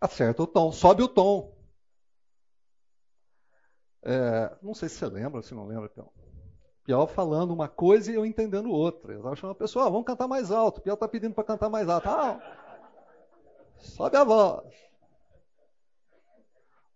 Acerta 0.00 0.42
o 0.42 0.46
tom, 0.46 0.70
sobe 0.72 1.02
o 1.02 1.08
tom. 1.08 1.56
É, 4.02 4.56
não 4.62 4.74
sei 4.74 4.88
se 4.88 4.96
você 4.96 5.06
lembra, 5.06 5.42
se 5.42 5.54
não 5.54 5.66
lembra, 5.66 5.90
então. 5.92 6.10
Piau 6.84 7.06
falando 7.06 7.52
uma 7.52 7.68
coisa 7.68 8.10
e 8.10 8.14
eu 8.14 8.24
entendendo 8.24 8.70
outra. 8.70 9.12
Eu 9.12 9.18
estava 9.18 9.36
chamando 9.36 9.56
a 9.56 9.58
pessoa, 9.58 9.86
ah, 9.86 9.90
vamos 9.90 10.06
cantar 10.06 10.26
mais 10.26 10.50
alto. 10.50 10.80
Piau 10.80 10.94
está 10.94 11.06
pedindo 11.06 11.34
para 11.34 11.44
cantar 11.44 11.68
mais 11.68 11.88
alto. 11.88 12.08
Ah, 12.08 12.40
sobe 13.78 14.16
a 14.16 14.24
voz. 14.24 14.74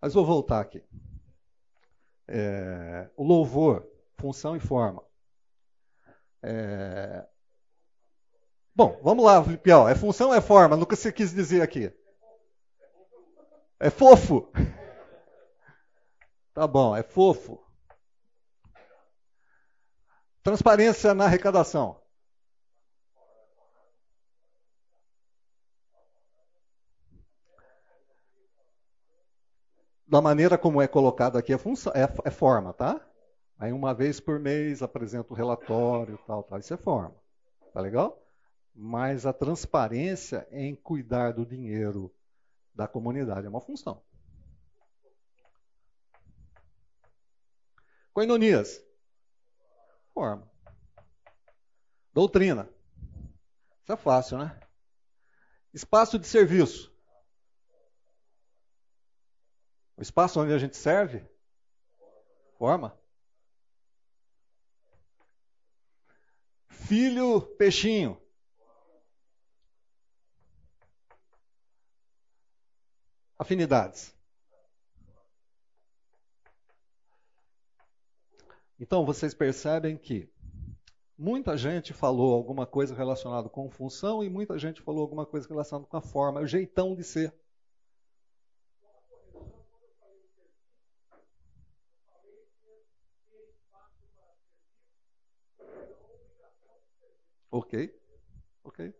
Mas 0.01 0.15
vou 0.15 0.25
voltar 0.25 0.61
aqui. 0.61 0.83
É, 2.27 3.11
o 3.17 3.25
louvor, 3.25 3.87
função 4.17 4.57
e 4.57 4.61
forma. 4.61 5.05
É, 6.43 7.27
Bom, 8.75 8.99
vamos 9.03 9.25
lá, 9.25 9.43
Piau. 9.59 9.87
É 9.87 9.95
função 9.95 10.29
ou 10.29 10.35
é 10.35 10.41
forma? 10.41 10.77
Nunca 10.77 10.97
você 10.97 11.12
quis 11.12 11.35
dizer 11.35 11.61
aqui. 11.61 11.93
É 13.83 13.90
fofo. 13.90 14.49
Tá 16.55 16.68
bom, 16.68 16.95
é 16.95 17.03
fofo. 17.03 17.61
Transparência 20.40 21.12
na 21.12 21.25
arrecadação. 21.25 22.01
Da 30.07 30.21
maneira 30.21 30.57
como 30.57 30.81
é 30.81 30.87
colocado 30.87 31.37
aqui 31.37 31.53
é, 31.53 31.59
função, 31.59 31.92
é, 31.92 32.03
é 32.25 32.31
forma, 32.31 32.73
tá? 32.73 33.05
Aí 33.59 33.73
uma 33.73 33.92
vez 33.92 34.21
por 34.21 34.38
mês 34.38 34.81
apresenta 34.81 35.33
o 35.33 35.37
relatório, 35.37 36.16
tal, 36.25 36.45
tal. 36.45 36.61
Isso 36.61 36.73
é 36.73 36.77
forma. 36.77 37.16
Tá 37.75 37.81
legal? 37.81 38.25
Mas 38.73 39.27
a 39.27 39.33
transparência 39.33 40.47
em 40.53 40.73
cuidar 40.73 41.33
do 41.33 41.45
dinheiro 41.45 42.14
da 42.74 42.88
comunidade 42.88 43.46
é 43.46 43.50
uma 43.50 43.61
função. 43.61 44.02
Coinonias. 48.12 48.82
Forma. 50.12 50.50
Doutrina. 52.12 52.68
Isso 53.82 53.92
é 53.92 53.96
fácil, 53.96 54.38
né? 54.38 54.61
Espaço 55.72 56.18
de 56.18 56.26
serviço. 56.26 56.92
O 59.96 60.02
espaço 60.02 60.40
onde 60.40 60.52
a 60.52 60.58
gente 60.58 60.76
serve. 60.76 61.26
Forma. 62.58 62.98
Filho 66.68 67.40
peixinho. 67.56 68.21
Afinidades. 73.42 74.14
Então 78.78 79.05
vocês 79.05 79.35
percebem 79.35 79.96
que 79.96 80.31
muita 81.18 81.57
gente 81.57 81.92
falou 81.92 82.35
alguma 82.35 82.64
coisa 82.68 82.94
relacionada 82.94 83.48
com 83.48 83.68
função 83.68 84.22
e 84.22 84.31
muita 84.31 84.57
gente 84.61 84.81
falou 84.81 85.02
alguma 85.02 85.26
coisa 85.26 85.48
relacionada 85.48 85.88
com 85.88 85.96
a 85.96 86.00
forma, 86.00 86.38
é 86.38 86.44
o 86.44 86.46
jeitão 86.46 86.94
de 86.94 87.02
ser. 87.02 87.35
Ok, 97.50 97.92
ok. 98.62 98.94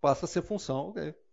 Passa 0.00 0.26
a 0.26 0.28
ser 0.28 0.42
função, 0.42 0.90
ok. 0.90 1.23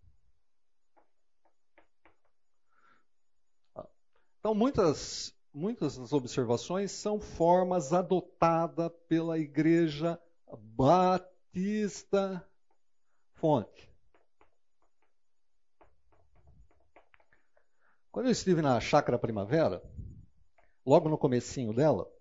Então, 4.41 4.55
muitas 4.55 5.31
muitas 5.53 5.97
das 5.97 6.11
observações 6.13 6.91
são 6.91 7.19
formas 7.19 7.93
adotadas 7.93 8.91
pela 9.07 9.37
Igreja 9.37 10.19
Batista 10.75 12.43
Fonte. 13.33 13.93
Quando 18.11 18.25
eu 18.25 18.31
estive 18.31 18.63
na 18.63 18.79
Chácara 18.79 19.19
Primavera, 19.19 19.79
logo 20.83 21.07
no 21.07 21.19
comecinho 21.19 21.71
dela, 21.71 22.11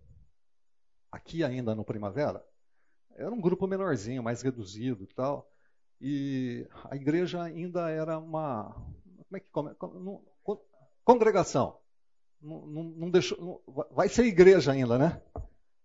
aqui 1.11 1.43
ainda 1.43 1.75
no 1.75 1.87
Primavera, 1.87 2.45
era 3.13 3.33
um 3.33 3.41
grupo 3.41 3.67
menorzinho, 3.67 4.23
mais 4.23 4.43
reduzido 4.43 5.05
e 5.05 5.07
tal, 5.07 5.51
e 5.99 6.69
a 6.85 6.97
igreja 6.97 7.43
ainda 7.43 7.89
era 7.89 8.19
uma 8.19 8.75
como 9.27 9.37
é 9.37 9.41
que 9.41 9.49
come, 9.49 9.75
congregação 11.03 11.80
não, 12.41 12.67
não, 12.67 12.83
não 12.83 13.11
deixou, 13.11 13.39
não, 13.39 13.87
vai 13.91 14.09
ser 14.09 14.25
igreja 14.25 14.73
ainda, 14.73 14.99
né? 14.99 15.21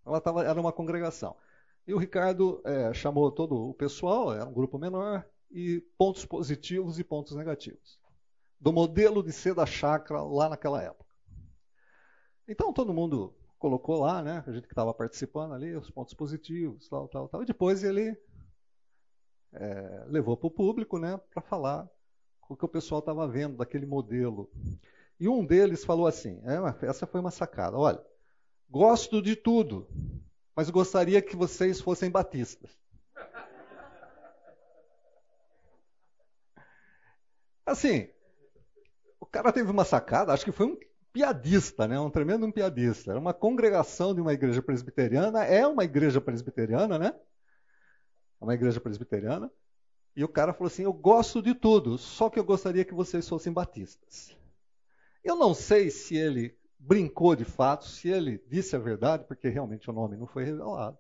Ela 0.06 0.22
tava, 0.22 0.44
era 0.44 0.60
uma 0.60 0.72
congregação. 0.72 1.36
E 1.88 1.94
o 1.94 1.98
Ricardo 1.98 2.62
é, 2.66 2.94
chamou 2.94 3.32
todo 3.32 3.70
o 3.70 3.74
pessoal, 3.74 4.34
era 4.34 4.46
um 4.46 4.54
grupo 4.54 4.78
menor, 4.78 5.26
e 5.52 5.82
pontos 5.98 6.26
positivos 6.26 7.00
e 7.00 7.04
pontos 7.04 7.36
negativos. 7.36 8.00
Do 8.60 8.74
modelo 8.74 9.22
de 9.22 9.32
ser 9.32 9.54
da 9.54 9.66
chácara 9.66 10.22
lá 10.22 10.50
naquela 10.50 10.82
época. 10.82 11.06
Então 12.48 12.74
todo 12.74 12.94
mundo 12.94 13.34
colocou 13.58 14.00
lá, 14.00 14.22
né? 14.22 14.44
A 14.46 14.52
gente 14.52 14.68
que 14.68 14.74
estava 14.74 14.94
participando 14.94 15.54
ali, 15.54 15.76
os 15.76 15.90
pontos 15.90 16.14
positivos, 16.14 16.88
tal, 16.88 17.08
tal, 17.08 17.28
tal. 17.28 17.44
E 17.44 17.46
depois 17.46 17.84
ele 17.84 18.16
é, 19.54 20.06
levou 20.08 20.38
para 20.38 20.48
o 20.48 20.52
público, 20.52 21.00
né? 21.00 21.18
Para 21.32 21.42
falar 21.42 21.90
o 22.48 22.56
que 22.56 22.66
o 22.66 22.70
pessoal 22.70 23.00
estava 23.00 23.28
vendo 23.28 23.58
daquele 23.58 23.86
modelo. 23.86 24.50
E 25.20 25.28
um 25.28 25.46
deles 25.46 25.84
falou 25.86 26.08
assim: 26.08 26.42
é, 26.44 26.86
essa 26.86 27.08
foi 27.08 27.22
uma 27.22 27.32
sacada. 27.32 27.78
Olha, 27.78 28.02
gosto 28.70 29.22
de 29.22 29.36
tudo, 29.36 29.88
mas 30.56 30.70
gostaria 30.70 31.22
que 31.22 31.36
vocês 31.36 31.82
fossem 31.82 32.10
batistas. 32.10 32.72
Assim, 37.66 38.10
o 39.20 39.26
cara 39.26 39.52
teve 39.52 39.72
uma 39.72 39.84
sacada, 39.84 40.34
acho 40.34 40.46
que 40.46 40.52
foi 40.52 40.68
um 40.68 40.78
piadista, 41.12 41.88
né? 41.88 42.00
um 42.00 42.10
tremendo 42.10 42.52
piadista. 42.52 43.12
Era 43.12 43.20
uma 43.20 43.34
congregação 43.34 44.14
de 44.14 44.22
uma 44.22 44.34
igreja 44.34 44.62
presbiteriana, 44.62 45.46
é 45.46 45.66
uma 45.66 45.84
igreja 45.84 46.20
presbiteriana, 46.20 47.00
né? 47.00 47.16
É 48.40 48.44
uma 48.44 48.54
igreja 48.54 48.82
presbiteriana. 48.82 49.50
E 50.16 50.24
o 50.24 50.28
cara 50.28 50.54
falou 50.54 50.68
assim: 50.68 50.84
Eu 50.84 50.94
gosto 50.94 51.42
de 51.42 51.56
tudo, 51.56 51.98
só 51.98 52.30
que 52.30 52.38
eu 52.38 52.44
gostaria 52.44 52.86
que 52.86 52.94
vocês 52.94 53.28
fossem 53.28 53.52
batistas. 53.52 54.36
Eu 55.26 55.36
não 55.36 55.56
sei 55.56 55.90
se 55.90 56.16
ele 56.16 56.56
brincou 56.78 57.36
de 57.36 57.44
fato, 57.44 57.88
se 57.88 58.08
ele 58.08 58.38
disse 58.48 58.76
a 58.76 58.80
verdade, 58.80 59.26
porque 59.26 59.50
realmente 59.50 59.90
o 59.90 59.94
nome 59.94 60.16
não 60.16 60.28
foi 60.28 60.44
revelado. 60.44 61.00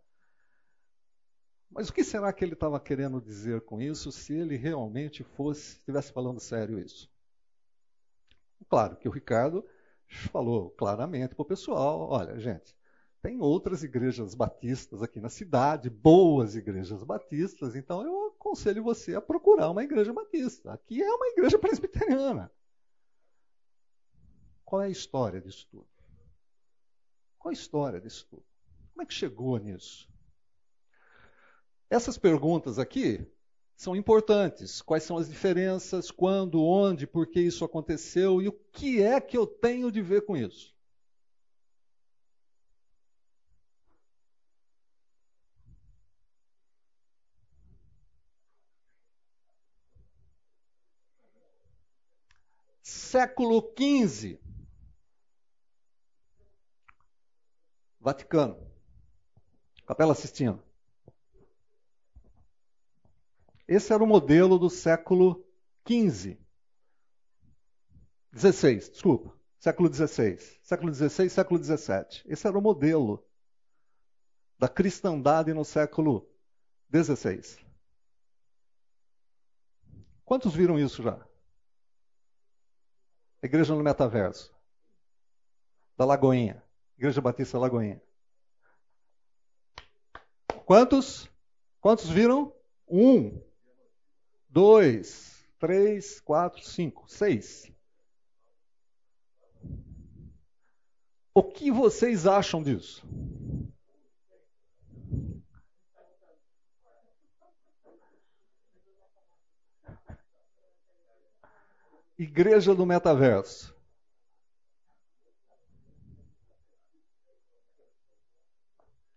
Mas 1.69 1.89
o 1.89 1.93
que 1.93 2.03
será 2.03 2.33
que 2.33 2.43
ele 2.43 2.53
estava 2.53 2.79
querendo 2.79 3.21
dizer 3.21 3.61
com 3.61 3.79
isso, 3.79 4.11
se 4.11 4.33
ele 4.33 4.55
realmente 4.57 5.23
fosse, 5.23 5.77
estivesse 5.77 6.11
falando 6.11 6.39
sério 6.39 6.79
isso? 6.79 7.07
Claro 8.67 8.95
que 8.95 9.07
o 9.07 9.11
Ricardo 9.11 9.63
falou 10.31 10.71
claramente 10.71 11.35
para 11.35 11.43
o 11.43 11.47
pessoal: 11.47 12.09
olha, 12.09 12.39
gente, 12.39 12.75
tem 13.21 13.39
outras 13.39 13.83
igrejas 13.83 14.33
batistas 14.33 15.03
aqui 15.03 15.19
na 15.19 15.29
cidade, 15.29 15.87
boas 15.87 16.55
igrejas 16.55 17.03
batistas, 17.03 17.75
então 17.75 18.01
eu 18.01 18.27
aconselho 18.29 18.83
você 18.83 19.13
a 19.13 19.21
procurar 19.21 19.69
uma 19.69 19.83
igreja 19.83 20.11
batista. 20.11 20.73
Aqui 20.73 20.99
é 20.99 21.13
uma 21.13 21.27
igreja 21.27 21.59
presbiteriana. 21.59 22.51
Qual 24.65 24.81
é 24.81 24.87
a 24.87 24.89
história 24.89 25.39
disso 25.39 25.67
tudo? 25.69 25.87
Qual 27.37 27.51
a 27.51 27.53
história 27.53 28.01
disso 28.01 28.25
tudo? 28.29 28.43
Como 28.91 29.03
é 29.03 29.05
que 29.05 29.13
chegou 29.13 29.57
nisso? 29.57 30.09
Essas 31.89 32.17
perguntas 32.17 32.79
aqui 32.79 33.25
são 33.75 33.95
importantes. 33.95 34.81
Quais 34.81 35.03
são 35.03 35.17
as 35.17 35.29
diferenças? 35.29 36.09
Quando, 36.09 36.63
onde, 36.63 37.05
por 37.05 37.27
que 37.27 37.39
isso 37.39 37.63
aconteceu 37.63 38.41
e 38.41 38.47
o 38.47 38.53
que 38.71 39.03
é 39.03 39.21
que 39.21 39.37
eu 39.37 39.45
tenho 39.45 39.91
de 39.91 40.01
ver 40.01 40.25
com 40.25 40.35
isso? 40.35 40.73
Século 52.81 53.61
XV. 53.77 54.44
Vaticano. 58.05 58.55
Capela 59.87 60.13
Sistina. 60.13 60.63
Esse 63.67 63.91
era 63.91 64.03
o 64.03 64.05
modelo 64.05 64.59
do 64.59 64.69
século 64.69 65.43
XV. 65.89 66.37
16, 68.31 68.89
desculpa. 68.91 69.35
Século 69.57 69.91
XVI. 69.91 70.37
Século 70.61 70.93
XVI, 70.93 71.29
século 71.31 71.63
XVII. 71.63 72.21
Esse 72.25 72.45
era 72.45 72.55
o 72.55 72.61
modelo 72.61 73.27
da 74.59 74.69
cristandade 74.69 75.51
no 75.51 75.65
século 75.65 76.29
XVI. 76.93 77.65
Quantos 80.23 80.53
viram 80.53 80.77
isso 80.77 81.01
já? 81.01 81.27
Igreja 83.41 83.73
no 83.73 83.81
Metaverso. 83.81 84.55
Da 85.97 86.05
Lagoinha. 86.05 86.64
Igreja 86.97 87.21
Batista 87.21 87.59
Lagoinha. 87.59 88.01
Quantos? 90.65 91.29
Quantos 91.81 92.09
viram? 92.09 92.53
Um, 92.87 93.41
dois, 94.49 95.45
três, 95.59 96.19
quatro, 96.21 96.63
cinco, 96.63 97.07
seis. 97.07 97.71
O 101.33 101.43
que 101.43 101.69
vocês 101.69 102.25
acham 102.25 102.63
disso? 102.63 103.05
Igreja 112.17 112.73
do 112.73 112.85
Metaverso. 112.85 113.74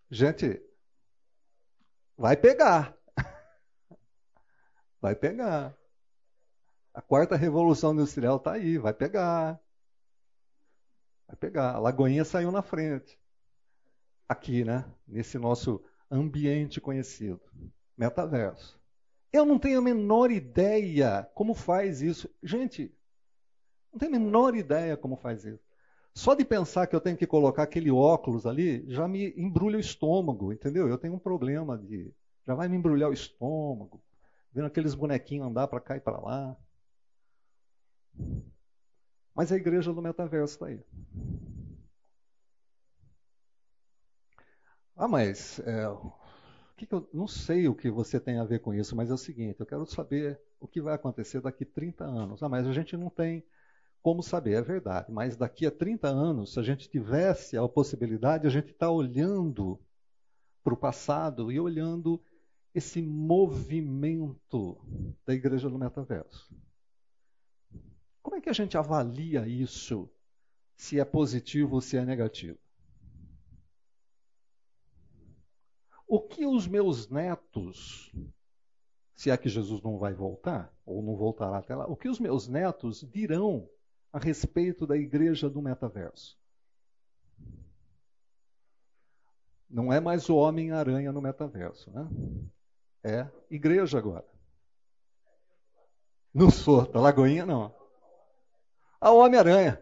Gente, 0.09 0.61
vai 2.17 2.35
pegar. 2.35 2.97
Vai 4.99 5.15
pegar. 5.15 5.77
A 6.93 7.01
quarta 7.01 7.35
revolução 7.35 7.93
industrial 7.93 8.37
está 8.37 8.53
aí, 8.53 8.77
vai 8.77 8.93
pegar. 8.93 9.57
Vai 11.27 11.35
pegar. 11.37 11.75
A 11.75 11.79
Lagoinha 11.79 12.25
saiu 12.25 12.51
na 12.51 12.61
frente. 12.61 13.17
Aqui, 14.27 14.65
né? 14.65 14.83
Nesse 15.07 15.37
nosso 15.37 15.81
ambiente 16.11 16.81
conhecido. 16.81 17.39
Metaverso. 17.95 18.77
Eu 19.31 19.45
não 19.45 19.59
tenho 19.59 19.79
a 19.79 19.81
menor 19.81 20.31
ideia 20.31 21.29
como 21.35 21.53
faz 21.53 22.01
isso. 22.01 22.29
Gente, 22.41 22.93
não 23.91 23.99
tenho 23.99 24.15
a 24.15 24.19
menor 24.19 24.55
ideia 24.55 24.97
como 24.97 25.15
faz 25.15 25.45
isso. 25.45 25.68
Só 26.19 26.35
de 26.35 26.43
pensar 26.43 26.85
que 26.85 26.93
eu 26.93 26.99
tenho 26.99 27.15
que 27.15 27.25
colocar 27.25 27.63
aquele 27.63 27.89
óculos 27.89 28.45
ali 28.45 28.83
já 28.91 29.07
me 29.07 29.33
embrulha 29.37 29.77
o 29.77 29.79
estômago, 29.79 30.51
entendeu? 30.51 30.85
Eu 30.85 30.97
tenho 30.97 31.13
um 31.13 31.19
problema 31.19 31.77
de. 31.77 32.13
Já 32.45 32.53
vai 32.55 32.67
me 32.67 32.75
embrulhar 32.75 33.09
o 33.09 33.13
estômago, 33.13 34.03
vendo 34.51 34.65
aqueles 34.65 34.93
bonequinhos 34.93 35.47
andar 35.47 35.69
para 35.69 35.79
cá 35.79 35.95
e 35.95 36.01
para 36.01 36.19
lá. 36.19 36.57
Mas 39.33 39.49
a 39.49 39.55
igreja 39.55 39.93
do 39.93 40.01
metaverso 40.01 40.55
está 40.55 40.65
aí. 40.65 40.83
Ah, 44.97 45.07
mas 45.07 45.59
é, 45.59 45.85
que 46.75 46.85
que 46.85 46.93
eu 46.95 47.09
não 47.13 47.29
sei 47.29 47.69
o 47.69 47.73
que 47.73 47.89
você 47.89 48.19
tem 48.19 48.39
a 48.39 48.43
ver 48.43 48.59
com 48.59 48.73
isso, 48.73 48.93
mas 48.93 49.09
é 49.09 49.13
o 49.13 49.17
seguinte: 49.17 49.61
eu 49.61 49.65
quero 49.65 49.85
saber 49.85 50.37
o 50.59 50.67
que 50.67 50.81
vai 50.81 50.95
acontecer 50.95 51.39
daqui 51.39 51.63
30 51.63 52.03
anos. 52.03 52.43
Ah, 52.43 52.49
mas 52.49 52.67
a 52.67 52.73
gente 52.73 52.97
não 52.97 53.09
tem 53.09 53.41
como 54.01 54.23
saber, 54.23 54.53
é 54.53 54.61
verdade. 54.61 55.11
Mas 55.11 55.35
daqui 55.35 55.65
a 55.65 55.71
30 55.71 56.07
anos, 56.07 56.53
se 56.53 56.59
a 56.59 56.63
gente 56.63 56.89
tivesse 56.89 57.57
a 57.57 57.67
possibilidade, 57.67 58.47
a 58.47 58.49
gente 58.49 58.71
está 58.71 58.89
olhando 58.89 59.79
para 60.63 60.73
o 60.73 60.77
passado 60.77 61.51
e 61.51 61.59
olhando 61.59 62.21
esse 62.73 63.01
movimento 63.01 64.77
da 65.25 65.33
igreja 65.33 65.69
no 65.69 65.77
metaverso. 65.77 66.53
Como 68.21 68.35
é 68.35 68.41
que 68.41 68.49
a 68.49 68.53
gente 68.53 68.77
avalia 68.77 69.47
isso? 69.47 70.09
Se 70.75 70.99
é 70.99 71.05
positivo 71.05 71.75
ou 71.75 71.81
se 71.81 71.97
é 71.97 72.05
negativo? 72.05 72.57
O 76.07 76.21
que 76.21 76.45
os 76.45 76.67
meus 76.67 77.09
netos, 77.09 78.11
se 79.13 79.29
é 79.29 79.37
que 79.37 79.49
Jesus 79.49 79.81
não 79.81 79.97
vai 79.97 80.13
voltar, 80.13 80.73
ou 80.85 81.03
não 81.03 81.15
voltará 81.15 81.57
até 81.57 81.75
lá, 81.75 81.85
o 81.85 81.95
que 81.95 82.09
os 82.09 82.19
meus 82.19 82.47
netos 82.47 83.07
dirão 83.11 83.69
a 84.11 84.19
respeito 84.19 84.87
da 84.87 84.97
igreja 84.97 85.49
do 85.49 85.61
metaverso? 85.61 86.37
Não 89.69 89.93
é 89.93 89.99
mais 89.99 90.27
o 90.29 90.35
Homem-Aranha 90.35 91.11
no 91.11 91.21
metaverso, 91.21 91.91
né? 91.91 92.07
É 93.03 93.27
igreja 93.51 93.99
agora. 93.99 94.25
Não 96.33 96.49
sou, 96.49 96.91
da 96.91 96.99
Lagoinha 96.99 97.45
não. 97.45 97.73
A 98.99 99.11
Homem-Aranha. 99.11 99.81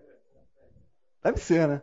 Deve 1.24 1.40
ser, 1.40 1.68
né? 1.68 1.82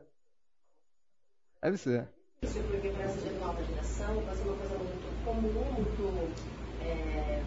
Deve 1.62 1.78
ser. 1.78 2.08
Isso 2.42 2.62
porque 2.62 2.90
para 2.90 3.04
essa 3.04 3.30
nova 3.32 3.64
geração 3.64 4.20
vai 4.20 4.34
ser 4.36 4.48
uma 4.48 4.56
coisa 4.58 4.78
muito 4.78 5.24
comum, 5.24 5.72
muito, 5.72 6.36
é, 6.82 7.42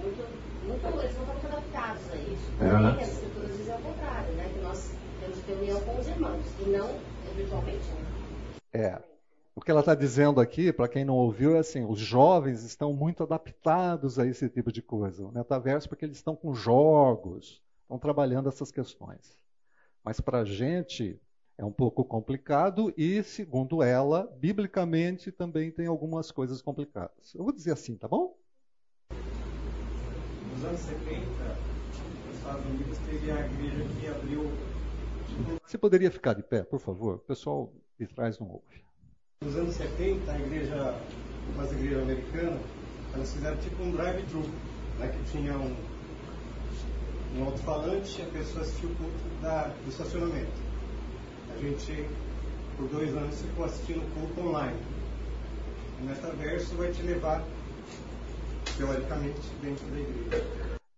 muito, 0.00 0.22
muito 0.64 0.86
eles 1.00 1.16
não 1.16 1.22
estão 1.22 1.34
muito 1.34 1.46
adaptados 1.46 2.10
a 2.10 2.16
isso. 2.16 2.52
Porém, 2.58 3.02
as 3.02 3.12
estruturas 3.12 3.56
dizem 3.56 3.72
ao 3.72 3.80
contrário, 3.80 4.32
né? 4.34 4.50
Que 4.52 4.60
nós 4.60 4.92
temos 5.52 5.58
que 5.58 5.58
ter 5.58 5.58
união 5.58 5.80
com 5.80 6.00
os 6.00 6.08
irmãos 6.08 6.44
e 6.60 6.70
não 6.70 6.88
virtualmente. 7.34 7.86
Né? 7.88 8.02
É. 8.72 9.02
O 9.54 9.60
que 9.60 9.70
ela 9.70 9.80
está 9.80 9.94
dizendo 9.94 10.40
aqui, 10.40 10.72
para 10.72 10.88
quem 10.88 11.04
não 11.04 11.14
ouviu, 11.14 11.56
é 11.56 11.58
assim: 11.58 11.84
os 11.84 11.98
jovens 11.98 12.62
estão 12.62 12.92
muito 12.92 13.22
adaptados 13.22 14.18
a 14.18 14.26
esse 14.26 14.48
tipo 14.48 14.72
de 14.72 14.80
coisa. 14.80 15.26
O 15.26 15.32
metaverso, 15.32 15.88
porque 15.88 16.06
eles 16.06 16.16
estão 16.16 16.34
com 16.34 16.54
jogos, 16.54 17.62
estão 17.82 17.98
trabalhando 17.98 18.48
essas 18.48 18.70
questões. 18.70 19.36
Mas 20.02 20.20
para 20.20 20.40
a 20.40 20.44
gente 20.44 21.20
é 21.58 21.64
um 21.64 21.70
pouco 21.70 22.02
complicado 22.02 22.92
e, 22.96 23.22
segundo 23.22 23.82
ela, 23.82 24.26
biblicamente 24.38 25.30
também 25.30 25.70
tem 25.70 25.86
algumas 25.86 26.30
coisas 26.30 26.62
complicadas. 26.62 27.34
Eu 27.34 27.44
vou 27.44 27.52
dizer 27.52 27.72
assim, 27.72 27.94
tá 27.94 28.08
bom? 28.08 28.34
Nos 30.54 30.64
anos 30.64 30.80
70, 30.80 31.20
nos 32.26 32.36
Estados 32.38 32.66
Unidos 32.66 32.98
teve 33.06 33.30
a 33.30 33.46
igreja 33.46 33.84
que 34.00 34.06
abriu. 34.08 34.71
Você 35.64 35.78
poderia 35.78 36.10
ficar 36.10 36.34
de 36.34 36.42
pé, 36.42 36.62
por 36.62 36.78
favor? 36.78 37.16
O 37.16 37.18
pessoal 37.20 37.72
de 37.98 38.06
trás 38.06 38.38
não 38.38 38.48
ouve. 38.48 38.84
Nos 39.42 39.56
anos 39.56 39.74
70, 39.74 40.30
a 40.30 40.38
igreja, 40.38 40.94
as 41.58 41.72
igrejas 41.72 42.02
americanas, 42.02 42.60
elas 43.14 43.32
fizeram 43.32 43.56
tipo 43.56 43.82
um 43.82 43.90
drive-thru, 43.92 44.42
né, 44.98 45.08
que 45.08 45.32
tinha 45.32 45.56
um, 45.56 45.74
um 47.36 47.44
alto-falante 47.44 48.20
e 48.20 48.24
a 48.24 48.28
pessoa 48.28 48.62
assistiu 48.62 48.90
o 48.90 48.94
culto 48.96 49.42
da, 49.42 49.68
do 49.68 49.88
estacionamento. 49.88 50.52
A 51.54 51.58
gente, 51.58 52.08
por 52.76 52.88
dois 52.88 53.16
anos, 53.16 53.40
ficou 53.40 53.64
assistindo 53.64 54.02
o 54.04 54.10
culto 54.10 54.48
online. 54.48 54.78
O 56.00 56.04
metaverso 56.04 56.74
vai 56.76 56.90
te 56.92 57.02
levar, 57.02 57.42
teoricamente, 58.76 59.40
dentro 59.60 59.86
da 59.86 60.00
igreja. 60.00 60.44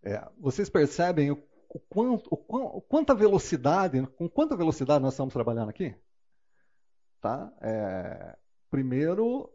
É, 0.02 0.28
vocês 0.38 0.68
percebem 0.68 1.30
o, 1.30 1.38
o 1.74 1.80
quanto, 1.80 2.32
o, 2.32 2.78
o, 2.78 2.80
quanta 2.80 3.14
velocidade, 3.14 4.00
com 4.16 4.28
quanta 4.28 4.56
velocidade 4.56 5.02
nós 5.02 5.14
estamos 5.14 5.34
trabalhando 5.34 5.70
aqui? 5.70 5.92
Tá? 7.20 7.52
É, 7.60 8.36
primeiro, 8.70 9.50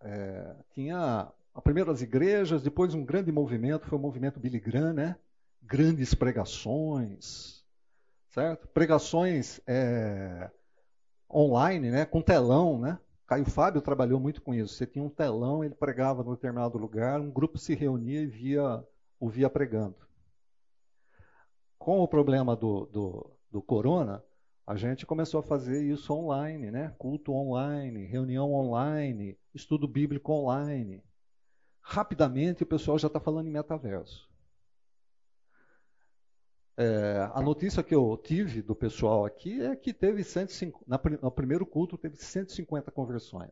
é, 0.00 0.54
tinha 0.72 1.28
a 1.52 1.60
primeiro 1.60 1.90
as 1.90 2.02
igrejas, 2.02 2.62
depois 2.62 2.94
um 2.94 3.04
grande 3.04 3.32
movimento, 3.32 3.86
foi 3.88 3.98
o 3.98 4.00
movimento 4.00 4.38
Billy 4.38 4.60
Graham, 4.60 4.92
né? 4.92 5.16
grandes 5.60 6.14
pregações, 6.14 7.64
certo? 8.28 8.68
Pregações 8.68 9.60
é, 9.66 10.48
online, 11.28 11.90
né? 11.90 12.04
com 12.04 12.22
telão, 12.22 12.78
né? 12.78 12.96
Caio 13.26 13.44
Fábio 13.44 13.82
trabalhou 13.82 14.20
muito 14.20 14.40
com 14.40 14.54
isso. 14.54 14.74
Você 14.74 14.86
tinha 14.86 15.04
um 15.04 15.08
telão, 15.08 15.64
ele 15.64 15.74
pregava 15.74 16.22
num 16.22 16.34
determinado 16.34 16.78
lugar, 16.78 17.20
um 17.20 17.30
grupo 17.30 17.58
se 17.58 17.74
reunia 17.74 18.20
e 18.20 18.26
via, 18.26 18.84
o 19.18 19.28
via 19.28 19.50
pregando. 19.50 20.09
Com 21.80 22.00
o 22.00 22.06
problema 22.06 22.54
do, 22.54 22.84
do, 22.84 23.30
do 23.50 23.62
corona, 23.62 24.22
a 24.66 24.76
gente 24.76 25.06
começou 25.06 25.40
a 25.40 25.42
fazer 25.42 25.82
isso 25.82 26.12
online, 26.12 26.70
né? 26.70 26.94
Culto 26.98 27.32
online, 27.32 28.04
reunião 28.04 28.52
online, 28.52 29.38
estudo 29.54 29.88
bíblico 29.88 30.30
online. 30.30 31.02
Rapidamente 31.80 32.62
o 32.62 32.66
pessoal 32.66 32.98
já 32.98 33.06
está 33.06 33.18
falando 33.18 33.46
em 33.48 33.50
metaverso. 33.50 34.28
É, 36.76 37.30
a 37.32 37.40
notícia 37.40 37.82
que 37.82 37.94
eu 37.94 38.14
tive 38.22 38.60
do 38.60 38.76
pessoal 38.76 39.24
aqui 39.24 39.62
é 39.62 39.74
que 39.74 39.94
teve 39.94 40.22
150, 40.22 40.84
na, 40.86 41.00
no 41.22 41.30
primeiro 41.30 41.64
culto 41.64 41.96
teve 41.96 42.16
150 42.16 42.90
conversões. 42.90 43.50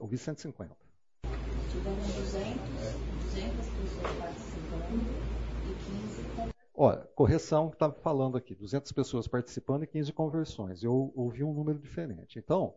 Ouvi 0.00 0.18
150. 0.18 0.85
Tivemos 1.76 2.06
200, 2.06 2.56
200 3.34 3.66
pessoas 3.68 4.16
participando 4.18 4.96
e 5.66 5.74
15 6.46 6.52
Olha, 6.74 7.02
correção 7.14 7.68
que 7.68 7.76
estava 7.76 7.92
falando 7.92 8.36
aqui, 8.38 8.54
200 8.54 8.92
pessoas 8.92 9.28
participando 9.28 9.82
e 9.82 9.86
15 9.86 10.12
conversões. 10.12 10.82
Eu 10.82 11.12
ouvi 11.14 11.44
um 11.44 11.52
número 11.52 11.78
diferente. 11.78 12.38
Então, 12.38 12.74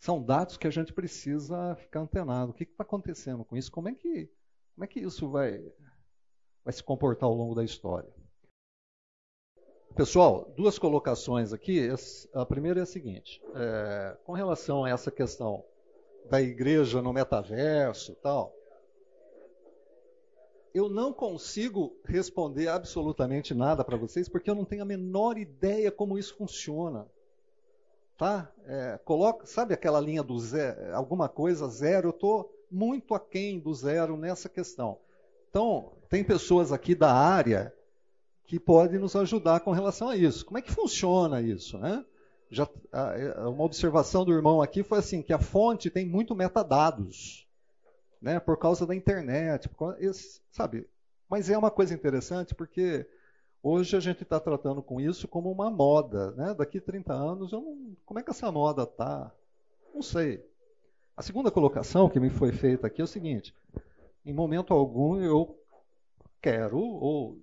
são 0.00 0.20
dados 0.20 0.56
que 0.56 0.66
a 0.66 0.70
gente 0.70 0.92
precisa 0.92 1.76
ficar 1.76 2.00
antenado. 2.00 2.50
O 2.50 2.54
que 2.54 2.64
está 2.64 2.82
acontecendo 2.82 3.44
com 3.44 3.56
isso? 3.56 3.70
Como 3.70 3.88
é 3.88 3.94
que, 3.94 4.28
como 4.74 4.84
é 4.84 4.86
que 4.88 4.98
isso 4.98 5.30
vai, 5.30 5.60
vai 6.64 6.72
se 6.72 6.82
comportar 6.82 7.28
ao 7.28 7.34
longo 7.34 7.54
da 7.54 7.62
história? 7.62 8.12
Pessoal, 9.94 10.52
duas 10.56 10.76
colocações 10.76 11.52
aqui. 11.52 11.88
A 12.34 12.44
primeira 12.44 12.80
é 12.80 12.82
a 12.82 12.86
seguinte: 12.86 13.40
é, 13.54 14.18
com 14.24 14.32
relação 14.32 14.84
a 14.84 14.90
essa 14.90 15.10
questão 15.10 15.64
da 16.28 16.40
igreja 16.40 17.00
no 17.00 17.12
metaverso 17.12 18.14
tal, 18.16 18.54
eu 20.74 20.88
não 20.88 21.12
consigo 21.12 21.96
responder 22.04 22.68
absolutamente 22.68 23.54
nada 23.54 23.84
para 23.84 23.96
vocês 23.96 24.28
porque 24.28 24.50
eu 24.50 24.54
não 24.54 24.64
tenho 24.64 24.82
a 24.82 24.86
menor 24.86 25.38
ideia 25.38 25.90
como 25.90 26.18
isso 26.18 26.36
funciona 26.36 27.08
tá? 28.20 28.52
É, 28.66 29.00
coloca, 29.02 29.46
sabe 29.46 29.72
aquela 29.72 29.98
linha 29.98 30.22
do 30.22 30.38
zero, 30.38 30.94
alguma 30.94 31.26
coisa 31.26 31.66
zero? 31.68 32.08
Eu 32.08 32.10
estou 32.10 32.54
muito 32.70 33.14
aquém 33.14 33.58
do 33.58 33.72
zero 33.72 34.14
nessa 34.14 34.46
questão. 34.46 34.98
Então, 35.48 35.92
tem 36.10 36.22
pessoas 36.22 36.70
aqui 36.70 36.94
da 36.94 37.10
área 37.10 37.74
que 38.44 38.60
podem 38.60 39.00
nos 39.00 39.16
ajudar 39.16 39.60
com 39.60 39.70
relação 39.70 40.10
a 40.10 40.16
isso. 40.16 40.44
Como 40.44 40.58
é 40.58 40.62
que 40.62 40.70
funciona 40.70 41.40
isso, 41.40 41.78
né? 41.78 42.04
Já, 42.50 42.68
uma 43.48 43.64
observação 43.64 44.24
do 44.24 44.32
irmão 44.32 44.60
aqui 44.60 44.82
foi 44.82 44.98
assim, 44.98 45.22
que 45.22 45.32
a 45.32 45.38
fonte 45.38 45.88
tem 45.90 46.06
muito 46.06 46.34
metadados. 46.34 47.46
né, 48.20 48.38
por 48.38 48.58
causa 48.58 48.86
da 48.86 48.94
internet, 48.94 49.68
sabe? 50.50 50.86
Mas 51.28 51.48
é 51.48 51.56
uma 51.56 51.70
coisa 51.70 51.94
interessante 51.94 52.54
porque 52.54 53.06
hoje 53.62 53.96
a 53.96 54.00
gente 54.00 54.22
está 54.22 54.38
tratando 54.38 54.82
com 54.82 55.00
isso 55.00 55.26
como 55.28 55.50
uma 55.50 55.70
moda, 55.70 56.32
né? 56.32 56.54
Daqui 56.54 56.80
30 56.80 57.12
anos, 57.12 57.52
eu 57.52 57.60
não, 57.60 57.96
como 58.04 58.20
é 58.20 58.22
que 58.22 58.30
essa 58.30 58.50
moda 58.50 58.86
tá? 58.86 59.32
Não 59.94 60.02
sei. 60.02 60.44
A 61.16 61.22
segunda 61.22 61.50
colocação 61.50 62.08
que 62.08 62.20
me 62.20 62.30
foi 62.30 62.52
feita 62.52 62.86
aqui 62.86 63.00
é 63.00 63.04
o 63.04 63.06
seguinte: 63.06 63.54
em 64.24 64.32
momento 64.32 64.74
algum 64.74 65.20
eu 65.20 65.58
quero 66.42 66.78
ou 66.78 67.38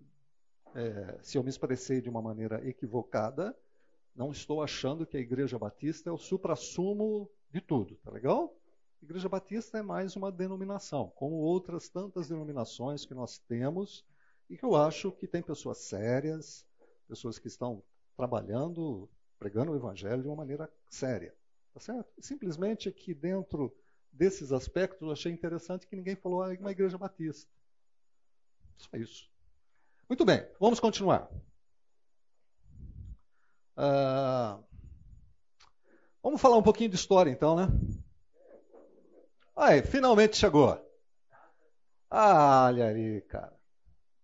é, 0.75 1.17
se 1.21 1.37
eu 1.37 1.43
me 1.43 1.49
expressei 1.49 2.01
de 2.01 2.09
uma 2.09 2.21
maneira 2.21 2.67
equivocada, 2.67 3.55
não 4.17 4.31
estou 4.31 4.63
achando 4.63 5.05
que 5.05 5.15
a 5.15 5.19
Igreja 5.19 5.59
Batista 5.59 6.09
é 6.09 6.11
o 6.11 6.17
supra-sumo 6.17 7.29
de 7.51 7.61
tudo, 7.61 7.95
tá 7.97 8.09
legal? 8.09 8.57
A 8.99 9.05
Igreja 9.05 9.29
Batista 9.29 9.77
é 9.77 9.83
mais 9.83 10.15
uma 10.15 10.31
denominação, 10.31 11.11
como 11.15 11.35
outras 11.35 11.87
tantas 11.87 12.27
denominações 12.27 13.05
que 13.05 13.13
nós 13.13 13.37
temos 13.37 14.03
e 14.49 14.57
que 14.57 14.65
eu 14.65 14.75
acho 14.75 15.11
que 15.11 15.27
tem 15.27 15.43
pessoas 15.43 15.77
sérias, 15.77 16.65
pessoas 17.07 17.37
que 17.37 17.47
estão 17.47 17.83
trabalhando, 18.15 19.07
pregando 19.37 19.71
o 19.71 19.75
Evangelho 19.75 20.23
de 20.23 20.27
uma 20.27 20.35
maneira 20.35 20.67
séria, 20.89 21.35
tá 21.71 21.79
certo? 21.79 22.11
Simplesmente 22.19 22.91
que 22.91 23.13
dentro 23.13 23.71
desses 24.11 24.51
aspectos 24.51 25.03
eu 25.03 25.11
achei 25.11 25.31
interessante 25.31 25.85
que 25.85 25.95
ninguém 25.95 26.15
falou 26.15 26.41
ah, 26.41 26.51
uma 26.59 26.71
Igreja 26.71 26.97
Batista. 26.97 27.47
Só 28.77 28.97
isso. 28.97 29.29
Muito 30.09 30.25
bem, 30.25 30.43
vamos 30.59 30.79
continuar. 30.79 31.29
Uh, 33.77 34.63
vamos 36.23 36.41
falar 36.41 36.57
um 36.57 36.63
pouquinho 36.63 36.89
de 36.89 36.95
história 36.95 37.29
então, 37.29 37.55
né? 37.55 37.67
Aí, 39.55 39.83
finalmente 39.83 40.35
chegou. 40.35 40.83
Ah, 42.09 42.65
olha 42.65 42.87
aí, 42.87 43.21
cara. 43.21 43.55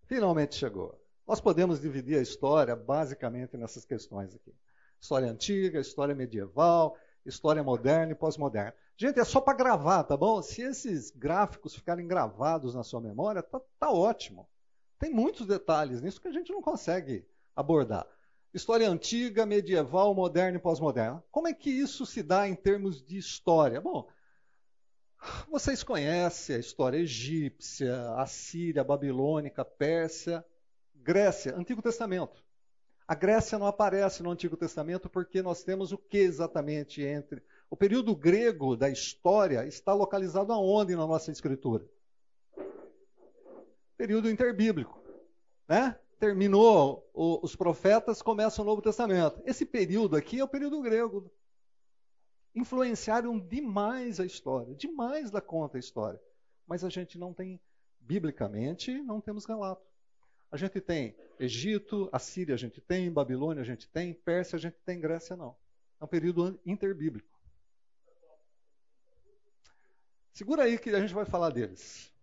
Finalmente 0.05 0.55
chegou. 0.55 0.99
Nós 1.27 1.39
podemos 1.39 1.79
dividir 1.79 2.17
a 2.17 2.21
história 2.21 2.75
basicamente 2.75 3.55
nessas 3.55 3.85
questões 3.85 4.33
aqui: 4.33 4.53
história 4.99 5.29
antiga, 5.29 5.79
história 5.79 6.15
medieval, 6.15 6.97
história 7.25 7.63
moderna 7.63 8.11
e 8.11 8.15
pós-moderna. 8.15 8.73
Gente, 8.97 9.19
é 9.19 9.23
só 9.23 9.39
para 9.39 9.57
gravar, 9.57 10.03
tá 10.03 10.17
bom? 10.17 10.41
Se 10.41 10.61
esses 10.61 11.11
gráficos 11.11 11.75
ficarem 11.75 12.07
gravados 12.07 12.73
na 12.73 12.83
sua 12.83 13.01
memória, 13.01 13.41
tá, 13.41 13.61
tá 13.79 13.91
ótimo. 13.91 14.47
Tem 14.99 15.11
muitos 15.11 15.45
detalhes 15.45 16.01
nisso 16.01 16.21
que 16.21 16.27
a 16.27 16.31
gente 16.31 16.51
não 16.51 16.61
consegue 16.61 17.27
abordar. 17.55 18.07
História 18.53 18.87
antiga, 18.87 19.47
medieval, 19.47 20.13
moderna 20.13 20.57
e 20.57 20.61
pós-moderna. 20.61 21.23
Como 21.31 21.47
é 21.47 21.53
que 21.53 21.71
isso 21.71 22.05
se 22.05 22.21
dá 22.21 22.47
em 22.47 22.53
termos 22.53 23.03
de 23.03 23.17
história? 23.17 23.81
Bom, 23.81 24.07
vocês 25.49 25.81
conhecem 25.83 26.55
a 26.55 26.59
história 26.59 26.97
egípcia, 26.97 28.11
assíria, 28.15 28.83
babilônica, 28.83 29.65
Pérsia, 29.65 30.45
Grécia, 30.93 31.55
Antigo 31.55 31.81
Testamento. 31.81 32.43
A 33.07 33.15
Grécia 33.15 33.57
não 33.57 33.65
aparece 33.65 34.21
no 34.21 34.29
Antigo 34.29 34.55
Testamento 34.55 35.09
porque 35.09 35.41
nós 35.41 35.63
temos 35.63 35.91
o 35.91 35.97
que 35.97 36.19
exatamente 36.19 37.01
entre. 37.01 37.41
O 37.69 37.75
período 37.75 38.15
grego 38.15 38.75
da 38.75 38.89
história 38.89 39.65
está 39.65 39.93
localizado 39.93 40.53
aonde 40.53 40.95
na 40.95 41.07
nossa 41.07 41.31
escritura? 41.31 41.85
Período 43.97 44.29
interbíblico. 44.29 45.01
Né? 45.67 45.97
Terminou 46.23 47.05
o, 47.13 47.43
os 47.43 47.53
profetas, 47.53 48.21
começa 48.21 48.61
o 48.61 48.65
Novo 48.65 48.81
Testamento. 48.81 49.43
Esse 49.45 49.65
período 49.65 50.15
aqui 50.15 50.39
é 50.39 50.43
o 50.43 50.47
período 50.47 50.81
grego. 50.81 51.29
Influenciaram 52.55 53.37
demais 53.37 54.21
a 54.21 54.25
história, 54.25 54.73
demais 54.73 55.29
da 55.29 55.41
conta 55.41 55.77
a 55.77 55.79
história. 55.81 56.21
Mas 56.65 56.81
a 56.85 56.89
gente 56.89 57.17
não 57.17 57.33
tem, 57.33 57.59
biblicamente, 57.99 59.01
não 59.01 59.19
temos 59.19 59.43
relato. 59.43 59.85
A 60.49 60.55
gente 60.55 60.79
tem 60.79 61.13
Egito, 61.37 62.07
Assíria 62.09 62.55
a 62.55 62.57
gente 62.57 62.79
tem, 62.79 63.11
Babilônia 63.11 63.61
a 63.61 63.65
gente 63.65 63.89
tem, 63.89 64.13
Pérsia 64.13 64.55
a 64.55 64.59
gente 64.59 64.77
tem, 64.85 65.01
Grécia 65.01 65.35
não. 65.35 65.57
É 65.99 66.05
um 66.05 66.07
período 66.07 66.57
interbíblico. 66.65 67.37
Segura 70.31 70.63
aí 70.63 70.79
que 70.79 70.89
a 70.89 71.01
gente 71.01 71.13
vai 71.13 71.25
falar 71.25 71.49
deles. 71.49 72.13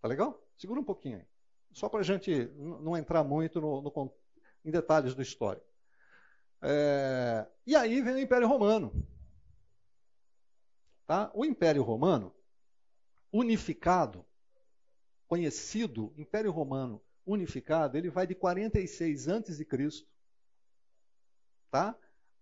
Tá 0.00 0.06
legal? 0.06 0.40
Segura 0.56 0.78
um 0.78 0.84
pouquinho 0.84 1.16
aí 1.16 1.37
só 1.72 1.88
para 1.88 2.00
a 2.00 2.04
gente 2.04 2.46
não 2.56 2.96
entrar 2.96 3.22
muito 3.24 3.60
no, 3.60 3.82
no, 3.82 4.12
em 4.64 4.70
detalhes 4.70 5.14
da 5.14 5.22
história. 5.22 5.62
É, 6.60 7.46
e 7.66 7.76
aí 7.76 8.02
vem 8.02 8.14
o 8.14 8.18
Império 8.18 8.48
Romano. 8.48 9.06
Tá? 11.06 11.30
O 11.34 11.44
Império 11.44 11.82
Romano, 11.82 12.34
unificado, 13.32 14.24
conhecido, 15.26 16.12
Império 16.16 16.50
Romano 16.50 17.02
unificado, 17.24 17.96
ele 17.96 18.10
vai 18.10 18.26
de 18.26 18.34
46 18.34 19.28
a.C. 19.28 19.66
Tá? 21.70 21.96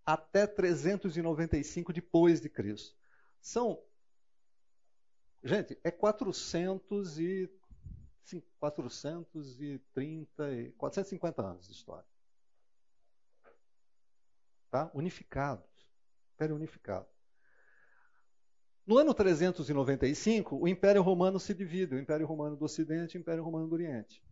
até 0.06 0.46
395 0.46 1.92
depois 1.92 2.40
de 2.40 2.48
Cristo. 2.48 2.96
São, 3.40 3.82
gente, 5.42 5.76
é 5.82 5.90
400 5.90 7.18
e 7.18 7.50
430, 8.58 10.72
450 10.76 11.42
anos 11.42 11.66
de 11.66 11.72
história. 11.72 12.04
Tá? 14.70 14.90
Unificados. 14.94 15.66
Império 16.34 16.54
unificado. 16.56 17.06
No 18.86 18.98
ano 18.98 19.14
395, 19.14 20.56
o 20.56 20.68
Império 20.68 21.02
Romano 21.02 21.40
se 21.40 21.54
divide: 21.54 21.94
o 21.94 21.98
Império 21.98 22.26
Romano 22.26 22.56
do 22.56 22.64
Ocidente 22.64 23.16
e 23.16 23.18
o 23.18 23.20
Império 23.20 23.42
Romano 23.42 23.68
do 23.68 23.74
Oriente. 23.74 24.22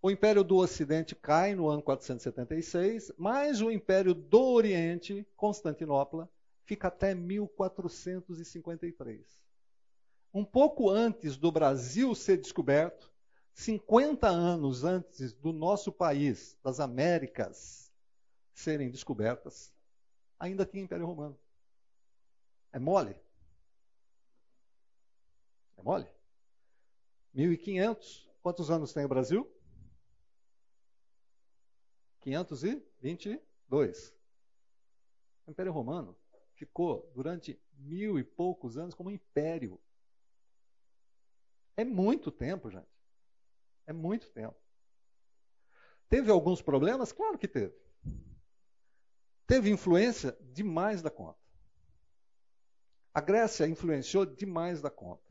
O 0.00 0.10
Império 0.10 0.44
do 0.44 0.56
Ocidente 0.56 1.14
cai 1.14 1.54
no 1.54 1.68
ano 1.68 1.82
476, 1.82 3.12
mas 3.18 3.60
o 3.60 3.70
Império 3.70 4.14
do 4.14 4.52
Oriente, 4.52 5.26
Constantinopla, 5.36 6.30
fica 6.64 6.88
até 6.88 7.14
1453 7.14 9.47
um 10.32 10.44
pouco 10.44 10.90
antes 10.90 11.36
do 11.36 11.50
Brasil 11.50 12.14
ser 12.14 12.38
descoberto, 12.38 13.10
50 13.54 14.28
anos 14.28 14.84
antes 14.84 15.32
do 15.32 15.52
nosso 15.52 15.90
país, 15.90 16.56
das 16.62 16.78
Américas, 16.78 17.92
serem 18.54 18.90
descobertas, 18.90 19.72
ainda 20.38 20.64
tinha 20.64 20.84
Império 20.84 21.06
Romano. 21.06 21.38
É 22.72 22.78
mole? 22.78 23.20
É 25.76 25.82
mole? 25.82 26.06
1500. 27.34 28.28
Quantos 28.42 28.70
anos 28.70 28.92
tem 28.92 29.04
o 29.04 29.08
Brasil? 29.08 29.50
522. 32.20 34.14
O 35.46 35.50
Império 35.50 35.72
Romano 35.72 36.16
ficou 36.54 37.10
durante 37.14 37.60
mil 37.78 38.18
e 38.18 38.24
poucos 38.24 38.76
anos 38.76 38.94
como 38.94 39.10
império. 39.10 39.80
É 41.78 41.84
muito 41.84 42.32
tempo, 42.32 42.68
gente. 42.68 42.88
É 43.86 43.92
muito 43.92 44.28
tempo. 44.32 44.56
Teve 46.08 46.28
alguns 46.28 46.60
problemas? 46.60 47.12
Claro 47.12 47.38
que 47.38 47.46
teve. 47.46 47.72
Teve 49.46 49.70
influência 49.70 50.36
demais 50.52 51.02
da 51.02 51.08
conta. 51.08 51.38
A 53.14 53.20
Grécia 53.20 53.68
influenciou 53.68 54.26
demais 54.26 54.82
da 54.82 54.90
conta. 54.90 55.22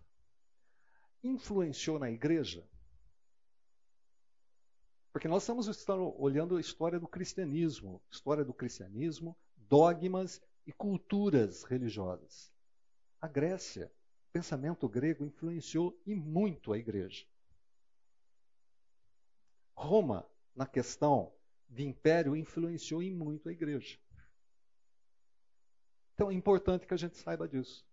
Influenciou 1.22 2.00
na 2.00 2.10
igreja? 2.10 2.66
Porque 5.12 5.28
nós 5.28 5.43
estamos 5.43 5.68
olhando 6.18 6.56
a 6.56 6.62
história 6.62 6.98
do 6.98 7.10
cristianismo, 7.10 8.02
história 8.10 8.45
do 8.45 8.54
cristianismo, 8.54 9.38
dogmas 9.58 10.41
e 10.66 10.72
culturas 10.72 11.66
religiosas. 11.66 12.54
A 13.20 13.28
Grécia 13.28 13.91
pensamento 14.38 14.88
grego 14.88 15.26
influenciou 15.26 16.00
e 16.06 16.14
muito 16.14 16.72
a 16.72 16.78
igreja. 16.78 17.26
Roma, 19.76 20.30
na 20.56 20.68
questão 20.68 21.34
de 21.68 21.84
império, 21.84 22.36
influenciou 22.36 23.02
e 23.02 23.10
muito 23.10 23.50
a 23.50 23.52
igreja. 23.52 23.98
Então 26.14 26.30
é 26.30 26.36
importante 26.36 26.86
que 26.86 26.94
a 26.94 26.98
gente 26.98 27.18
saiba 27.18 27.48
disso. 27.48 27.84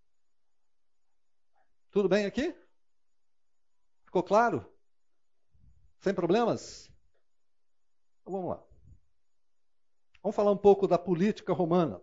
Tudo 1.91 2.11
bem 2.11 2.27
aqui? 2.27 2.55
Ficou 4.05 4.23
claro? 4.23 4.71
Sem 6.01 6.13
problemas? 6.13 6.91
Então, 8.21 8.35
vamos 8.35 8.51
lá. 8.51 8.63
Vamos 10.23 10.37
falar 10.37 10.53
um 10.53 10.59
pouco 10.59 10.87
da 10.87 10.99
política 10.99 11.55
romana. 11.55 12.03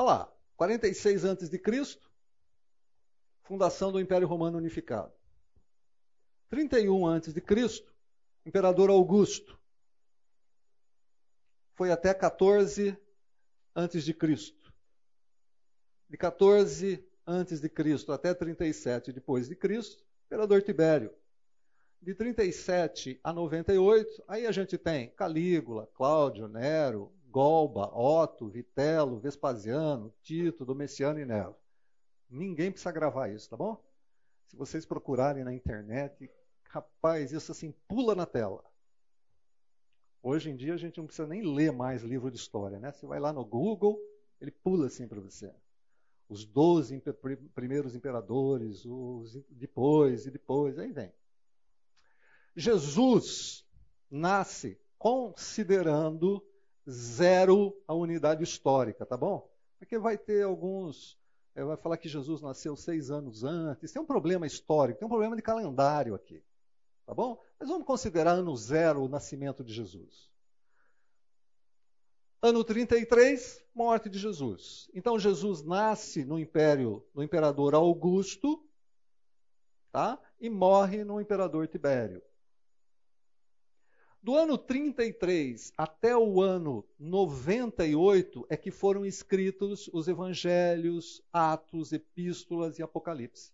Olha 0.00 0.06
lá, 0.06 0.32
46 0.56 1.26
a.C., 1.26 2.00
fundação 3.42 3.92
do 3.92 4.00
Império 4.00 4.26
Romano 4.26 4.56
Unificado. 4.56 5.12
31 6.48 7.06
a.C., 7.06 7.84
Imperador 8.46 8.88
Augusto. 8.88 9.60
Foi 11.74 11.90
até 11.90 12.14
14 12.14 12.96
a.C. 13.74 14.00
De 16.08 16.16
14 16.16 17.06
antes 17.26 17.60
de 17.60 17.68
Cristo 17.68 18.10
até 18.10 18.32
37 18.32 19.12
depois 19.12 19.48
de 19.48 19.54
Cristo, 19.54 20.02
imperador 20.24 20.62
Tibério. 20.62 21.14
De 22.00 22.14
37 22.14 23.20
a 23.22 23.34
98, 23.34 24.24
aí 24.26 24.46
a 24.46 24.50
gente 24.50 24.78
tem 24.78 25.10
Calígula, 25.10 25.86
Cláudio, 25.92 26.48
Nero, 26.48 27.12
Golba, 27.30 27.86
Otto, 27.96 28.48
Vitelo, 28.48 29.18
Vespasiano, 29.18 30.12
Tito, 30.22 30.64
Domiciano 30.64 31.20
e 31.20 31.24
Nero. 31.24 31.54
Ninguém 32.28 32.70
precisa 32.70 32.92
gravar 32.92 33.28
isso, 33.28 33.48
tá 33.48 33.56
bom? 33.56 33.82
Se 34.46 34.56
vocês 34.56 34.84
procurarem 34.84 35.44
na 35.44 35.54
internet, 35.54 36.30
rapaz, 36.64 37.32
isso 37.32 37.52
assim 37.52 37.72
pula 37.86 38.14
na 38.14 38.26
tela. 38.26 38.64
Hoje 40.22 40.50
em 40.50 40.56
dia 40.56 40.74
a 40.74 40.76
gente 40.76 40.98
não 40.98 41.06
precisa 41.06 41.26
nem 41.26 41.42
ler 41.42 41.72
mais 41.72 42.02
livro 42.02 42.30
de 42.30 42.36
história, 42.36 42.78
né? 42.78 42.92
Você 42.92 43.06
vai 43.06 43.18
lá 43.18 43.32
no 43.32 43.44
Google, 43.44 43.98
ele 44.40 44.50
pula 44.50 44.86
assim 44.86 45.06
para 45.08 45.20
você. 45.20 45.54
Os 46.28 46.44
12 46.44 47.02
primeiros 47.54 47.94
imperadores, 47.94 48.84
os 48.84 49.34
depois 49.48 50.26
e 50.26 50.30
depois, 50.30 50.78
aí 50.78 50.92
vem. 50.92 51.12
Jesus 52.54 53.66
nasce 54.10 54.78
considerando 54.98 56.44
zero 56.90 57.76
a 57.86 57.94
unidade 57.94 58.42
histórica, 58.42 59.06
tá 59.06 59.16
bom? 59.16 59.48
Porque 59.78 59.98
vai 59.98 60.18
ter 60.18 60.44
alguns. 60.44 61.18
Eh, 61.54 61.64
vai 61.64 61.76
falar 61.76 61.96
que 61.96 62.08
Jesus 62.08 62.40
nasceu 62.40 62.76
seis 62.76 63.10
anos 63.10 63.44
antes. 63.44 63.92
Tem 63.92 64.02
um 64.02 64.06
problema 64.06 64.46
histórico, 64.46 64.98
tem 64.98 65.06
um 65.06 65.10
problema 65.10 65.36
de 65.36 65.42
calendário 65.42 66.14
aqui. 66.14 66.42
Tá 67.06 67.14
bom? 67.14 67.42
Mas 67.58 67.68
vamos 67.68 67.86
considerar 67.86 68.32
ano 68.32 68.54
zero 68.56 69.02
o 69.02 69.08
nascimento 69.08 69.64
de 69.64 69.72
Jesus. 69.72 70.30
Ano 72.42 72.64
33, 72.64 73.62
morte 73.74 74.08
de 74.08 74.18
Jesus. 74.18 74.90
Então 74.94 75.18
Jesus 75.18 75.62
nasce 75.62 76.24
no 76.24 76.38
império, 76.38 77.04
no 77.14 77.22
imperador 77.22 77.74
Augusto, 77.74 78.64
tá? 79.92 80.18
E 80.40 80.48
morre 80.48 81.04
no 81.04 81.20
imperador 81.20 81.68
Tibério. 81.68 82.22
Do 84.22 84.36
ano 84.36 84.58
33 84.58 85.72
até 85.78 86.14
o 86.16 86.42
ano 86.42 86.86
98 86.98 88.46
é 88.50 88.56
que 88.56 88.70
foram 88.70 89.06
escritos 89.06 89.88
os 89.92 90.08
evangelhos, 90.08 91.22
Atos, 91.32 91.92
Epístolas 91.92 92.78
e 92.78 92.82
Apocalipse. 92.82 93.50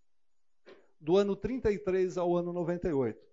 Do 1.00 1.16
ano 1.16 1.36
33 1.36 2.18
ao 2.18 2.36
ano 2.36 2.52
98 2.52 3.26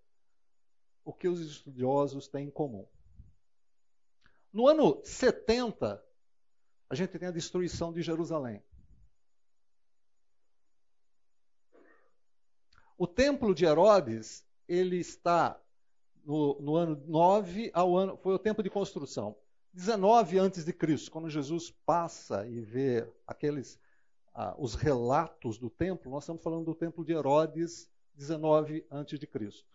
o 1.06 1.12
que 1.12 1.28
os 1.28 1.40
estudiosos 1.42 2.28
têm 2.28 2.48
em 2.48 2.52
comum. 2.52 2.88
No 4.52 4.68
ano 4.68 5.02
70, 5.04 6.04
a 6.90 6.96
gente 6.96 7.18
tem 7.18 7.28
a 7.28 7.32
destruição 7.32 7.92
de 7.92 8.02
Jerusalém. 8.02 8.64
O 12.98 13.08
templo 13.08 13.54
de 13.54 13.66
Herodes, 13.66 14.46
ele 14.68 14.98
está 14.98 15.60
no, 16.24 16.60
no, 16.62 16.76
ano 16.76 17.04
9 17.08 17.72
ao 17.74 17.98
ano, 17.98 18.18
foi 18.18 18.34
o 18.34 18.40
tempo 18.40 18.64
de 18.64 18.70
construção. 18.70 19.36
19 19.74 20.38
antes 20.38 20.64
de 20.64 20.72
Cristo, 20.72 21.12
quando 21.12 21.30
Jesus 21.30 21.72
passa 21.86 22.48
e 22.48 22.62
vê 22.62 23.08
aqueles 23.26 23.80
ah, 24.34 24.56
os 24.58 24.76
relatos 24.76 25.58
do 25.58 25.70
templo, 25.70 26.12
nós 26.12 26.24
estamos 26.24 26.42
falando 26.42 26.66
do 26.66 26.76
templo 26.76 27.04
de 27.04 27.14
Herodes, 27.14 27.90
19 28.16 28.86
antes 28.90 29.20
de 29.20 29.28
Cristo. 29.28 29.68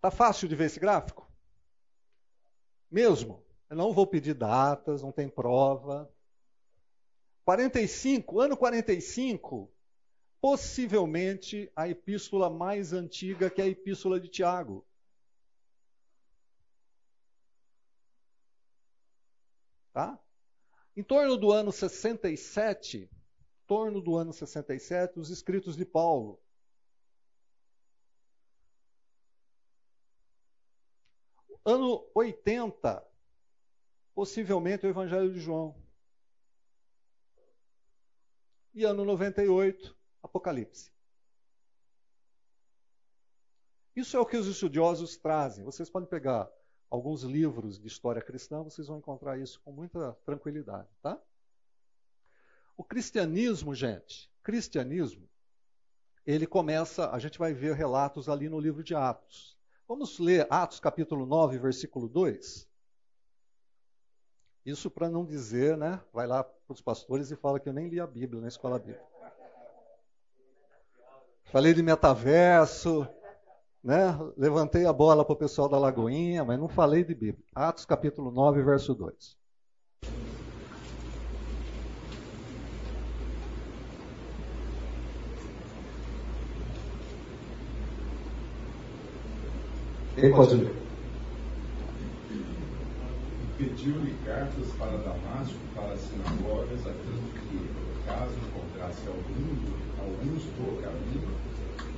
Tá 0.00 0.10
fácil 0.10 0.48
de 0.48 0.54
ver 0.54 0.66
esse 0.66 0.80
gráfico? 0.80 1.30
Mesmo. 2.90 3.42
Eu 3.68 3.76
não 3.76 3.92
vou 3.92 4.06
pedir 4.06 4.34
datas, 4.34 5.02
não 5.02 5.10
tem 5.10 5.28
prova. 5.28 6.10
45, 7.44 8.40
ano 8.40 8.56
45, 8.56 9.70
possivelmente 10.40 11.70
a 11.74 11.88
epístola 11.88 12.50
mais 12.50 12.92
antiga 12.92 13.50
que 13.50 13.60
é 13.60 13.64
a 13.64 13.68
epístola 13.68 14.20
de 14.20 14.28
Tiago. 14.28 14.86
Tá? 19.92 20.18
Em 20.94 21.02
torno 21.02 21.36
do 21.36 21.50
ano 21.50 21.72
67, 21.72 22.98
em 22.98 23.66
torno 23.66 24.00
do 24.00 24.16
ano 24.16 24.32
67, 24.32 25.18
os 25.18 25.30
escritos 25.30 25.76
de 25.76 25.84
Paulo. 25.84 26.38
Ano 31.64 32.08
80, 32.14 33.04
possivelmente 34.14 34.86
o 34.86 34.88
Evangelho 34.88 35.32
de 35.32 35.40
João. 35.40 35.74
E 38.72 38.84
ano 38.84 39.04
98, 39.04 39.95
Apocalipse. 40.26 40.92
Isso 43.94 44.16
é 44.16 44.20
o 44.20 44.26
que 44.26 44.36
os 44.36 44.46
estudiosos 44.46 45.16
trazem. 45.16 45.64
Vocês 45.64 45.88
podem 45.88 46.08
pegar 46.08 46.50
alguns 46.90 47.22
livros 47.22 47.78
de 47.78 47.86
história 47.86 48.20
cristã, 48.20 48.62
vocês 48.62 48.86
vão 48.86 48.98
encontrar 48.98 49.38
isso 49.38 49.60
com 49.62 49.72
muita 49.72 50.12
tranquilidade, 50.24 50.88
tá? 51.02 51.18
O 52.76 52.84
cristianismo, 52.84 53.74
gente, 53.74 54.30
cristianismo, 54.42 55.26
ele 56.26 56.46
começa, 56.46 57.10
a 57.10 57.18
gente 57.18 57.38
vai 57.38 57.54
ver 57.54 57.74
relatos 57.74 58.28
ali 58.28 58.48
no 58.48 58.60
livro 58.60 58.84
de 58.84 58.94
Atos. 58.94 59.56
Vamos 59.88 60.18
ler 60.18 60.46
Atos 60.50 60.78
capítulo 60.78 61.24
9, 61.24 61.58
versículo 61.58 62.08
2. 62.08 62.68
Isso 64.66 64.90
para 64.90 65.08
não 65.08 65.24
dizer, 65.24 65.76
né? 65.76 66.02
Vai 66.12 66.26
lá 66.26 66.42
para 66.42 66.74
os 66.74 66.82
pastores 66.82 67.30
e 67.30 67.36
fala 67.36 67.60
que 67.60 67.68
eu 67.68 67.72
nem 67.72 67.88
li 67.88 68.00
a 68.00 68.06
Bíblia 68.06 68.42
na 68.42 68.48
escola 68.48 68.78
bíblica. 68.78 69.15
Falei 71.46 71.72
de 71.72 71.82
metaverso, 71.82 73.06
né? 73.82 74.18
Levantei 74.36 74.84
a 74.84 74.92
bola 74.92 75.24
para 75.24 75.32
o 75.32 75.38
pessoal 75.38 75.68
da 75.68 75.78
Lagoinha, 75.78 76.44
mas 76.44 76.58
não 76.58 76.68
falei 76.68 77.04
de 77.04 77.14
Bíblia. 77.14 77.44
Atos 77.54 77.84
capítulo 77.84 78.30
9, 78.30 78.62
verso 78.62 78.94
2. 78.94 79.36
Quem 90.14 90.30
pode? 90.32 90.85
Pediu-lhe 93.56 94.14
cartas 94.24 94.70
para 94.76 94.96
Damasco, 94.98 95.58
para 95.74 95.92
as 95.92 96.00
sinagogas, 96.00 96.86
a 96.86 96.92
fim 96.92 97.22
que, 97.32 98.04
caso 98.04 98.34
encontrasse 98.34 99.06
algum, 99.08 100.00
alguns 100.00 100.44
do 100.44 100.82
caminho, 100.82 101.36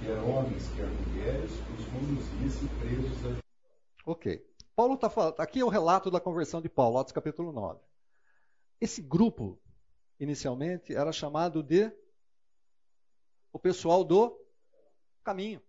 quer 0.01 0.19
homens, 0.19 0.69
quer 0.77 0.87
mulheres, 0.87 1.51
os 1.51 1.85
conduzisse 1.87 2.69
presos 2.81 3.27
a. 3.27 4.11
Ok. 4.11 4.47
Paulo 4.77 4.95
está 4.95 5.11
falando. 5.11 5.41
Aqui 5.41 5.61
é 5.61 5.65
o 5.65 5.69
relato 5.69 6.11
da 6.11 6.21
conversão 6.21 6.63
de 6.63 6.69
Paulo, 6.69 6.99
Atos 6.99 7.13
capítulo 7.13 7.51
9. 7.53 7.81
Esse 8.81 9.03
grupo, 9.03 9.61
inicialmente, 10.21 10.95
era 10.95 11.11
chamado 11.11 11.63
de 11.63 11.91
o 13.53 13.59
pessoal 13.59 14.05
do 14.05 14.39
caminho 15.25 15.61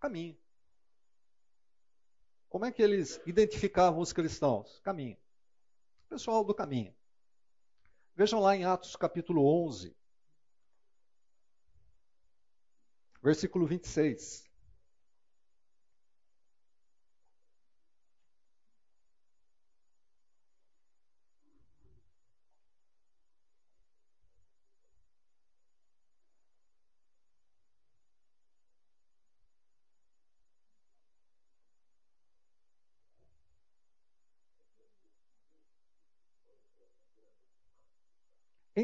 caminho. 0.00 0.36
Como 2.50 2.64
é 2.64 2.72
que 2.72 2.82
eles 2.82 3.20
identificavam 3.24 4.00
os 4.00 4.12
cristãos? 4.12 4.80
Caminho. 4.80 5.16
Pessoal 6.08 6.42
do 6.44 6.52
caminho. 6.52 6.92
Vejam 8.16 8.40
lá 8.40 8.56
em 8.56 8.64
Atos 8.64 8.96
capítulo 8.96 9.46
11, 9.66 9.96
versículo 13.22 13.66
26. 13.68 14.49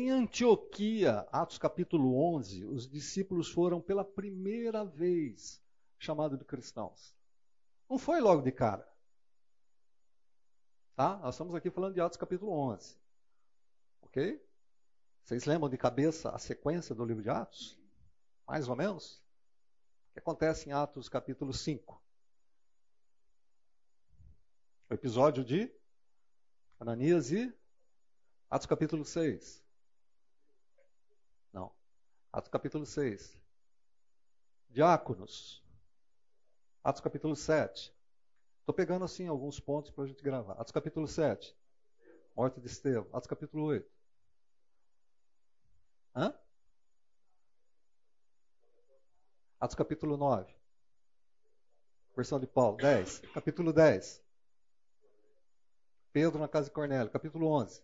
Em 0.07 0.11
Antioquia, 0.11 1.27
Atos 1.33 1.59
capítulo 1.59 2.17
11, 2.37 2.65
os 2.65 2.89
discípulos 2.89 3.51
foram 3.51 3.81
pela 3.81 4.05
primeira 4.05 4.85
vez 4.85 5.61
chamados 5.99 6.39
de 6.39 6.45
cristãos. 6.45 7.13
Não 7.91 7.99
foi 7.99 8.21
logo 8.21 8.41
de 8.41 8.53
cara. 8.53 8.89
Tá? 10.95 11.17
Nós 11.17 11.35
estamos 11.35 11.57
aqui 11.57 11.73
falando 11.73 11.95
de 11.95 12.01
Atos 12.01 12.17
capítulo 12.17 12.53
11. 12.53 12.97
Ok? 14.03 14.41
Vocês 15.25 15.45
lembram 15.45 15.69
de 15.69 15.77
cabeça 15.77 16.31
a 16.31 16.39
sequência 16.39 16.95
do 16.95 17.05
livro 17.05 17.25
de 17.25 17.29
Atos? 17.31 17.77
Mais 18.47 18.69
ou 18.69 18.77
menos? 18.77 19.17
O 20.11 20.13
que 20.13 20.21
acontece 20.21 20.69
em 20.69 20.73
Atos 20.73 21.09
capítulo 21.09 21.53
5? 21.53 22.01
O 24.89 24.95
episódio 24.95 25.45
de 25.45 25.69
Ananias 26.79 27.33
e 27.33 27.53
Atos 28.49 28.69
capítulo 28.69 29.05
6. 29.05 29.66
Atos 32.37 32.51
capítulo 32.51 32.85
6. 32.85 33.35
Diáconos. 34.69 35.65
Atos 36.85 37.01
capítulo 37.01 37.35
7. 37.35 37.91
Estou 38.61 38.75
pegando 38.75 39.07
assim 39.07 39.27
alguns 39.27 39.59
pontos 39.59 39.91
para 39.91 40.05
a 40.05 40.07
gente 40.07 40.23
gravar. 40.23 40.53
Atos 40.61 40.71
capítulo 40.71 41.09
7. 41.09 41.57
Morte 42.37 42.61
de 42.61 42.67
Estevão. 42.67 43.09
Atos 43.11 43.27
capítulo 43.27 43.65
8. 43.65 43.91
Hã? 46.15 46.39
Atos 49.59 49.75
capítulo 49.75 50.19
9. 50.19 50.55
Versão 52.15 52.39
de 52.39 52.47
Paulo. 52.47 52.77
10. 52.77 53.21
Capítulo 53.33 53.73
10. 53.73 54.23
Pedro 56.13 56.39
na 56.39 56.49
casa 56.49 56.67
de 56.67 56.75
Cornélio. 56.75 57.11
Capítulo 57.11 57.47
11. 57.47 57.83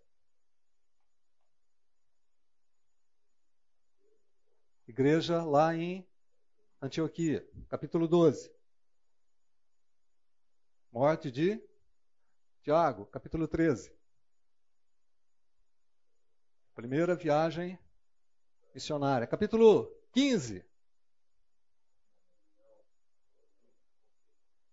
Igreja 4.92 5.42
lá 5.42 5.74
em 5.74 6.06
Antioquia. 6.78 7.48
Capítulo 7.66 8.06
12. 8.06 8.54
Morte 10.92 11.30
de 11.30 11.58
Tiago. 12.60 13.06
Capítulo 13.06 13.48
13. 13.48 13.90
Primeira 16.74 17.14
viagem 17.14 17.78
missionária. 18.74 19.26
Capítulo 19.26 19.90
15. 20.12 20.62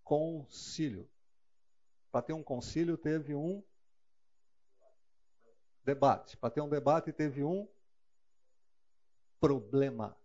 Concílio. 0.04 1.10
Para 2.12 2.24
ter 2.24 2.34
um 2.34 2.44
concílio, 2.44 2.98
teve 2.98 3.34
um 3.34 3.64
debate. 5.86 6.36
Para 6.36 6.50
ter 6.50 6.60
um 6.60 6.68
debate, 6.68 7.14
teve 7.14 7.42
um 7.42 7.66
problema. 9.40 10.18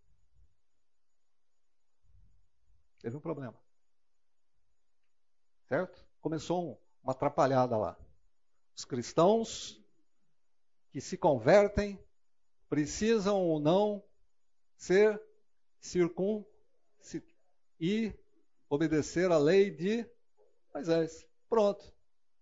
Teve 3.00 3.16
um 3.16 3.20
problema. 3.20 3.58
Certo? 5.68 6.06
Começou 6.20 6.72
um, 6.72 6.78
uma 7.02 7.12
atrapalhada 7.12 7.76
lá. 7.76 7.98
Os 8.76 8.84
cristãos 8.84 9.80
que 10.90 11.00
se 11.00 11.16
convertem 11.16 11.98
precisam 12.68 13.40
ou 13.40 13.60
não 13.60 14.02
ser 14.76 15.20
circun 15.80 16.44
e 17.78 18.12
obedecer 18.68 19.30
à 19.30 19.38
lei 19.38 19.70
de 19.70 20.08
Moisés. 20.72 21.26
Pronto. 21.48 21.92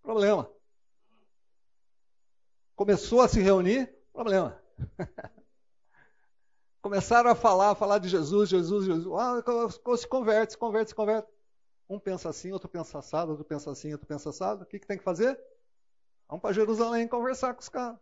Problema. 0.02 0.50
Começou 2.74 3.20
a 3.20 3.28
se 3.28 3.40
reunir, 3.40 3.86
problema. 4.12 4.60
Começaram 6.82 7.30
a 7.30 7.34
falar, 7.36 7.70
a 7.70 7.74
falar 7.76 7.98
de 7.98 8.08
Jesus, 8.08 8.48
Jesus, 8.48 8.84
Jesus. 8.84 9.14
Ah, 9.16 9.40
se 9.96 10.08
converte, 10.08 10.54
se 10.54 10.58
converte, 10.58 10.90
se 10.90 10.94
converte. 10.94 11.28
Um 11.88 11.98
pensa 11.98 12.28
assim, 12.28 12.50
outro 12.50 12.68
pensa 12.68 12.98
assado, 12.98 13.30
outro 13.30 13.44
pensa 13.44 13.70
assim, 13.70 13.92
outro 13.92 14.06
pensa 14.06 14.30
assado. 14.30 14.64
O 14.64 14.66
que, 14.66 14.80
que 14.80 14.86
tem 14.86 14.98
que 14.98 15.04
fazer? 15.04 15.38
Vamos 16.28 16.42
para 16.42 16.52
Jerusalém 16.52 17.06
conversar 17.06 17.54
com 17.54 17.60
os 17.60 17.68
caras. 17.68 17.96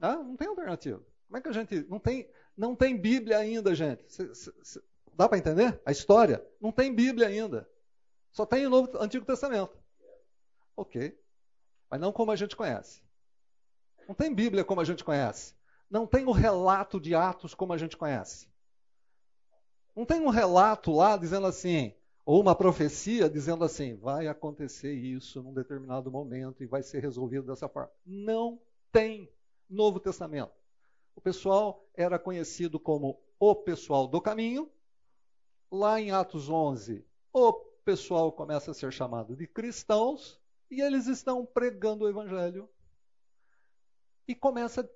Ah, 0.00 0.16
não 0.16 0.34
tem 0.34 0.48
alternativa. 0.48 1.04
Como 1.26 1.36
é 1.36 1.40
que 1.42 1.48
a 1.48 1.52
gente. 1.52 1.86
Não 1.88 1.98
tem, 1.98 2.30
não 2.56 2.74
tem 2.74 2.96
Bíblia 2.96 3.36
ainda, 3.36 3.74
gente. 3.74 4.04
Cê, 4.08 4.82
dá 5.14 5.28
para 5.28 5.38
entender? 5.38 5.78
A 5.84 5.92
história? 5.92 6.44
Não 6.58 6.72
tem 6.72 6.94
Bíblia 6.94 7.28
ainda. 7.28 7.68
Só 8.32 8.46
tem 8.46 8.66
o 8.66 8.70
Novo, 8.70 8.96
Antigo 8.98 9.26
Testamento. 9.26 9.76
Ok. 10.74 11.18
Mas 11.90 12.00
não 12.00 12.12
como 12.12 12.30
a 12.30 12.36
gente 12.36 12.56
conhece. 12.56 13.02
Não 14.08 14.14
tem 14.14 14.34
Bíblia 14.34 14.64
como 14.64 14.80
a 14.80 14.84
gente 14.84 15.04
conhece. 15.04 15.54
Não 15.92 16.06
tem 16.06 16.24
o 16.24 16.32
relato 16.32 16.98
de 16.98 17.14
Atos 17.14 17.54
como 17.54 17.74
a 17.74 17.76
gente 17.76 17.98
conhece. 17.98 18.48
Não 19.94 20.06
tem 20.06 20.22
um 20.22 20.30
relato 20.30 20.90
lá 20.90 21.18
dizendo 21.18 21.46
assim, 21.46 21.94
ou 22.24 22.40
uma 22.40 22.54
profecia 22.54 23.28
dizendo 23.28 23.62
assim, 23.62 23.94
vai 23.96 24.26
acontecer 24.26 24.94
isso 24.94 25.42
num 25.42 25.52
determinado 25.52 26.10
momento 26.10 26.62
e 26.62 26.66
vai 26.66 26.82
ser 26.82 27.00
resolvido 27.00 27.48
dessa 27.48 27.68
forma. 27.68 27.92
Não 28.06 28.58
tem 28.90 29.30
Novo 29.68 30.00
Testamento. 30.00 30.54
O 31.14 31.20
pessoal 31.20 31.86
era 31.94 32.18
conhecido 32.18 32.80
como 32.80 33.22
o 33.38 33.54
pessoal 33.54 34.06
do 34.08 34.18
caminho. 34.18 34.72
Lá 35.70 36.00
em 36.00 36.10
Atos 36.10 36.48
11, 36.48 37.04
o 37.34 37.52
pessoal 37.84 38.32
começa 38.32 38.70
a 38.70 38.74
ser 38.74 38.94
chamado 38.94 39.36
de 39.36 39.46
cristãos 39.46 40.40
e 40.70 40.80
eles 40.80 41.06
estão 41.06 41.44
pregando 41.44 42.06
o 42.06 42.08
evangelho. 42.08 42.66
E 44.26 44.34
começa 44.34 44.90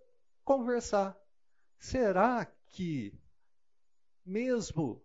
conversar. 0.46 1.18
Será 1.78 2.46
que 2.68 3.12
mesmo 4.24 5.04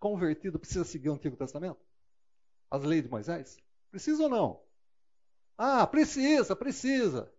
convertido 0.00 0.58
precisa 0.58 0.84
seguir 0.84 1.08
o 1.08 1.14
Antigo 1.14 1.36
Testamento? 1.36 1.80
As 2.70 2.82
leis 2.82 3.04
de 3.04 3.08
Moisés? 3.08 3.56
Precisa 3.90 4.24
ou 4.24 4.28
não? 4.28 4.62
Ah, 5.56 5.86
precisa, 5.86 6.56
precisa. 6.56 7.32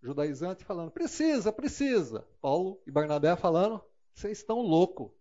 Judaizante 0.00 0.64
falando, 0.64 0.90
precisa, 0.90 1.52
precisa. 1.52 2.26
Paulo 2.40 2.82
e 2.86 2.90
Barnabé 2.90 3.36
falando, 3.36 3.84
vocês 4.14 4.38
estão 4.38 4.60
louco. 4.60 5.14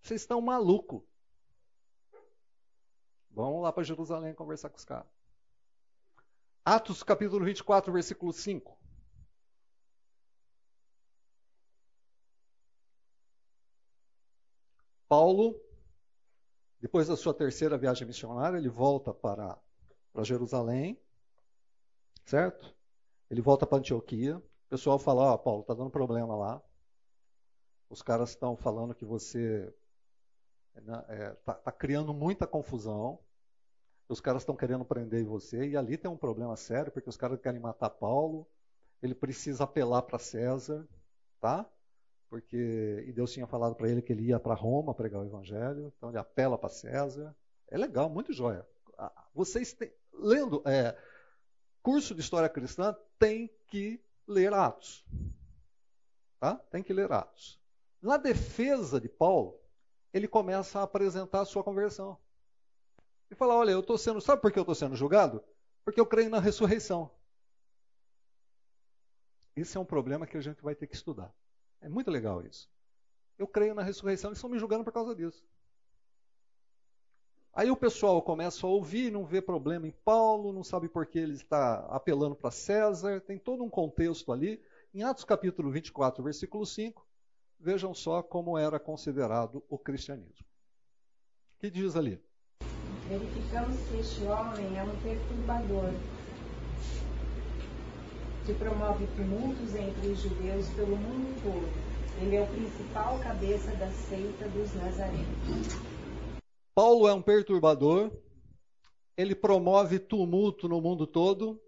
Vocês 0.00 0.20
estão 0.20 0.40
maluco. 0.40 1.04
Vamos 3.30 3.62
lá 3.62 3.72
para 3.72 3.82
Jerusalém 3.82 4.34
conversar 4.34 4.68
com 4.68 4.76
os 4.76 4.84
caras. 4.84 5.08
Atos 6.64 7.02
capítulo 7.02 7.44
24, 7.44 7.92
versículo 7.92 8.32
5. 8.32 8.83
Paulo, 15.08 15.60
depois 16.80 17.08
da 17.08 17.16
sua 17.16 17.34
terceira 17.34 17.78
viagem 17.78 18.06
missionária, 18.06 18.58
ele 18.58 18.68
volta 18.68 19.12
para, 19.12 19.58
para 20.12 20.24
Jerusalém, 20.24 21.00
certo? 22.24 22.74
Ele 23.30 23.40
volta 23.40 23.66
para 23.66 23.78
Antioquia. 23.78 24.36
O 24.38 24.68
pessoal 24.68 24.98
fala: 24.98 25.22
Ó, 25.22 25.34
oh, 25.34 25.38
Paulo, 25.38 25.60
está 25.62 25.74
dando 25.74 25.90
problema 25.90 26.36
lá. 26.36 26.62
Os 27.88 28.02
caras 28.02 28.30
estão 28.30 28.56
falando 28.56 28.94
que 28.94 29.04
você 29.04 29.72
está 30.76 31.04
é, 31.08 31.30
tá, 31.44 31.54
tá 31.54 31.72
criando 31.72 32.12
muita 32.12 32.46
confusão. 32.46 33.18
Os 34.08 34.20
caras 34.20 34.42
estão 34.42 34.56
querendo 34.56 34.84
prender 34.84 35.24
você. 35.24 35.68
E 35.68 35.76
ali 35.76 35.96
tem 35.96 36.10
um 36.10 36.16
problema 36.16 36.56
sério, 36.56 36.92
porque 36.92 37.08
os 37.08 37.16
caras 37.16 37.40
querem 37.40 37.60
matar 37.60 37.90
Paulo. 37.90 38.46
Ele 39.02 39.14
precisa 39.14 39.64
apelar 39.64 40.02
para 40.02 40.18
César, 40.18 40.86
tá? 41.40 41.68
Porque 42.28 43.04
e 43.06 43.12
Deus 43.12 43.32
tinha 43.32 43.46
falado 43.46 43.74
para 43.74 43.88
ele 43.88 44.02
que 44.02 44.12
ele 44.12 44.26
ia 44.26 44.40
para 44.40 44.54
Roma 44.54 44.94
pregar 44.94 45.20
o 45.20 45.26
evangelho, 45.26 45.92
então 45.96 46.08
ele 46.08 46.18
apela 46.18 46.58
para 46.58 46.68
César. 46.68 47.34
É 47.68 47.78
legal, 47.78 48.08
muito 48.08 48.32
joia. 48.32 48.66
Ah, 48.98 49.12
vocês 49.34 49.72
têm, 49.72 49.92
lendo 50.12 50.62
é, 50.66 50.96
curso 51.82 52.14
de 52.14 52.20
história 52.20 52.48
cristã, 52.48 52.96
tem 53.18 53.50
que 53.68 54.02
ler 54.26 54.52
Atos. 54.52 55.04
Tá? 56.40 56.56
Tem 56.70 56.82
que 56.82 56.92
ler 56.92 57.10
Atos. 57.12 57.60
Na 58.00 58.16
defesa 58.16 59.00
de 59.00 59.08
Paulo, 59.08 59.58
ele 60.12 60.28
começa 60.28 60.80
a 60.80 60.82
apresentar 60.82 61.40
a 61.40 61.44
sua 61.44 61.64
conversão. 61.64 62.18
E 63.30 63.34
fala: 63.34 63.54
Olha, 63.54 63.72
eu 63.72 63.80
estou 63.80 63.98
sendo. 63.98 64.20
Sabe 64.20 64.40
por 64.40 64.52
que 64.52 64.58
eu 64.58 64.62
estou 64.62 64.74
sendo 64.74 64.94
julgado? 64.94 65.42
Porque 65.84 66.00
eu 66.00 66.06
creio 66.06 66.30
na 66.30 66.38
ressurreição. 66.38 67.10
Esse 69.56 69.76
é 69.76 69.80
um 69.80 69.84
problema 69.84 70.26
que 70.26 70.36
a 70.36 70.40
gente 70.40 70.62
vai 70.62 70.74
ter 70.74 70.86
que 70.86 70.94
estudar. 70.94 71.32
É 71.84 71.88
muito 71.88 72.10
legal 72.10 72.42
isso. 72.42 72.66
Eu 73.38 73.46
creio 73.46 73.74
na 73.74 73.82
ressurreição, 73.82 74.30
eles 74.30 74.38
estão 74.38 74.48
me 74.48 74.58
julgando 74.58 74.82
por 74.82 74.92
causa 74.92 75.14
disso. 75.14 75.44
Aí 77.52 77.70
o 77.70 77.76
pessoal 77.76 78.22
começa 78.22 78.66
a 78.66 78.70
ouvir, 78.70 79.12
não 79.12 79.26
vê 79.26 79.42
problema 79.42 79.86
em 79.86 79.94
Paulo, 80.02 80.50
não 80.50 80.64
sabe 80.64 80.88
por 80.88 81.04
que 81.04 81.18
ele 81.18 81.34
está 81.34 81.80
apelando 81.90 82.34
para 82.34 82.50
César, 82.50 83.20
tem 83.20 83.38
todo 83.38 83.62
um 83.62 83.68
contexto 83.68 84.32
ali. 84.32 84.62
Em 84.94 85.02
Atos 85.02 85.24
capítulo 85.24 85.70
24, 85.70 86.24
versículo 86.24 86.64
5, 86.64 87.06
vejam 87.60 87.92
só 87.92 88.22
como 88.22 88.56
era 88.56 88.80
considerado 88.80 89.62
o 89.68 89.76
cristianismo. 89.76 90.46
O 91.56 91.60
que 91.60 91.70
diz 91.70 91.96
ali? 91.96 92.18
Verificamos 93.08 93.78
que 93.88 93.98
este 93.98 94.24
homem 94.24 94.78
é 94.78 94.82
um 94.82 95.02
perturbador 95.02 95.92
que 98.44 98.52
promove 98.54 99.06
tumultos 99.16 99.74
entre 99.74 100.08
os 100.08 100.18
judeus 100.20 100.68
pelo 100.70 100.96
mundo 100.96 101.42
todo. 101.42 102.22
Ele 102.22 102.36
é 102.36 102.42
o 102.42 102.46
principal 102.46 103.18
cabeça 103.18 103.74
da 103.76 103.90
seita 103.90 104.48
dos 104.48 104.74
nazarenos. 104.74 105.74
Paulo 106.74 107.08
é 107.08 107.14
um 107.14 107.22
perturbador, 107.22 108.12
ele 109.16 109.34
promove 109.34 109.98
tumulto 109.98 110.68
no 110.68 110.80
mundo 110.80 111.06
todo, 111.06 111.60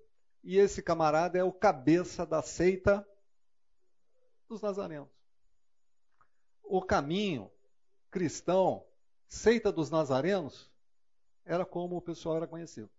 e 0.42 0.58
esse 0.58 0.82
camarada 0.82 1.38
é 1.38 1.44
o 1.44 1.52
cabeça 1.52 2.26
da 2.26 2.42
seita 2.42 3.06
dos 4.48 4.60
nazarenos. 4.60 5.08
O 6.62 6.82
caminho 6.82 7.50
cristão, 8.10 8.84
seita 9.26 9.72
dos 9.72 9.90
nazarenos, 9.90 10.70
era 11.44 11.64
como 11.64 11.96
o 11.96 12.02
pessoal 12.02 12.36
era 12.36 12.46
conhecido. 12.46 12.90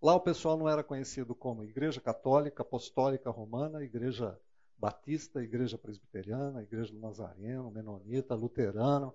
Lá 0.00 0.14
o 0.14 0.20
pessoal 0.20 0.56
não 0.56 0.68
era 0.68 0.84
conhecido 0.84 1.34
como 1.34 1.64
Igreja 1.64 2.00
Católica, 2.00 2.62
Apostólica 2.62 3.30
Romana, 3.30 3.82
Igreja 3.82 4.38
Batista, 4.76 5.42
Igreja 5.42 5.76
Presbiteriana, 5.76 6.62
Igreja 6.62 6.92
do 6.92 7.00
Nazareno, 7.00 7.70
Menonita, 7.70 8.34
Luterano. 8.34 9.12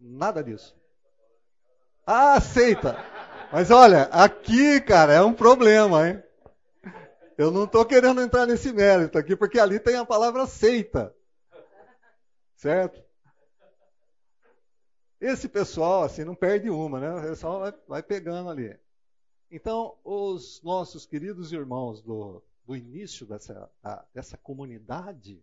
Nada 0.00 0.42
disso. 0.42 0.74
Ah, 2.06 2.34
aceita! 2.34 2.96
Mas 3.52 3.70
olha, 3.70 4.04
aqui, 4.04 4.80
cara, 4.80 5.12
é 5.12 5.22
um 5.22 5.34
problema, 5.34 6.08
hein? 6.08 6.22
Eu 7.36 7.50
não 7.50 7.64
estou 7.64 7.84
querendo 7.84 8.22
entrar 8.22 8.46
nesse 8.46 8.72
mérito 8.72 9.18
aqui, 9.18 9.36
porque 9.36 9.58
ali 9.58 9.78
tem 9.78 9.96
a 9.96 10.06
palavra 10.06 10.46
seita. 10.46 11.14
Certo? 12.54 13.04
Esse 15.20 15.48
pessoal, 15.48 16.04
assim, 16.04 16.24
não 16.24 16.34
perde 16.34 16.70
uma, 16.70 16.98
né? 17.00 17.14
O 17.14 17.22
pessoal 17.22 17.60
vai, 17.60 17.74
vai 17.86 18.02
pegando 18.02 18.48
ali. 18.48 18.78
Então, 19.50 19.96
os 20.04 20.60
nossos 20.62 21.06
queridos 21.06 21.52
irmãos 21.52 22.02
do, 22.02 22.42
do 22.66 22.74
início 22.74 23.24
dessa, 23.24 23.70
dessa 24.12 24.36
comunidade, 24.36 25.42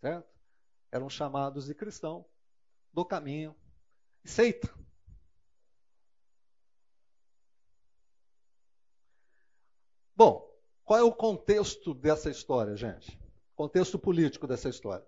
certo? 0.00 0.28
Eram 0.92 1.10
chamados 1.10 1.66
de 1.66 1.74
cristão 1.74 2.24
do 2.92 3.04
caminho 3.04 3.54
seita. 4.24 4.72
Bom, 10.14 10.48
qual 10.84 10.98
é 10.98 11.02
o 11.02 11.12
contexto 11.12 11.92
dessa 11.92 12.30
história, 12.30 12.76
gente? 12.76 13.20
Contexto 13.54 13.98
político 13.98 14.46
dessa 14.46 14.68
história. 14.68 15.06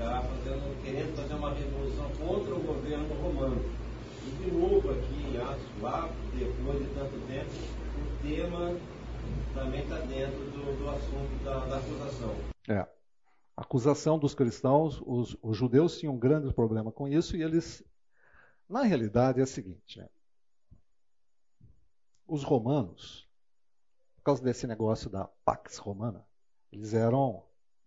Está 0.00 0.24
querendo 0.82 1.14
fazer 1.14 1.34
uma 1.34 1.52
revolução 1.52 2.10
contra 2.16 2.54
o 2.54 2.62
governo 2.62 3.14
romano. 3.22 3.60
E 4.26 4.30
de 4.30 4.50
novo 4.50 4.90
aqui 4.90 5.14
em 5.14 5.36
Atos 5.36 5.66
4, 5.80 6.14
depois 6.38 6.78
de 6.78 6.94
tanto 6.94 7.26
tempo, 7.26 7.50
o 7.98 8.22
tema 8.22 8.76
também 9.54 9.82
está 9.82 9.98
dentro 10.00 10.38
do, 10.38 10.78
do 10.78 10.88
assunto 10.88 11.44
da, 11.44 11.66
da, 11.66 11.78
acusação. 11.78 12.34
É. 12.68 12.86
Acusação 13.56 14.18
dos 14.18 14.34
cristãos, 14.34 15.02
os, 15.04 15.36
os, 15.42 15.56
judeus 15.56 15.98
tinham 15.98 16.14
um 16.14 16.18
grande 16.18 16.52
problema 16.52 16.90
com 16.90 17.06
isso 17.06 17.36
e 17.36 17.42
eles. 17.42 17.84
Na 18.68 18.82
realidade 18.82 19.40
é 19.40 19.42
o 19.42 19.46
seguinte: 19.46 19.98
né? 19.98 20.08
os 22.26 22.42
romanos, 22.42 23.28
por 24.16 24.22
causa 24.22 24.42
desse 24.42 24.66
negócio 24.66 25.10
da 25.10 25.28
Pax 25.44 25.76
Romana, 25.76 26.24
eles 26.72 26.94
eram 26.94 27.42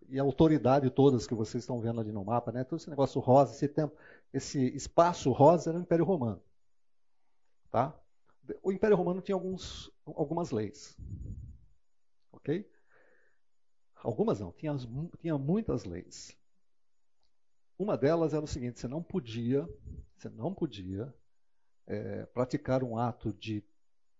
e 0.10 0.20
a 0.20 0.24
autoridade 0.24 0.90
todas 0.90 1.28
que 1.28 1.34
vocês 1.34 1.64
estão 1.64 1.80
vendo 1.80 2.00
ali 2.00 2.12
no 2.12 2.24
mapa, 2.24 2.52
né? 2.52 2.64
Todo 2.64 2.80
esse 2.80 2.90
negócio 2.90 3.20
rosa, 3.22 3.54
esse 3.54 3.68
tempo, 3.68 3.96
esse 4.34 4.76
espaço 4.76 5.32
rosa 5.32 5.70
era 5.72 5.80
o 5.80 5.82
Império 5.82 6.06
Romano, 6.06 6.42
tá? 7.70 7.98
O 8.62 8.72
Império 8.72 8.98
Romano 8.98 9.22
tinha 9.22 9.36
alguns, 9.36 9.92
algumas 10.06 10.52
leis, 10.52 10.98
ok? 12.32 12.70
Algumas 13.96 14.40
não, 14.40 14.52
tinha, 14.52 14.76
tinha 15.20 15.38
muitas 15.38 15.86
leis. 15.86 16.38
Uma 17.78 17.98
delas 17.98 18.34
era 18.34 18.44
o 18.44 18.48
seguinte: 18.48 18.80
você 18.80 18.88
não 18.88 19.02
podia, 19.02 19.68
você 20.18 20.30
não 20.30 20.54
podia 20.54 21.14
é, 21.88 22.26
praticar 22.28 22.84
um 22.84 22.98
ato 22.98 23.34
de 23.34 23.64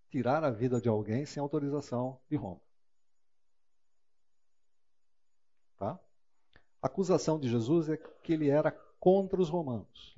tirar 0.10 0.44
a 0.44 0.52
vida 0.52 0.80
de 0.80 0.88
alguém 0.88 1.26
sem 1.26 1.42
autorização 1.42 2.20
de 2.30 2.36
Roma. 2.36 2.62
Tá? 5.84 6.00
A 6.82 6.88
acusação 6.88 7.38
de 7.38 7.50
Jesus 7.50 7.90
é 7.90 7.98
que 7.98 8.32
ele 8.32 8.48
era 8.48 8.72
contra 9.00 9.42
os 9.42 9.50
romanos. 9.50 10.18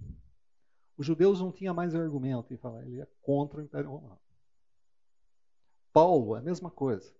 Os 0.95 1.05
judeus 1.05 1.41
não 1.41 1.51
tinham 1.51 1.73
mais 1.73 1.95
argumento 1.95 2.53
em 2.53 2.57
falar, 2.57 2.85
ele 2.85 3.01
é 3.01 3.07
contra 3.23 3.59
o 3.59 3.63
Império 3.63 3.89
Romano. 3.89 4.19
Paulo, 5.91 6.35
é 6.35 6.39
a 6.39 6.43
mesma 6.43 6.69
coisa. 6.69 7.11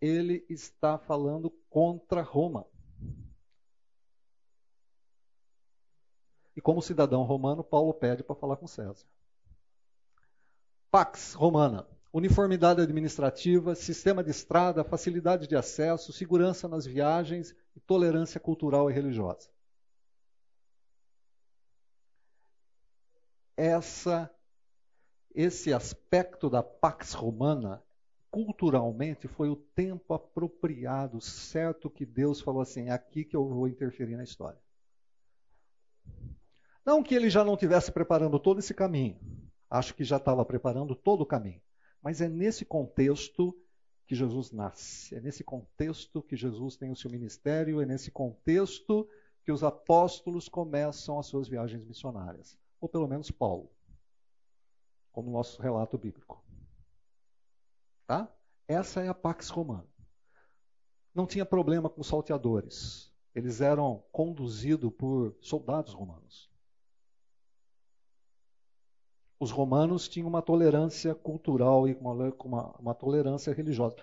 Ele 0.00 0.44
está 0.50 0.98
falando 0.98 1.50
contra 1.70 2.20
Roma. 2.20 2.66
E 6.54 6.60
como 6.60 6.82
cidadão 6.82 7.22
romano, 7.22 7.64
Paulo 7.64 7.94
pede 7.94 8.22
para 8.22 8.36
falar 8.36 8.56
com 8.56 8.66
César. 8.66 9.06
Pax 10.90 11.32
Romana 11.32 11.86
uniformidade 12.12 12.82
administrativa, 12.82 13.74
sistema 13.74 14.22
de 14.22 14.30
estrada, 14.30 14.84
facilidade 14.84 15.48
de 15.48 15.56
acesso, 15.56 16.12
segurança 16.12 16.68
nas 16.68 16.84
viagens 16.84 17.56
tolerância 17.86 18.40
cultural 18.40 18.90
e 18.90 18.94
religiosa. 18.94 19.50
Essa, 23.56 24.30
esse 25.34 25.72
aspecto 25.72 26.48
da 26.48 26.62
Pax 26.62 27.12
Romana, 27.12 27.82
culturalmente, 28.30 29.28
foi 29.28 29.48
o 29.48 29.56
tempo 29.56 30.14
apropriado, 30.14 31.20
certo 31.20 31.90
que 31.90 32.04
Deus 32.04 32.40
falou 32.40 32.62
assim: 32.62 32.88
é 32.88 32.92
aqui 32.92 33.24
que 33.24 33.36
eu 33.36 33.46
vou 33.46 33.68
interferir 33.68 34.16
na 34.16 34.24
história. 34.24 34.60
Não 36.84 37.02
que 37.02 37.14
ele 37.14 37.30
já 37.30 37.44
não 37.44 37.54
estivesse 37.54 37.92
preparando 37.92 38.38
todo 38.40 38.58
esse 38.58 38.74
caminho. 38.74 39.18
Acho 39.70 39.94
que 39.94 40.04
já 40.04 40.16
estava 40.16 40.44
preparando 40.44 40.94
todo 40.94 41.20
o 41.20 41.26
caminho. 41.26 41.62
Mas 42.02 42.20
é 42.20 42.28
nesse 42.28 42.64
contexto 42.64 43.56
que 44.06 44.14
Jesus 44.14 44.52
nasce, 44.52 45.14
é 45.14 45.20
nesse 45.20 45.42
contexto 45.42 46.22
que 46.22 46.36
Jesus 46.36 46.76
tem 46.76 46.90
o 46.90 46.96
seu 46.96 47.10
ministério, 47.10 47.80
é 47.80 47.86
nesse 47.86 48.10
contexto 48.10 49.08
que 49.44 49.50
os 49.52 49.64
apóstolos 49.64 50.48
começam 50.48 51.18
as 51.18 51.26
suas 51.26 51.48
viagens 51.48 51.84
missionárias, 51.84 52.58
ou 52.80 52.88
pelo 52.88 53.08
menos 53.08 53.30
Paulo, 53.30 53.70
como 55.10 55.30
nosso 55.30 55.60
relato 55.62 55.96
bíblico. 55.96 56.44
Tá? 58.06 58.32
Essa 58.68 59.02
é 59.02 59.08
a 59.08 59.14
Pax 59.14 59.48
Romana. 59.48 59.88
Não 61.14 61.26
tinha 61.26 61.44
problema 61.44 61.88
com 61.88 62.02
salteadores. 62.02 63.12
Eles 63.34 63.60
eram 63.60 64.04
conduzidos 64.12 64.92
por 64.92 65.34
soldados 65.40 65.92
romanos 65.92 66.51
os 69.42 69.50
romanos 69.50 70.08
tinham 70.08 70.28
uma 70.28 70.40
tolerância 70.40 71.16
cultural 71.16 71.88
e 71.88 71.94
uma, 71.94 72.12
uma, 72.44 72.70
uma 72.78 72.94
tolerância 72.94 73.52
religiosa. 73.52 73.96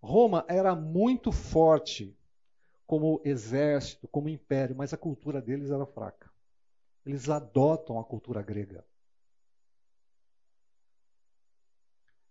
Roma 0.00 0.44
era 0.46 0.72
muito 0.76 1.32
forte 1.32 2.16
como 2.86 3.20
exército, 3.24 4.06
como 4.06 4.28
império, 4.28 4.76
mas 4.76 4.92
a 4.92 4.96
cultura 4.96 5.42
deles 5.42 5.72
era 5.72 5.84
fraca. 5.84 6.30
Eles 7.04 7.28
adotam 7.28 7.98
a 7.98 8.04
cultura 8.04 8.40
grega. 8.40 8.86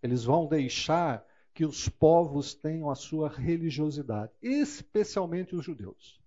Eles 0.01 0.23
vão 0.23 0.47
deixar 0.47 1.25
que 1.53 1.65
os 1.65 1.89
povos 1.89 2.53
tenham 2.53 2.89
a 2.89 2.95
sua 2.95 3.27
religiosidade, 3.27 4.31
especialmente 4.41 5.53
os 5.53 5.65
judeus, 5.65 6.17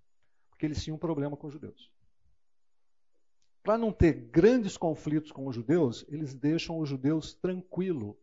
porque 0.51 0.67
eles 0.67 0.85
tinham 0.85 0.97
um 0.97 1.01
problema 1.01 1.35
com 1.35 1.47
os 1.47 1.53
judeus. 1.55 1.91
Para 3.67 3.77
não 3.77 3.91
ter 3.91 4.13
grandes 4.13 4.77
conflitos 4.77 5.33
com 5.33 5.45
os 5.49 5.57
judeus, 5.57 6.05
eles 6.07 6.33
deixam 6.33 6.79
os 6.79 6.89
judeus 6.89 7.35
tranquilos 7.35 8.15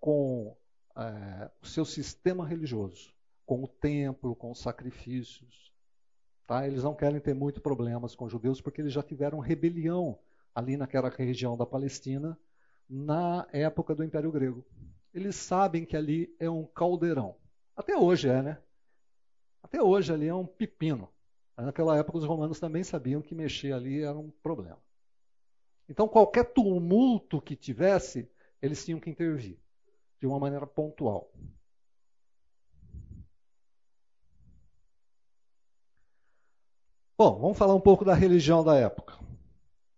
com 0.00 0.56
é, 0.96 1.48
o 1.62 1.66
seu 1.68 1.84
sistema 1.84 2.44
religioso, 2.44 3.14
com 3.46 3.62
o 3.62 3.68
templo, 3.68 4.34
com 4.34 4.50
os 4.50 4.58
sacrifícios. 4.58 5.72
Tá? 6.48 6.66
Eles 6.66 6.82
não 6.82 6.96
querem 6.96 7.20
ter 7.20 7.32
muito 7.32 7.60
problemas 7.60 8.16
com 8.16 8.24
os 8.24 8.32
judeus 8.32 8.60
porque 8.60 8.80
eles 8.80 8.92
já 8.92 9.00
tiveram 9.00 9.38
rebelião 9.38 10.18
ali 10.52 10.76
naquela 10.76 11.08
região 11.10 11.56
da 11.56 11.64
Palestina 11.64 12.36
na 12.90 13.46
época 13.52 13.94
do 13.94 14.02
Império 14.02 14.32
Grego. 14.32 14.66
Eles 15.14 15.36
sabem 15.36 15.84
que 15.84 15.96
ali 15.96 16.34
é 16.40 16.50
um 16.50 16.66
caldeirão. 16.66 17.36
Até 17.76 17.96
hoje 17.96 18.28
é, 18.28 18.42
né? 18.42 18.58
Até 19.62 19.80
hoje 19.80 20.12
ali 20.12 20.26
é 20.26 20.34
um 20.34 20.44
pepino. 20.44 21.08
Naquela 21.56 21.96
época 21.96 22.18
os 22.18 22.24
romanos 22.24 22.58
também 22.58 22.82
sabiam 22.82 23.22
que 23.22 23.32
mexer 23.32 23.72
ali 23.72 24.02
era 24.02 24.18
um 24.18 24.32
problema. 24.42 24.87
Então, 25.88 26.06
qualquer 26.06 26.52
tumulto 26.52 27.40
que 27.40 27.56
tivesse, 27.56 28.30
eles 28.60 28.84
tinham 28.84 29.00
que 29.00 29.08
intervir 29.08 29.58
de 30.20 30.26
uma 30.26 30.38
maneira 30.38 30.66
pontual. 30.66 31.32
Bom, 37.16 37.40
vamos 37.40 37.58
falar 37.58 37.74
um 37.74 37.80
pouco 37.80 38.04
da 38.04 38.14
religião 38.14 38.62
da 38.62 38.76
época. 38.76 39.14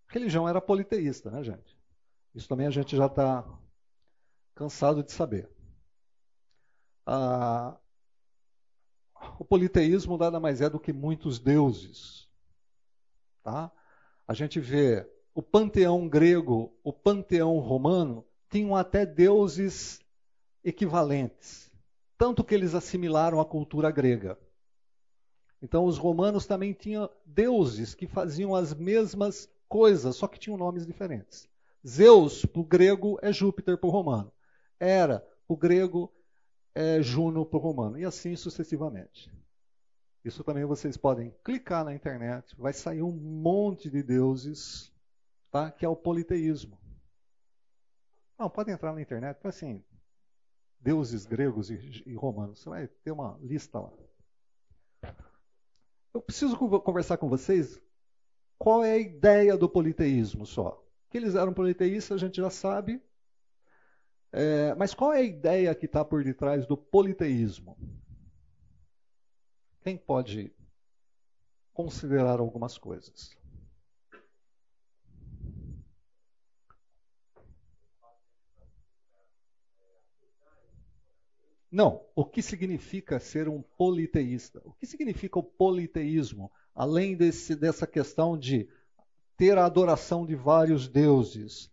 A 0.09 0.13
religião 0.13 0.49
era 0.49 0.61
politeísta, 0.61 1.31
né, 1.31 1.43
gente? 1.43 1.77
Isso 2.35 2.49
também 2.49 2.67
a 2.67 2.71
gente 2.71 2.97
já 2.97 3.07
está 3.07 3.45
cansado 4.55 5.03
de 5.03 5.13
saber. 5.13 5.51
Ah, 7.05 7.79
o 9.39 9.45
politeísmo 9.45 10.17
nada 10.17 10.41
mais 10.41 10.61
é 10.61 10.71
do 10.71 10.81
que 10.81 10.93
muitos 10.93 11.39
deuses. 11.39 12.29
Tá? 13.43 13.71
A 14.27 14.33
gente 14.33 14.61
vê 14.61 15.07
o 15.35 15.43
panteão 15.43 16.09
grego, 16.09 16.73
o 16.83 16.93
panteão 16.93 17.59
romano, 17.59 18.25
tinham 18.49 18.75
até 18.75 19.07
deuses 19.07 20.01
equivalentes. 20.65 21.71
Tanto 22.19 22.45
que 22.45 22.55
eles 22.55 22.75
assimilaram 22.75 23.41
a 23.41 23.45
cultura 23.45 23.91
grega. 23.91 24.39
Então, 25.63 25.85
os 25.85 25.99
romanos 25.99 26.47
também 26.47 26.73
tinham 26.73 27.09
deuses 27.25 27.95
que 27.95 28.07
faziam 28.07 28.55
as 28.55 28.75
mesmas 28.75 29.49
coisas, 29.69 30.17
só 30.17 30.27
que 30.27 30.39
tinham 30.39 30.57
nomes 30.57 30.87
diferentes. 30.87 31.49
Zeus, 31.87 32.45
para 32.45 32.61
o 32.61 32.65
grego, 32.65 33.19
é 33.23 33.33
Júpiter 33.33 33.79
para 33.79 33.89
o 33.89 33.93
romano. 33.93 34.33
Hera, 34.79 35.21
para 35.47 35.55
o 35.55 35.57
grego, 35.57 36.13
é 36.75 37.01
Juno 37.03 37.45
para 37.45 37.59
o 37.59 37.63
romano. 37.63 37.99
E 37.99 38.05
assim 38.05 38.37
sucessivamente. 38.37 39.31
Isso 40.25 40.45
também 40.45 40.65
vocês 40.65 40.97
podem 40.97 41.35
clicar 41.43 41.85
na 41.85 41.95
internet, 41.95 42.55
vai 42.59 42.75
sair 42.75 43.03
um 43.03 43.13
monte 43.13 43.89
de 43.89 44.03
deuses, 44.03 44.93
tá? 45.51 45.71
que 45.71 45.85
é 45.85 45.89
o 45.89 45.97
politeísmo. 45.97 46.79
Não, 48.39 48.49
pode 48.49 48.71
entrar 48.71 48.95
na 48.95 49.03
internet, 49.03 49.39
assim, 49.47 49.85
deuses 50.81 51.27
gregos 51.27 51.71
e, 51.71 52.03
e 52.07 52.15
romanos. 52.15 52.61
Você 52.61 52.71
vai 52.71 52.89
ter 52.89 53.11
uma 53.11 53.39
lista 53.43 53.79
lá. 53.81 53.93
Eu 56.13 56.23
preciso 56.23 56.57
conversar 56.57 57.19
com 57.19 57.29
vocês 57.29 57.81
qual 58.59 58.85
é 58.85 58.93
a 58.93 58.99
ideia 58.99 59.57
do 59.57 59.69
politeísmo 59.69 60.47
só. 60.47 60.83
Que 61.11 61.19
eles 61.19 61.35
eram 61.35 61.53
politeístas, 61.53 62.17
a 62.17 62.27
gente 62.27 62.37
já 62.37 62.51
sabe. 62.51 63.03
É, 64.33 64.75
mas 64.77 64.95
qual 64.95 65.13
é 65.13 65.19
a 65.19 65.23
ideia 65.23 65.75
que 65.75 65.87
está 65.87 66.05
por 66.05 66.23
detrás 66.23 66.67
do 66.67 66.77
politeísmo? 66.77 67.77
Quem 69.83 69.97
pode 69.97 70.55
considerar 71.73 72.39
algumas 72.39 72.79
coisas? 72.79 73.37
Não. 81.71 82.05
O 82.15 82.25
que 82.25 82.43
significa 82.43 83.21
ser 83.21 83.49
um 83.49 83.63
politeísta? 83.63 84.61
O 84.65 84.73
que 84.73 84.87
significa 84.87 85.39
o 85.39 85.43
politeísmo? 85.43 86.51
Além 86.75 87.17
desse, 87.17 87.55
dessa 87.55 87.87
questão 87.87 88.37
de 88.37 88.69
ter 89.37 89.57
a 89.57 89.65
adoração 89.65 90.27
de 90.27 90.35
vários 90.35 90.89
deuses. 90.89 91.71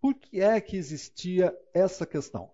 Por 0.00 0.14
que 0.14 0.40
é 0.40 0.60
que 0.60 0.76
existia 0.76 1.56
essa 1.72 2.04
questão? 2.04 2.50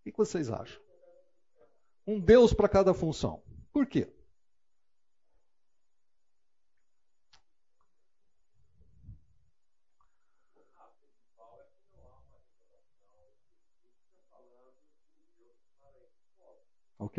O 0.00 0.10
que 0.10 0.16
vocês 0.16 0.50
acham? 0.50 0.80
Um 2.06 2.20
Deus 2.20 2.54
para 2.54 2.68
cada 2.68 2.94
função. 2.94 3.42
Por 3.72 3.86
quê? 3.86 4.15
Ok? 16.98 17.18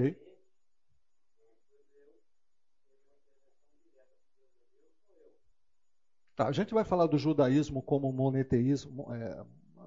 Tá, 6.36 6.48
a 6.48 6.52
gente 6.52 6.74
vai 6.74 6.86
falar 6.86 7.08
do 7.08 7.18
judaísmo 7.18 7.82
como 7.82 8.12
monoteísmo, 8.14 9.08
é, 9.14 9.46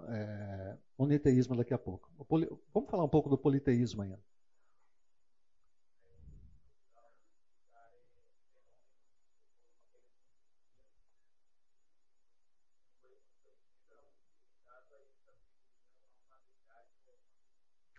é, 0.09 0.79
daqui 1.57 1.73
a 1.73 1.79
pouco. 1.79 2.11
Poli, 2.25 2.49
vamos 2.75 2.91
falar 2.91 3.05
um 3.05 3.09
pouco 3.09 3.29
do 3.31 3.39
politeísmo 3.39 4.03
ainda. 4.03 4.19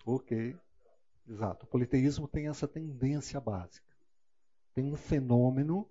Ok. 0.06 0.32
Exato. 1.28 1.66
O 1.66 1.70
politeísmo 1.70 2.28
tem 2.28 2.48
essa 2.48 2.68
tendência 2.68 3.40
básica. 3.40 3.88
Tem 4.74 4.86
um 4.86 4.96
fenômeno, 4.96 5.90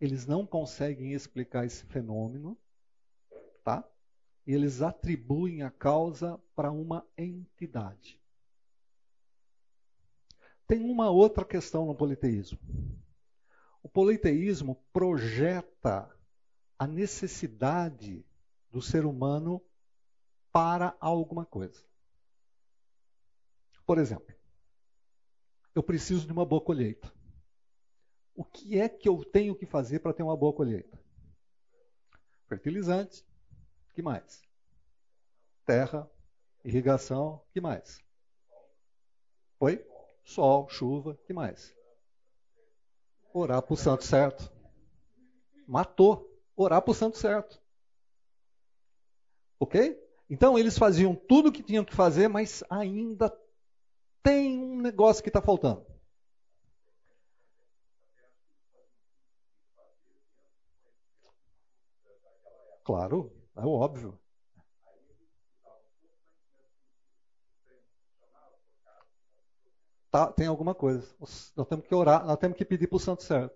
eles 0.00 0.26
não 0.26 0.46
conseguem 0.46 1.12
explicar 1.12 1.64
esse 1.64 1.84
fenômeno, 1.86 2.58
tá? 3.62 3.88
E 4.46 4.52
eles 4.52 4.82
atribuem 4.82 5.62
a 5.62 5.70
causa 5.70 6.40
para 6.54 6.70
uma 6.70 7.06
entidade. 7.16 8.20
Tem 10.66 10.84
uma 10.84 11.10
outra 11.10 11.44
questão 11.44 11.86
no 11.86 11.94
politeísmo. 11.94 12.58
O 13.82 13.88
politeísmo 13.88 14.76
projeta 14.92 16.08
a 16.78 16.86
necessidade 16.86 18.24
do 18.70 18.80
ser 18.80 19.04
humano 19.04 19.60
para 20.52 20.96
alguma 21.00 21.44
coisa. 21.44 21.84
Por 23.84 23.98
exemplo, 23.98 24.34
eu 25.74 25.82
preciso 25.82 26.26
de 26.26 26.32
uma 26.32 26.44
boa 26.44 26.60
colheita. 26.60 27.12
O 28.34 28.44
que 28.44 28.78
é 28.78 28.88
que 28.88 29.08
eu 29.08 29.24
tenho 29.24 29.54
que 29.54 29.66
fazer 29.66 30.00
para 30.00 30.12
ter 30.12 30.22
uma 30.22 30.36
boa 30.36 30.52
colheita? 30.52 30.98
Fertilizantes. 32.48 33.24
que 33.94 34.02
mais? 34.02 34.42
Terra, 35.64 36.10
irrigação, 36.64 37.42
que 37.52 37.60
mais? 37.60 38.02
Oi? 39.60 39.84
Sol, 40.24 40.68
chuva, 40.68 41.18
que 41.26 41.32
mais? 41.32 41.74
Orar 43.32 43.62
para 43.62 43.74
o 43.74 43.76
santo 43.76 44.04
certo. 44.04 44.52
Matou. 45.66 46.26
Orar 46.56 46.82
para 46.82 46.90
o 46.90 46.94
santo 46.94 47.16
certo. 47.16 47.60
Ok? 49.58 49.96
Então 50.28 50.58
eles 50.58 50.78
faziam 50.78 51.14
tudo 51.14 51.48
o 51.48 51.52
que 51.52 51.62
tinham 51.62 51.84
que 51.84 51.94
fazer, 51.94 52.28
mas 52.28 52.64
ainda 52.70 53.28
tem 54.22 54.58
um 54.58 54.80
negócio 54.80 55.22
que 55.22 55.28
está 55.28 55.40
faltando. 55.40 55.84
Claro, 62.84 63.32
é 63.56 63.60
óbvio. 63.60 64.18
Tá, 70.10 70.26
tem 70.32 70.48
alguma 70.48 70.74
coisa. 70.74 71.06
Nós 71.20 71.68
temos 71.68 71.86
que 71.86 71.94
orar, 71.94 72.26
nós 72.26 72.36
temos 72.36 72.56
que 72.56 72.64
pedir 72.64 72.88
para 72.88 72.96
o 72.96 73.00
santo 73.00 73.22
certo. 73.22 73.54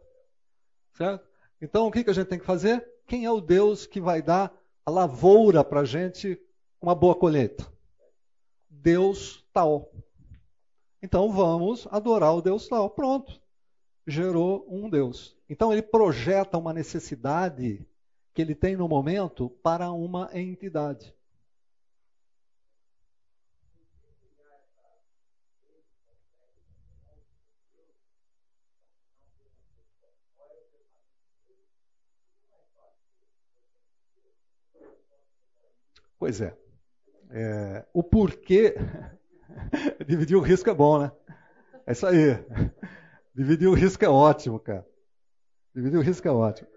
Certo? 0.93 1.27
Então, 1.61 1.87
o 1.87 1.91
que, 1.91 2.05
que 2.05 2.11
a 2.11 2.12
gente 2.12 2.29
tem 2.29 2.39
que 2.39 2.45
fazer? 2.45 2.87
Quem 3.07 3.25
é 3.25 3.31
o 3.31 3.41
Deus 3.41 3.87
que 3.87 4.01
vai 4.01 4.23
dar 4.23 4.55
a 4.87 4.91
lavoura 4.91 5.65
para 5.65 5.81
a 5.81 5.85
gente 5.85 6.41
uma 6.81 6.95
boa 6.95 7.17
colheita? 7.17 7.67
Deus 8.71 9.45
tal. 9.53 9.91
Então 11.05 11.31
vamos 11.31 11.87
adorar 11.91 12.35
o 12.35 12.41
Deus 12.41 12.67
tal. 12.67 12.89
Pronto. 12.89 13.39
Gerou 14.07 14.67
um 14.71 14.89
Deus. 14.89 15.37
Então 15.51 15.71
ele 15.71 15.83
projeta 15.83 16.57
uma 16.57 16.73
necessidade 16.73 17.87
que 18.33 18.41
ele 18.41 18.55
tem 18.55 18.75
no 18.75 18.89
momento 18.89 19.51
para 19.63 19.93
uma 19.93 20.31
entidade. 20.33 21.15
Pois 36.19 36.41
é. 36.41 36.57
é 37.31 37.87
o 37.93 38.03
porquê 38.03 38.75
Dividir 40.07 40.37
o 40.37 40.41
risco 40.41 40.69
é 40.71 40.75
bom, 40.75 40.99
né? 40.99 41.13
É 41.87 41.93
isso 41.93 42.07
aí. 42.07 42.39
Dividir 43.35 43.69
o 43.69 43.75
risco 43.75 44.05
é 44.05 44.09
ótimo, 44.09 44.59
cara. 44.59 44.87
Dividir 45.75 45.99
o 45.99 46.03
risco 46.03 46.27
é 46.27 46.31
ótimo. 46.31 46.69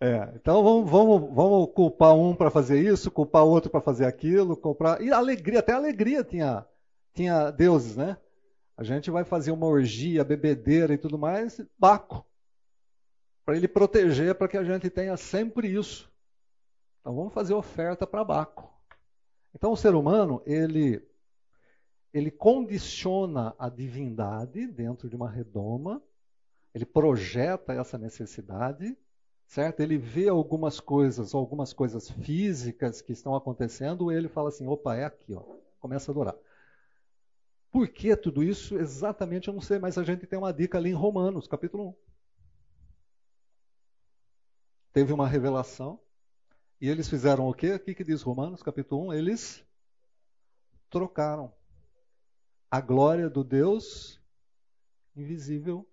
É, 0.00 0.32
então 0.34 0.62
vamos, 0.62 0.90
vamos, 0.90 1.34
vamos 1.34 1.72
culpar 1.72 2.14
um 2.14 2.34
para 2.34 2.50
fazer 2.50 2.80
isso, 2.80 3.10
culpar 3.10 3.44
outro 3.44 3.70
para 3.70 3.80
fazer 3.80 4.04
aquilo, 4.04 4.56
comprar. 4.56 5.00
E 5.00 5.10
alegria, 5.10 5.60
até 5.60 5.72
alegria 5.72 6.24
tinha, 6.24 6.66
tinha 7.14 7.50
deuses, 7.50 7.96
né? 7.96 8.16
A 8.76 8.82
gente 8.82 9.10
vai 9.10 9.24
fazer 9.24 9.52
uma 9.52 9.66
orgia, 9.66 10.24
bebedeira 10.24 10.92
e 10.92 10.98
tudo 10.98 11.16
mais, 11.16 11.60
Baco. 11.78 12.26
Para 13.44 13.56
ele 13.56 13.68
proteger, 13.68 14.34
para 14.34 14.48
que 14.48 14.56
a 14.56 14.64
gente 14.64 14.90
tenha 14.90 15.16
sempre 15.16 15.68
isso. 15.68 16.10
Então 17.00 17.14
vamos 17.14 17.32
fazer 17.32 17.54
oferta 17.54 18.06
para 18.06 18.24
Baco. 18.24 18.72
Então 19.54 19.70
o 19.70 19.76
ser 19.76 19.94
humano, 19.94 20.42
ele 20.44 21.06
ele 22.14 22.30
condiciona 22.30 23.52
a 23.58 23.68
divindade 23.68 24.68
dentro 24.68 25.08
de 25.08 25.16
uma 25.16 25.28
redoma, 25.28 26.00
ele 26.72 26.86
projeta 26.86 27.72
essa 27.72 27.98
necessidade, 27.98 28.96
certo? 29.48 29.80
Ele 29.80 29.98
vê 29.98 30.28
algumas 30.28 30.78
coisas, 30.78 31.34
algumas 31.34 31.72
coisas 31.72 32.08
físicas 32.08 33.02
que 33.02 33.12
estão 33.12 33.34
acontecendo, 33.34 34.12
e 34.12 34.16
ele 34.16 34.28
fala 34.28 34.48
assim: 34.48 34.68
opa, 34.68 34.94
é 34.94 35.04
aqui, 35.04 35.34
ó. 35.34 35.42
começa 35.80 36.10
a 36.10 36.12
adorar. 36.12 36.36
Por 37.72 37.88
que 37.88 38.16
tudo 38.16 38.44
isso? 38.44 38.78
Exatamente 38.78 39.48
eu 39.48 39.54
não 39.54 39.60
sei, 39.60 39.80
mas 39.80 39.98
a 39.98 40.04
gente 40.04 40.24
tem 40.24 40.38
uma 40.38 40.52
dica 40.52 40.78
ali 40.78 40.90
em 40.90 40.94
Romanos, 40.94 41.48
capítulo 41.48 41.88
1. 41.88 41.94
Teve 44.92 45.12
uma 45.12 45.26
revelação, 45.26 45.98
e 46.80 46.88
eles 46.88 47.08
fizeram 47.08 47.48
o 47.48 47.54
quê? 47.54 47.74
O 47.74 47.80
que, 47.80 47.92
que 47.92 48.04
diz 48.04 48.22
Romanos, 48.22 48.62
capítulo 48.62 49.08
1? 49.08 49.14
Eles 49.14 49.64
trocaram 50.88 51.52
a 52.74 52.80
glória 52.80 53.30
do 53.30 53.44
Deus 53.44 54.20
invisível. 55.14 55.88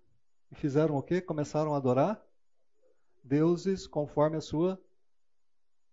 E 0.50 0.56
fizeram 0.56 0.96
o 0.96 1.02
quê? 1.02 1.20
Começaram 1.20 1.74
a 1.74 1.76
adorar 1.76 2.20
deuses 3.22 3.86
conforme 3.86 4.36
a 4.36 4.40
sua 4.40 4.82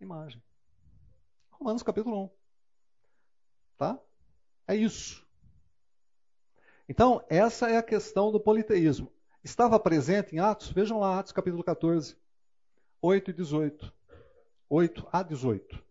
imagem. 0.02 0.42
Romanos 1.52 1.84
capítulo 1.84 2.24
1. 2.24 2.30
Tá? 3.78 4.00
É 4.68 4.76
isso. 4.76 5.24
Então, 6.88 7.24
essa 7.30 7.70
é 7.70 7.78
a 7.78 7.84
questão 7.84 8.32
do 8.32 8.40
politeísmo. 8.40 9.14
Estava 9.44 9.80
presente 9.80 10.36
em 10.36 10.40
Atos, 10.40 10.72
vejam 10.72 11.00
lá, 11.00 11.20
Atos 11.20 11.32
capítulo 11.32 11.64
14, 11.64 12.18
8 13.00 13.30
e 13.30 13.34
18. 13.36 13.94
8 14.68 15.08
a 15.12 15.22
18. 15.22 15.84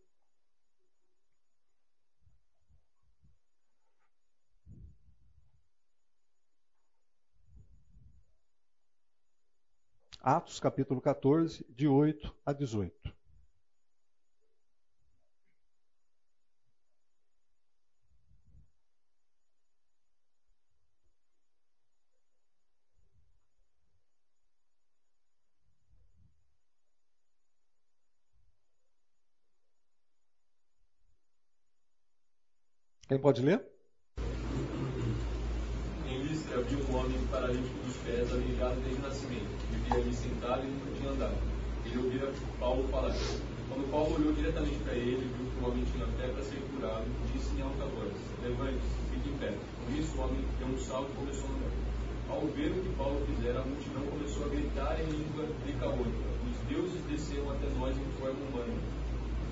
Atos 10.20 10.58
capítulo 10.58 11.00
14, 11.00 11.64
de 11.68 11.86
8 11.86 12.34
a 12.44 12.52
18. 12.52 13.14
Quem 33.08 33.18
pode 33.18 33.40
ler? 33.40 33.64
Em 36.06 36.22
Listra 36.24 36.58
havia 36.58 36.76
um 36.76 36.94
homem 36.94 37.26
paralítico 37.28 37.78
dos 37.86 37.96
pés, 37.98 38.30
aleijado 38.30 38.80
desde 38.82 38.98
o 38.98 39.02
nascimento. 39.02 39.57
Vivia 39.88 40.04
ali 40.04 40.12
sentado 40.12 40.62
e 40.64 40.68
nunca 40.68 40.90
tinha 41.00 41.10
andado. 41.10 41.36
Ele 41.86 41.96
ouvira 41.96 42.32
Paulo 42.60 42.86
falar. 42.88 43.16
Quando 43.72 43.90
Paulo 43.90 44.16
olhou 44.16 44.32
diretamente 44.34 44.76
para 44.84 44.92
ele, 44.92 45.24
viu 45.32 45.48
que 45.48 45.64
o 45.64 45.68
homem 45.68 45.84
tinha 45.88 46.04
fé 46.20 46.28
para 46.28 46.44
ser 46.44 46.60
curado, 46.68 47.08
disse 47.32 47.56
em 47.56 47.62
alta 47.62 47.88
voz: 47.96 48.12
Levante-se, 48.44 49.00
fique 49.08 49.28
em 49.32 49.38
pé. 49.40 49.54
Com 49.56 49.88
isso, 49.96 50.12
o 50.12 50.20
homem 50.20 50.44
deu 50.58 50.68
um 50.68 50.78
salto 50.78 51.08
e 51.08 51.16
começou 51.16 51.48
a 51.48 51.52
andar. 51.56 51.72
Ao 52.28 52.40
ver 52.52 52.68
o 52.68 52.82
que 52.84 52.92
Paulo 53.00 53.16
fizera, 53.32 53.60
a 53.60 53.64
multidão 53.64 54.04
começou 54.12 54.44
a 54.44 54.48
gritar 54.52 55.00
em 55.00 55.08
língua 55.08 55.48
decaônica: 55.64 56.24
Os 56.44 56.56
deuses 56.68 57.00
desceram 57.08 57.48
até 57.48 57.68
nós 57.80 57.96
em 57.96 58.10
forma 58.20 58.44
humana. 58.44 58.76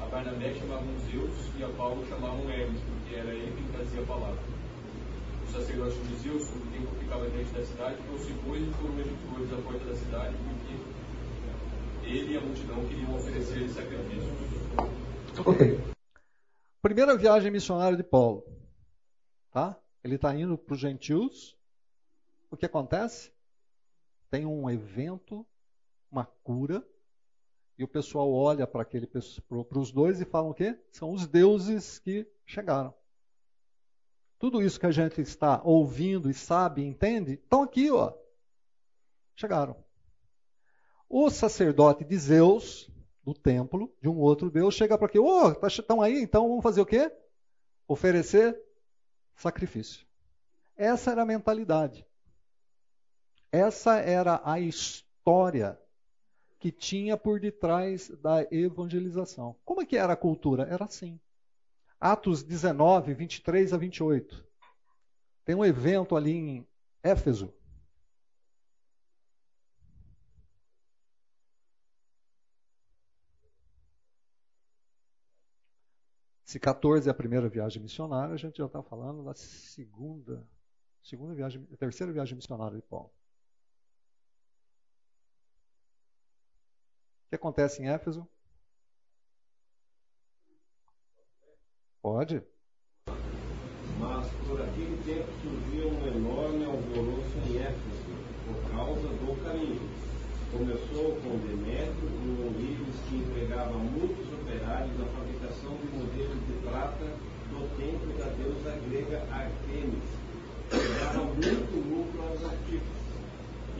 A 0.02 0.04
Barnabé 0.04 0.52
chamavam 0.52 0.92
Zeus 1.08 1.32
e 1.56 1.64
a 1.64 1.68
Paulo 1.80 2.04
chamavam 2.12 2.44
Hermes, 2.52 2.84
porque 2.84 3.16
era 3.16 3.32
ele 3.32 3.56
quem 3.56 3.72
trazia 3.72 4.02
a 4.02 4.04
palavra. 4.04 4.44
O 5.46 5.52
sacerdote 5.52 5.96
Zeus, 6.22 6.48
todo 6.48 6.66
o 6.66 6.70
tempo 6.70 6.94
ficava 6.96 7.30
diante 7.30 7.52
da 7.52 7.64
cidade, 7.64 8.02
trouxe 8.02 8.32
bois 8.32 8.62
e 8.62 8.70
coroas 8.72 9.04
de 9.04 9.14
flores 9.14 9.52
à 9.52 9.62
porta 9.62 9.84
da 9.84 9.94
cidade, 9.94 10.36
porque 10.36 12.08
ele 12.08 12.32
e 12.32 12.36
a 12.36 12.40
multidão 12.40 12.86
queriam 12.86 13.14
oferecer 13.16 13.68
sacrifícios. 13.70 14.32
Ok. 15.44 15.80
Primeira 16.82 17.16
viagem 17.16 17.50
missionária 17.50 17.96
de 17.96 18.02
Paulo. 18.04 18.44
Tá? 19.50 19.80
Ele 20.04 20.16
está 20.16 20.34
indo 20.34 20.56
para 20.58 20.74
os 20.74 20.80
gentios. 20.80 21.56
O 22.50 22.56
que 22.56 22.66
acontece? 22.66 23.32
Tem 24.30 24.46
um 24.46 24.70
evento, 24.70 25.46
uma 26.10 26.24
cura, 26.24 26.86
e 27.78 27.84
o 27.84 27.88
pessoal 27.88 28.32
olha 28.32 28.66
para 28.66 28.86
os 29.78 29.92
dois 29.92 30.20
e 30.20 30.24
falam 30.24 30.50
o 30.50 30.54
quê? 30.54 30.78
São 30.90 31.12
os 31.12 31.26
deuses 31.26 31.98
que 31.98 32.26
chegaram. 32.44 32.94
Tudo 34.38 34.62
isso 34.62 34.78
que 34.78 34.86
a 34.86 34.90
gente 34.90 35.20
está 35.20 35.60
ouvindo 35.64 36.30
e 36.30 36.34
sabe 36.34 36.84
entende, 36.84 37.32
estão 37.34 37.62
aqui, 37.62 37.90
ó. 37.90 38.12
Chegaram. 39.34 39.76
O 41.08 41.30
sacerdote 41.30 42.04
de 42.04 42.18
Zeus, 42.18 42.90
do 43.24 43.32
templo, 43.32 43.92
de 44.00 44.08
um 44.08 44.18
outro 44.18 44.50
deus, 44.50 44.74
chega 44.74 44.98
para 44.98 45.06
aqui, 45.06 45.18
ô, 45.18 45.46
oh, 45.46 45.66
estão 45.66 46.02
aí, 46.02 46.20
então 46.20 46.48
vamos 46.48 46.62
fazer 46.62 46.80
o 46.80 46.86
quê? 46.86 47.10
Oferecer 47.88 48.60
sacrifício. 49.34 50.06
Essa 50.76 51.12
era 51.12 51.22
a 51.22 51.26
mentalidade. 51.26 52.06
Essa 53.50 53.98
era 53.98 54.40
a 54.44 54.60
história 54.60 55.80
que 56.58 56.70
tinha 56.70 57.16
por 57.16 57.40
detrás 57.40 58.08
da 58.20 58.46
evangelização. 58.50 59.56
Como 59.64 59.80
é 59.80 59.86
que 59.86 59.96
era 59.96 60.12
a 60.12 60.16
cultura? 60.16 60.64
Era 60.64 60.84
assim. 60.84 61.18
Atos 62.00 62.42
19, 62.42 63.14
23 63.14 63.72
a 63.72 63.76
28. 63.76 64.46
Tem 65.44 65.54
um 65.54 65.64
evento 65.64 66.16
ali 66.16 66.32
em 66.32 66.68
Éfeso. 67.02 67.54
Se 76.44 76.60
14 76.60 77.08
é 77.08 77.10
a 77.10 77.14
primeira 77.14 77.48
viagem 77.48 77.82
missionária, 77.82 78.34
a 78.34 78.38
gente 78.38 78.58
já 78.58 78.66
está 78.66 78.82
falando 78.82 79.24
da 79.24 79.34
segunda, 79.34 80.48
segunda 81.02 81.34
viagem, 81.34 81.64
terceira 81.76 82.12
viagem 82.12 82.36
missionária 82.36 82.76
de 82.76 82.82
Paulo. 82.82 83.12
O 87.26 87.28
que 87.30 87.34
acontece 87.34 87.82
em 87.82 87.88
Éfeso? 87.88 88.28
Pode. 92.06 92.40
Mas 93.98 94.28
por 94.46 94.62
aquele 94.62 94.94
tempo 95.04 95.26
surgiu 95.42 95.90
um 95.90 96.06
enorme 96.06 96.64
alvoroço 96.64 97.34
em 97.50 97.58
Éfeso, 97.58 98.14
por 98.46 98.70
causa 98.70 99.08
do 99.10 99.34
caminho. 99.42 99.90
Começou 100.52 101.18
com 101.18 101.34
Demétrio, 101.42 102.06
um 102.06 102.54
líder 102.62 102.94
que 103.08 103.16
empregava 103.16 103.74
muitos 103.74 104.22
operários 104.38 104.94
na 105.00 105.06
fabricação 105.18 105.74
de 105.82 105.98
modelos 105.98 106.38
de 106.46 106.54
prata 106.62 107.10
do 107.50 107.66
templo 107.74 108.14
da 108.22 108.30
deusa 108.38 108.78
grega 108.86 109.26
Artemis, 109.26 110.06
dava 111.02 111.24
muito 111.26 111.74
lucro 111.90 112.22
aos 112.22 112.38
artífices. 112.44 113.02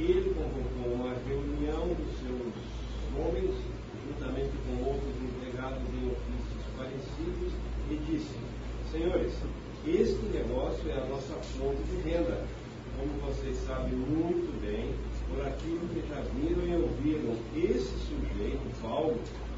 Ele 0.01 0.34
convocou 0.34 0.98
uma 0.98 1.14
reunião 1.30 1.94
dos 1.94 2.10
seus 2.18 2.51
homens, 3.14 3.55
juntamente 4.02 4.51
com 4.66 4.82
outros 4.82 5.14
empregados 5.14 5.78
em 5.94 6.10
ofícios 6.10 6.66
parecidos, 6.76 7.52
e 7.90 7.96
disse: 8.10 8.34
Senhores, 8.90 9.32
este 9.86 10.24
negócio 10.34 10.90
é 10.90 10.94
a 10.94 11.06
nossa 11.06 11.34
fonte 11.34 11.82
de 11.84 12.08
renda. 12.08 12.44
Como 12.98 13.12
vocês 13.26 13.56
sabem 13.66 13.92
muito 13.92 14.58
bem, 14.60 14.94
por 15.28 15.46
aquilo 15.46 15.80
que 15.92 16.02
já 16.08 16.20
viram 16.34 16.66
e 16.66 16.82
ouviram, 16.82 17.36
esse 17.54 17.92
sujeito, 18.08 18.82
Paulo, 18.82 19.16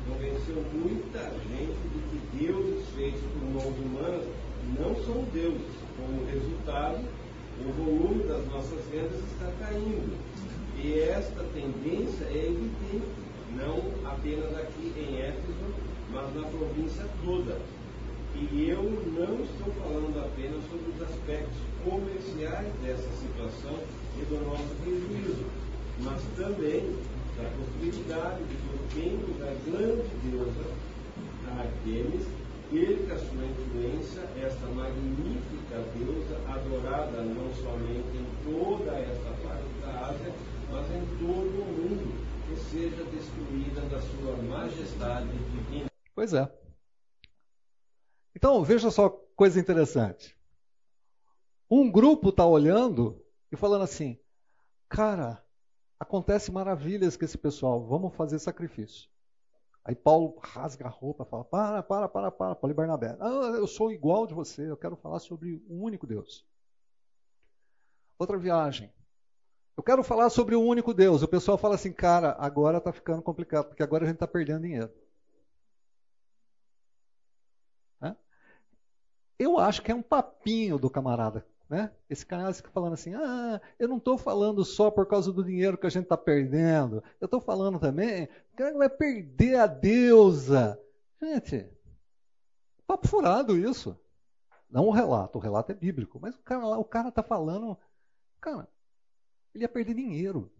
convenceu 0.08 0.62
muita 0.74 1.20
gente 1.48 1.78
de 1.92 2.00
que 2.10 2.44
deuses 2.44 2.88
feitos 2.96 3.20
por 3.20 3.48
mãos 3.50 3.78
humanas 3.78 4.24
não 4.78 4.94
são 5.04 5.24
deuses. 5.32 5.78
Como 5.96 6.26
resultado, 6.26 7.04
o 7.60 7.72
volume 7.72 8.24
das 8.24 8.46
nossas 8.48 8.84
vendas 8.90 9.20
está 9.32 9.52
caindo. 9.60 10.16
E 10.76 11.00
esta 11.00 11.42
tendência 11.54 12.24
é 12.26 12.46
evidente 12.46 13.28
não 13.56 13.78
apenas 14.08 14.54
aqui 14.58 14.92
em 14.96 15.20
Éfeso, 15.20 15.74
mas 16.12 16.34
na 16.34 16.42
província 16.48 17.04
toda. 17.24 17.58
E 18.40 18.70
eu 18.70 18.84
não 18.84 19.42
estou 19.42 19.66
falando 19.82 20.16
apenas 20.24 20.62
sobre 20.70 20.92
os 20.94 21.02
aspectos 21.02 21.58
comerciais 21.84 22.72
dessa 22.84 23.10
situação 23.18 23.74
e 24.16 24.24
do 24.26 24.46
nosso 24.46 24.74
prejuízo, 24.80 25.44
mas 26.04 26.22
também 26.36 26.94
da 27.36 27.50
possibilidade 27.50 28.38
de 28.44 28.54
que 28.54 28.70
o 28.70 28.78
templo 28.94 29.34
da 29.40 29.50
grande 29.66 30.08
deusa, 30.22 30.70
Artemis, 31.58 32.26
perca 32.70 33.18
sua 33.18 33.44
influência, 33.44 34.22
esta 34.40 34.66
magnífica 34.68 35.82
deusa 35.98 36.38
adorada 36.46 37.22
não 37.22 37.52
somente 37.56 38.14
em 38.14 38.26
toda 38.44 38.92
esta 38.92 39.30
parte 39.42 39.66
da 39.82 40.10
Ásia, 40.10 40.32
mas 40.70 40.86
em 40.94 41.04
todo 41.18 41.58
o 41.58 41.66
mundo 41.74 42.14
que 42.46 42.56
seja 42.70 43.02
destruída 43.10 43.80
da 43.90 44.00
sua 44.00 44.36
majestade 44.48 45.26
divina. 45.26 45.86
Pois 46.14 46.32
é. 46.32 46.48
Então, 48.34 48.62
veja 48.62 48.90
só 48.90 49.08
coisa 49.36 49.58
interessante. 49.58 50.38
Um 51.70 51.90
grupo 51.90 52.30
está 52.30 52.46
olhando 52.46 53.24
e 53.52 53.56
falando 53.56 53.82
assim: 53.82 54.18
cara, 54.88 55.44
acontece 55.98 56.50
maravilhas 56.50 57.16
com 57.16 57.24
esse 57.24 57.36
pessoal, 57.36 57.86
vamos 57.86 58.14
fazer 58.14 58.38
sacrifício. 58.38 59.08
Aí 59.84 59.94
Paulo 59.94 60.38
rasga 60.42 60.86
a 60.86 60.90
roupa 60.90 61.24
e 61.24 61.30
fala: 61.30 61.44
para, 61.44 61.82
para, 61.82 62.08
para, 62.08 62.30
para, 62.30 62.54
Paulo 62.54 62.72
e 62.72 62.76
Barnabé. 62.76 63.16
Ah, 63.20 63.52
eu 63.56 63.66
sou 63.66 63.92
igual 63.92 64.26
de 64.26 64.34
você, 64.34 64.70
eu 64.70 64.76
quero 64.76 64.96
falar 64.96 65.18
sobre 65.18 65.62
um 65.68 65.82
único 65.82 66.06
Deus. 66.06 66.46
Outra 68.18 68.36
viagem. 68.36 68.92
Eu 69.76 69.82
quero 69.82 70.02
falar 70.02 70.28
sobre 70.28 70.56
o 70.56 70.60
único 70.60 70.92
Deus. 70.92 71.22
O 71.22 71.28
pessoal 71.28 71.56
fala 71.56 71.76
assim, 71.76 71.92
cara, 71.92 72.34
agora 72.38 72.78
está 72.78 72.92
ficando 72.92 73.22
complicado, 73.22 73.68
porque 73.68 73.82
agora 73.82 74.04
a 74.04 74.06
gente 74.06 74.16
está 74.16 74.26
perdendo 74.26 74.62
dinheiro. 74.62 74.92
Eu 79.38 79.58
acho 79.58 79.82
que 79.82 79.92
é 79.92 79.94
um 79.94 80.02
papinho 80.02 80.78
do 80.78 80.90
camarada 80.90 81.44
né? 81.68 81.92
Esse 82.08 82.24
canal 82.24 82.52
fica 82.54 82.70
falando 82.70 82.94
assim: 82.94 83.14
ah, 83.14 83.60
eu 83.78 83.88
não 83.88 83.98
estou 83.98 84.16
falando 84.16 84.64
só 84.64 84.90
por 84.90 85.06
causa 85.06 85.32
do 85.32 85.44
dinheiro 85.44 85.76
que 85.76 85.86
a 85.86 85.90
gente 85.90 86.04
está 86.04 86.16
perdendo. 86.16 87.02
Eu 87.20 87.26
estou 87.26 87.40
falando 87.40 87.78
também 87.78 88.26
que 88.26 88.56
cara 88.56 88.76
vai 88.76 88.88
perder 88.88 89.56
a 89.56 89.66
deusa. 89.66 90.80
Gente, 91.22 91.68
papo 92.86 93.06
furado 93.06 93.56
isso. 93.56 93.98
Não 94.70 94.86
o 94.86 94.90
relato, 94.90 95.38
o 95.38 95.40
relato 95.40 95.72
é 95.72 95.74
bíblico. 95.74 96.18
Mas 96.20 96.34
o 96.34 96.42
cara 96.42 96.66
lá, 96.66 96.78
o 96.78 96.84
cara 96.84 97.08
está 97.10 97.22
falando. 97.22 97.76
Cara, 98.40 98.68
ele 99.54 99.64
ia 99.64 99.68
perder 99.68 99.94
dinheiro. 99.94 100.50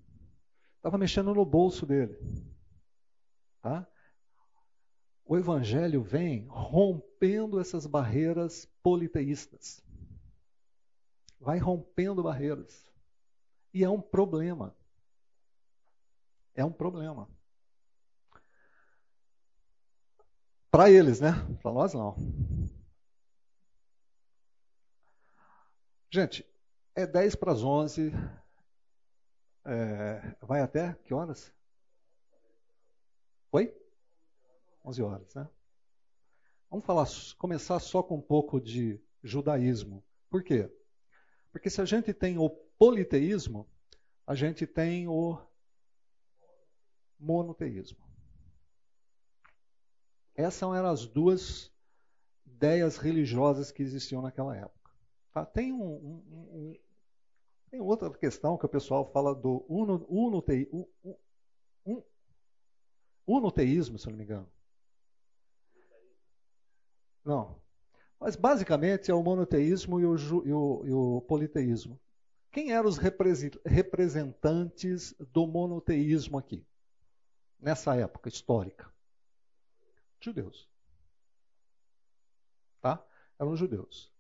Estava 0.77 0.99
mexendo 0.99 1.35
no 1.35 1.45
bolso 1.45 1.87
dele. 1.87 2.19
Tá? 3.63 3.87
O 5.29 5.37
evangelho 5.37 6.03
vem 6.03 6.47
rompendo 6.47 7.61
essas 7.61 7.85
barreiras 7.85 8.65
politeístas. 8.83 9.85
Vai 11.39 11.59
rompendo 11.59 12.23
barreiras. 12.23 12.91
E 13.75 13.85
é 13.85 13.91
um 13.91 14.01
problema. 14.01 14.75
É 16.55 16.65
um 16.65 16.73
problema. 16.73 17.29
Para 20.71 20.91
eles, 20.91 21.21
né? 21.21 21.33
Para 21.63 21.73
nós 21.73 21.93
não. 21.93 22.17
Gente, 26.11 26.43
é 26.95 27.07
10 27.07 27.35
para 27.35 27.53
as 27.53 27.63
11. 27.63 28.13
É, 29.67 30.37
vai 30.41 30.63
até 30.63 30.95
que 31.05 31.13
horas? 31.13 31.53
Oi? 33.53 33.88
11 34.89 35.03
horas, 35.03 35.35
né? 35.35 35.47
Vamos 36.71 36.87
falar, 36.87 37.07
começar 37.37 37.79
só 37.79 38.03
com 38.03 38.17
um 38.17 38.23
pouco 38.23 38.59
de 38.59 38.99
judaísmo. 39.23 40.03
Por 40.31 40.43
quê? 40.43 40.71
Porque 41.53 41.69
se 41.69 41.81
a 41.81 41.85
gente 41.85 42.15
tem 42.15 42.39
o 42.39 42.49
politeísmo, 42.49 43.69
a 44.27 44.35
gente 44.35 44.67
tem 44.67 45.07
o 45.07 45.39
monoteísmo. 47.19 47.99
Essas 50.35 50.75
eram 50.75 50.89
as 50.89 51.07
duas 51.07 51.71
ideias 52.47 52.97
religiosas 52.97 53.71
que 53.71 53.83
existiam 53.83 54.23
naquela 54.23 54.57
época. 54.57 54.91
Tá? 55.33 55.45
Tem, 55.45 55.73
um, 55.73 55.83
um, 55.83 56.23
um, 56.31 56.77
tem 57.71 57.81
outra 57.81 58.11
questão 58.11 58.57
que 58.57 58.65
o 58.65 58.69
pessoal 58.69 59.05
fala 59.13 59.35
do 59.35 59.67
uno, 59.69 60.07
unoteísmo, 63.27 63.99
se 63.99 64.09
não 64.09 64.17
me 64.17 64.25
engano. 64.25 64.49
Não. 67.29 67.61
Mas 68.19 68.35
basicamente 68.37 69.11
é 69.11 69.15
o 69.15 69.23
monoteísmo 69.23 70.01
e 70.01 70.07
o, 70.07 70.17
e 70.17 70.51
o, 70.51 70.83
e 70.87 70.93
o 70.93 71.21
politeísmo. 71.29 72.01
Quem 72.51 72.73
eram 72.73 72.89
os 72.89 72.97
representantes 72.97 75.15
do 75.31 75.47
monoteísmo 75.47 76.39
aqui? 76.39 76.67
Nessa 77.61 77.95
época 77.97 78.31
histórica? 78.31 78.91
Judeus. 80.19 80.67
Tá? 82.81 83.05
Eram 83.39 83.55
judeus. 83.55 84.11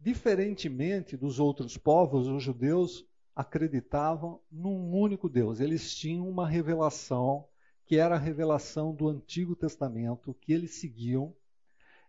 Diferentemente 0.00 1.16
dos 1.16 1.38
outros 1.38 1.76
povos, 1.76 2.26
os 2.26 2.42
judeus 2.42 3.06
acreditavam 3.36 4.42
num 4.50 4.92
único 4.92 5.28
Deus. 5.28 5.60
Eles 5.60 5.94
tinham 5.94 6.28
uma 6.28 6.48
revelação 6.48 7.46
que 7.86 7.98
era 7.98 8.16
a 8.16 8.18
revelação 8.18 8.92
do 8.92 9.08
Antigo 9.08 9.54
Testamento, 9.54 10.34
que 10.40 10.52
eles 10.52 10.72
seguiam 10.72 11.36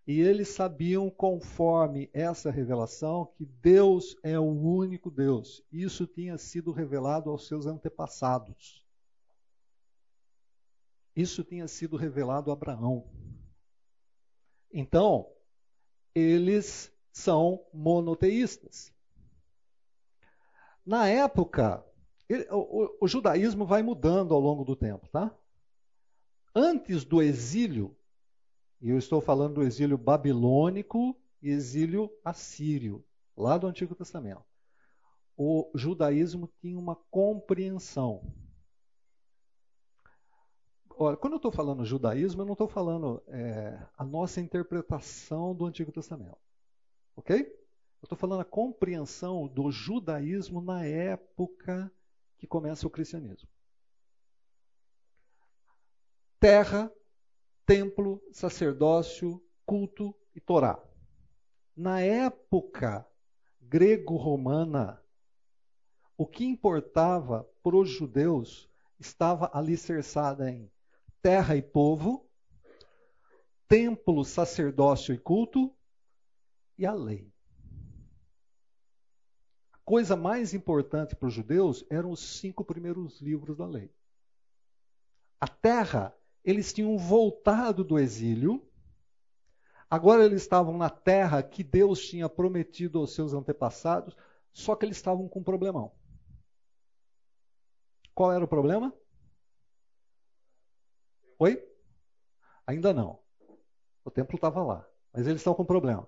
e 0.10 0.22
eles 0.22 0.50
sabiam, 0.50 1.08
conforme 1.08 2.10
essa 2.12 2.50
revelação, 2.50 3.32
que 3.38 3.46
Deus 3.46 4.18
é 4.24 4.40
o 4.40 4.50
único 4.50 5.12
Deus. 5.12 5.64
Isso 5.72 6.08
tinha 6.08 6.36
sido 6.36 6.72
revelado 6.72 7.30
aos 7.30 7.48
seus 7.48 7.68
antepassados. 7.68 8.84
Isso 11.16 11.44
tinha 11.44 11.68
sido 11.68 11.96
revelado 11.96 12.50
a 12.50 12.54
Abraão. 12.54 13.08
Então, 14.74 15.32
eles 16.16 16.92
são 17.12 17.64
monoteístas. 17.72 18.92
Na 20.84 21.08
época, 21.08 21.86
ele, 22.28 22.48
o, 22.50 22.98
o, 23.00 23.08
judaísmo 23.08 23.64
vai 23.64 23.84
mudando 23.84 24.34
ao 24.34 24.40
longo 24.40 24.66
do 24.66 24.76
tempo, 24.76 25.08
tá? 25.10 25.32
Antes 26.56 27.06
do 27.06 27.22
exílio, 27.22 27.96
e 28.82 28.90
eu 28.90 28.98
estou 28.98 29.20
falando 29.20 29.56
do 29.56 29.64
exílio 29.64 29.98
babilônico 29.98 31.16
e 31.42 31.50
exílio 31.50 32.10
assírio, 32.24 33.04
lá 33.36 33.58
do 33.58 33.68
Antigo 33.68 33.94
Testamento. 33.94 34.44
O 35.36 35.70
judaísmo 35.76 36.50
tinha 36.60 36.78
uma 36.78 36.96
compreensão. 36.96 38.22
Olha, 40.92 41.16
quando 41.16 41.34
eu 41.34 41.38
estou 41.38 41.52
falando 41.52 41.86
judaísmo, 41.86 42.42
eu 42.42 42.46
não 42.46 42.54
estou 42.54 42.68
falando 42.68 43.24
é, 43.28 43.86
a 43.98 44.04
nossa 44.04 44.42
interpretação 44.42 45.56
do 45.56 45.66
Antigo 45.66 45.92
Testamento. 45.92 46.38
Ok? 47.16 47.38
Eu 47.38 48.06
estou 48.06 48.18
falando 48.18 48.42
a 48.42 48.46
compreensão 48.46 49.48
do 49.48 49.72
judaísmo 49.72 50.62
na 50.62 50.86
época 50.86 51.92
que 52.38 52.48
começa 52.48 52.88
o 52.88 52.90
cristianismo. 52.90 53.48
Terra 56.40 56.92
templo, 57.70 58.20
sacerdócio, 58.32 59.40
culto 59.64 60.16
e 60.34 60.42
Torá. 60.42 60.84
Na 61.78 62.02
época 62.02 63.08
grego-romana, 63.62 65.00
o 66.18 66.26
que 66.26 66.44
importava 66.46 67.48
para 67.62 67.76
os 67.76 67.88
judeus 67.88 68.68
estava 69.00 69.52
alicerçada 69.54 70.50
em 70.50 70.72
terra 71.22 71.56
e 71.56 71.62
povo, 71.62 72.28
templo, 73.68 74.26
sacerdócio 74.26 75.14
e 75.14 75.20
culto 75.20 75.72
e 76.76 76.88
a 76.88 76.94
lei. 76.96 77.32
A 79.72 79.78
coisa 79.86 80.16
mais 80.16 80.56
importante 80.56 81.16
para 81.16 81.28
os 81.28 81.36
judeus 81.36 81.86
eram 81.88 82.10
os 82.10 82.40
cinco 82.40 82.66
primeiros 82.66 83.22
livros 83.22 83.56
da 83.58 83.68
lei. 83.68 83.94
A 85.40 85.48
terra 85.48 86.19
eles 86.44 86.74
tinham 86.74 86.98
voltado 86.98 87.84
do 87.84 88.00
exílio, 88.00 88.66
agora 89.90 90.26
eles 90.26 90.42
estavam 90.42 90.78
na 90.78 90.90
terra 90.90 91.44
que 91.44 91.64
Deus 91.64 92.00
tinha 92.02 92.30
prometido 92.30 93.00
aos 93.00 93.14
seus 93.14 93.34
antepassados, 93.34 94.16
só 94.52 94.76
que 94.76 94.86
eles 94.86 94.98
estavam 94.98 95.28
com 95.28 95.40
um 95.40 95.44
problemão. 95.44 95.92
Qual 98.14 98.32
era 98.32 98.44
o 98.44 98.48
problema? 98.48 98.94
Oi? 101.38 101.66
Ainda 102.68 102.94
não. 102.94 103.20
O 104.04 104.12
templo 104.12 104.36
estava 104.36 104.62
lá, 104.64 104.88
mas 105.14 105.26
eles 105.26 105.40
estão 105.40 105.54
com 105.54 105.64
um 105.64 105.66
problema. 105.66 106.08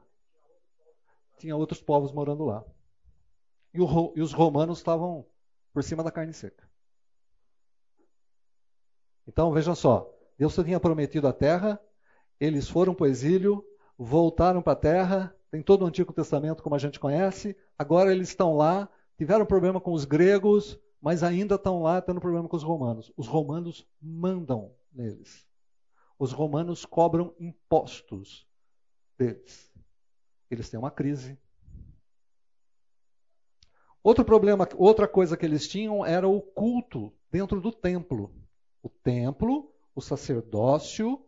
Tinha 1.37 1.55
outros 1.55 1.81
povos 1.81 2.11
morando 2.11 2.45
lá. 2.45 2.65
E, 3.73 3.79
o, 3.79 4.13
e 4.15 4.21
os 4.21 4.33
romanos 4.33 4.79
estavam 4.79 5.25
por 5.73 5.83
cima 5.83 6.03
da 6.03 6.11
carne 6.11 6.33
seca. 6.33 6.69
Então 9.25 9.51
vejam 9.51 9.73
só, 9.73 10.13
Deus 10.41 10.55
tinha 10.55 10.79
prometido 10.79 11.27
a 11.27 11.33
terra, 11.33 11.79
eles 12.39 12.67
foram 12.67 12.95
para 12.95 13.03
o 13.03 13.07
exílio, 13.07 13.63
voltaram 13.95 14.59
para 14.59 14.73
a 14.73 14.75
terra, 14.75 15.35
tem 15.51 15.61
todo 15.61 15.83
o 15.83 15.85
Antigo 15.85 16.11
Testamento 16.11 16.63
como 16.63 16.73
a 16.73 16.79
gente 16.79 16.99
conhece, 16.99 17.55
agora 17.77 18.11
eles 18.11 18.29
estão 18.29 18.57
lá, 18.57 18.89
tiveram 19.15 19.45
problema 19.45 19.79
com 19.79 19.93
os 19.93 20.03
gregos, 20.03 20.79
mas 20.99 21.21
ainda 21.21 21.53
estão 21.53 21.83
lá 21.83 22.01
tendo 22.01 22.19
problema 22.19 22.49
com 22.49 22.57
os 22.57 22.63
romanos. 22.63 23.13
Os 23.15 23.27
romanos 23.27 23.87
mandam 24.01 24.73
neles. 24.91 25.45
Os 26.17 26.31
romanos 26.31 26.85
cobram 26.85 27.35
impostos 27.39 28.47
deles. 29.19 29.71
Eles 30.49 30.71
têm 30.71 30.79
uma 30.79 30.89
crise. 30.89 31.37
Outro 34.01 34.25
problema, 34.25 34.67
outra 34.75 35.07
coisa 35.07 35.37
que 35.37 35.45
eles 35.45 35.67
tinham 35.67 36.03
era 36.03 36.27
o 36.27 36.41
culto 36.41 37.13
dentro 37.29 37.61
do 37.61 37.71
templo. 37.71 38.33
O 38.81 38.89
templo 38.89 39.71
o 40.01 40.03
sacerdócio 40.03 41.23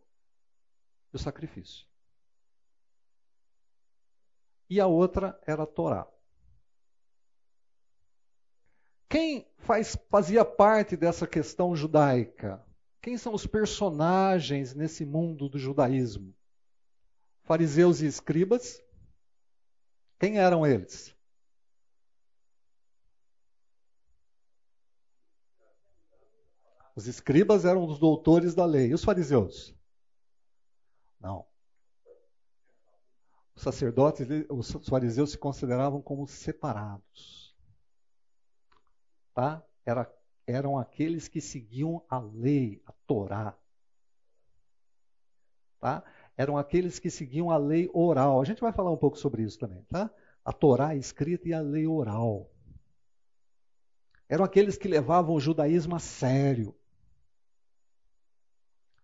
e 1.14 1.16
o 1.16 1.20
sacrifício. 1.20 1.86
E 4.70 4.82
a 4.82 4.88
outra 4.88 5.40
era 5.46 5.64
a 5.64 5.68
Torá. 5.68 6.08
Quem 9.08 9.48
faz, 9.60 9.96
fazia 10.10 10.44
parte 10.44 10.98
dessa 10.98 11.28
questão 11.28 11.76
judaica? 11.76 12.66
Quem 13.00 13.16
são 13.16 13.34
os 13.36 13.46
personagens 13.46 14.74
nesse 14.74 15.06
mundo 15.06 15.48
do 15.48 15.60
judaísmo? 15.60 16.34
Fariseus 17.44 18.02
e 18.02 18.08
escribas? 18.08 18.82
Quem 20.20 20.40
eram 20.40 20.66
eles? 20.66 21.13
Os 26.96 27.08
escribas 27.08 27.66
eram 27.66 27.84
os 27.86 27.98
doutores 27.98 28.54
da 28.54 28.66
lei. 28.66 28.90
E 28.90 28.94
os 28.94 29.04
fariseus? 29.04 29.76
Não. 31.20 31.46
Os 33.56 33.64
sacerdotes, 33.64 34.28
os 34.50 34.72
fariseus 34.88 35.32
se 35.32 35.38
consideravam 35.38 36.02
como 36.02 36.28
separados. 36.28 37.56
Tá? 39.34 39.64
Era, 39.86 40.12
eram 40.46 40.78
aqueles 40.78 41.28
que 41.28 41.42
seguiam 41.42 42.04
a 42.10 42.20
lei, 42.20 42.82
a 42.86 42.92
Torá. 43.08 43.58
Tá? 45.80 46.04
Eram 46.38 46.58
aqueles 46.58 47.00
que 47.00 47.10
seguiam 47.10 47.50
a 47.50 47.58
lei 47.58 47.90
oral. 47.94 48.40
A 48.42 48.46
gente 48.46 48.62
vai 48.62 48.72
falar 48.72 48.92
um 48.92 48.98
pouco 48.98 49.18
sobre 49.18 49.44
isso 49.44 49.60
também, 49.60 49.84
tá? 49.84 50.10
A 50.44 50.52
Torá 50.52 50.96
escrita 50.96 51.48
e 51.48 51.54
a 51.54 51.62
lei 51.62 51.86
oral. 51.86 52.50
Eram 54.28 54.44
aqueles 54.44 54.78
que 54.78 54.88
levavam 54.88 55.36
o 55.36 55.40
judaísmo 55.40 55.96
a 55.96 56.00
sério. 56.00 56.76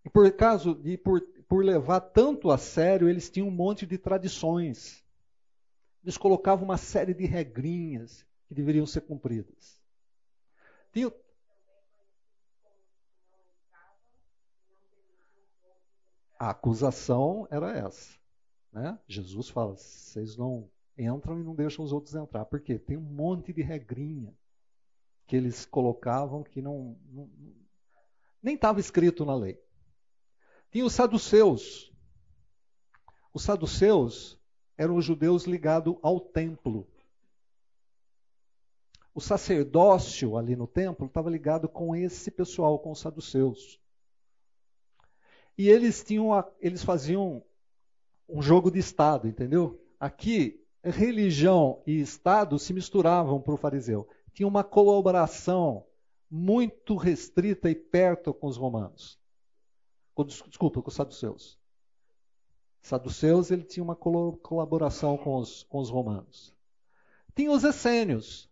E 0.05 0.09
por 0.09 0.31
causa 0.31 0.73
de 0.73 0.97
por, 0.97 1.21
por 1.47 1.63
levar 1.63 1.99
tanto 1.99 2.51
a 2.51 2.57
sério, 2.57 3.09
eles 3.09 3.29
tinham 3.29 3.47
um 3.47 3.51
monte 3.51 3.85
de 3.85 3.97
tradições. 3.97 5.03
Eles 6.03 6.17
colocavam 6.17 6.65
uma 6.65 6.77
série 6.77 7.13
de 7.13 7.25
regrinhas 7.25 8.25
que 8.47 8.53
deveriam 8.53 8.85
ser 8.85 9.01
cumpridas. 9.01 9.79
Tinha... 10.91 11.11
A 16.39 16.51
acusação 16.51 17.45
era 17.51 17.77
essa. 17.77 18.17
Né? 18.71 18.97
Jesus 19.07 19.49
fala: 19.49 19.75
vocês 19.75 20.37
não 20.37 20.69
entram 20.97 21.39
e 21.39 21.43
não 21.43 21.53
deixam 21.53 21.83
os 21.83 21.91
outros 21.91 22.15
entrar. 22.15 22.45
Por 22.45 22.61
quê? 22.61 22.79
Tem 22.79 22.95
um 22.95 23.01
monte 23.01 23.51
de 23.51 23.61
regrinha 23.61 24.33
que 25.27 25.35
eles 25.35 25.65
colocavam 25.65 26.43
que 26.43 26.61
não, 26.61 26.97
não 27.11 27.29
nem 28.41 28.55
estava 28.55 28.79
escrito 28.79 29.25
na 29.25 29.35
lei. 29.35 29.61
Tinha 30.71 30.85
os 30.85 30.93
saduceus. 30.93 31.91
Os 33.33 33.43
saduceus 33.43 34.39
eram 34.77 34.95
os 34.95 35.05
judeus 35.05 35.45
ligados 35.45 35.95
ao 36.01 36.19
templo. 36.19 36.87
O 39.13 39.19
sacerdócio 39.19 40.37
ali 40.37 40.55
no 40.55 40.67
templo 40.67 41.07
estava 41.07 41.29
ligado 41.29 41.67
com 41.67 41.95
esse 41.95 42.29
pessoal, 42.29 42.79
com 42.79 42.91
os 42.91 42.99
saduceus. 42.99 43.79
E 45.57 45.67
eles 45.67 46.03
tinham, 46.03 46.31
eles 46.61 46.83
faziam 46.83 47.43
um 48.27 48.41
jogo 48.41 48.71
de 48.71 48.79
estado, 48.79 49.27
entendeu? 49.27 49.83
Aqui 49.99 50.63
religião 50.83 51.81
e 51.85 51.99
estado 51.99 52.57
se 52.57 52.73
misturavam 52.73 53.41
para 53.41 53.53
o 53.53 53.57
fariseu. 53.57 54.07
Tinha 54.31 54.47
uma 54.47 54.63
colaboração 54.63 55.85
muito 56.29 56.95
restrita 56.95 57.69
e 57.69 57.75
perto 57.75 58.33
com 58.33 58.47
os 58.47 58.55
romanos 58.55 59.19
desculpa, 60.25 60.81
com 60.81 60.89
os 60.89 60.95
saduceus. 60.95 61.59
Saduceus 62.81 63.51
ele 63.51 63.63
tinha 63.63 63.83
uma 63.83 63.95
colaboração 63.95 65.17
com 65.17 65.37
os, 65.37 65.63
com 65.63 65.79
os 65.79 65.89
romanos. 65.89 66.53
Tinha 67.35 67.51
os 67.51 67.63
essênios. 67.63 68.49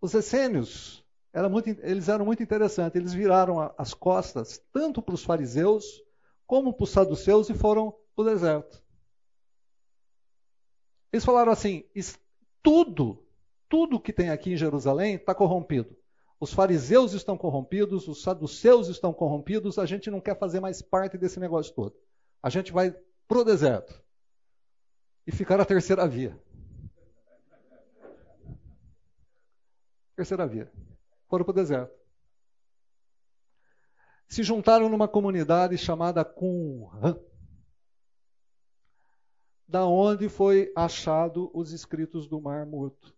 Os 0.00 0.14
essênios 0.14 1.04
era 1.32 1.48
muito, 1.48 1.68
eles 1.68 2.08
eram 2.08 2.24
muito 2.24 2.42
interessantes. 2.42 2.98
Eles 2.98 3.12
viraram 3.12 3.72
as 3.76 3.92
costas 3.92 4.62
tanto 4.72 5.02
para 5.02 5.14
os 5.14 5.24
fariseus 5.24 6.02
como 6.46 6.72
para 6.72 6.84
os 6.84 6.90
saduceus 6.90 7.50
e 7.50 7.54
foram 7.54 7.92
para 8.14 8.22
o 8.22 8.24
deserto. 8.24 8.82
Eles 11.12 11.24
falaram 11.24 11.52
assim: 11.52 11.84
tudo, 12.62 13.24
tudo 13.68 14.00
que 14.00 14.12
tem 14.12 14.30
aqui 14.30 14.52
em 14.52 14.56
Jerusalém 14.56 15.14
está 15.14 15.34
corrompido. 15.34 15.96
Os 16.38 16.52
fariseus 16.52 17.12
estão 17.14 17.36
corrompidos, 17.36 18.06
os 18.08 18.22
saduceus 18.22 18.88
estão 18.88 19.12
corrompidos, 19.12 19.78
a 19.78 19.86
gente 19.86 20.10
não 20.10 20.20
quer 20.20 20.38
fazer 20.38 20.60
mais 20.60 20.82
parte 20.82 21.16
desse 21.16 21.40
negócio 21.40 21.74
todo. 21.74 21.96
A 22.42 22.50
gente 22.50 22.72
vai 22.72 22.94
para 23.26 23.38
o 23.38 23.44
deserto 23.44 24.02
e 25.26 25.32
ficar 25.32 25.58
a 25.60 25.64
terceira 25.64 26.06
via. 26.06 26.38
Terceira 30.14 30.46
via. 30.46 30.70
Foram 31.28 31.44
para 31.44 31.52
o 31.52 31.54
deserto. 31.54 31.94
Se 34.28 34.42
juntaram 34.42 34.88
numa 34.88 35.08
comunidade 35.08 35.78
chamada 35.78 36.24
Qumran, 36.24 37.18
da 39.66 39.86
onde 39.86 40.28
foi 40.28 40.70
achado 40.76 41.50
os 41.54 41.72
escritos 41.72 42.28
do 42.28 42.40
Mar 42.40 42.66
Morto 42.66 43.15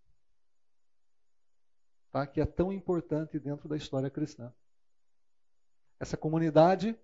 tá? 2.11 2.27
que 2.27 2.41
é 2.41 2.47
tão 2.47 2.73
importante 2.73 3.39
dentro 3.39 3.69
da 3.69 3.77
história 3.77 4.11
cristã. 4.11 4.53
Essa 6.01 6.17
comunidade 6.17 6.99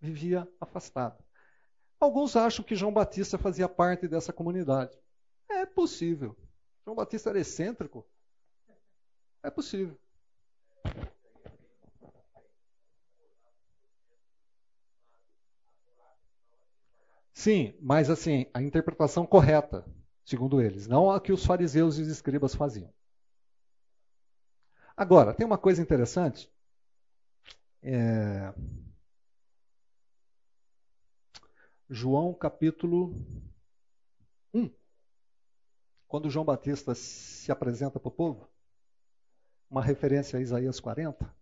vivia 0.00 0.48
afastada. 0.60 1.18
Alguns 1.98 2.34
acham 2.34 2.64
que 2.64 2.74
João 2.74 2.92
Batista 2.92 3.36
fazia 3.36 3.68
parte 3.68 4.08
dessa 4.08 4.32
comunidade. 4.32 4.98
É 5.48 5.66
possível. 5.66 6.36
João 6.84 6.96
Batista 6.96 7.28
era 7.30 7.40
excêntrico? 7.40 8.06
É 9.42 9.50
possível. 9.50 9.98
Sim, 17.34 17.74
mas 17.80 18.10
assim, 18.10 18.46
a 18.52 18.60
interpretação 18.60 19.24
correta, 19.26 19.84
segundo 20.24 20.60
eles, 20.60 20.86
não 20.86 21.10
a 21.10 21.20
que 21.20 21.32
os 21.32 21.44
fariseus 21.44 21.98
e 21.98 22.02
os 22.02 22.08
escribas 22.08 22.54
faziam. 22.54 22.92
Agora, 25.00 25.32
tem 25.32 25.46
uma 25.46 25.56
coisa 25.56 25.80
interessante. 25.80 26.52
É... 27.82 28.52
João 31.88 32.34
capítulo 32.34 33.16
1. 34.52 34.70
Quando 36.06 36.28
João 36.28 36.44
Batista 36.44 36.94
se 36.94 37.50
apresenta 37.50 37.98
para 37.98 38.08
o 38.08 38.12
povo, 38.12 38.46
uma 39.70 39.82
referência 39.82 40.38
a 40.38 40.42
Isaías 40.42 40.78
40, 40.78 41.34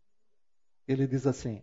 ele 0.87 1.09
diz 1.09 1.27
assim: 1.27 1.61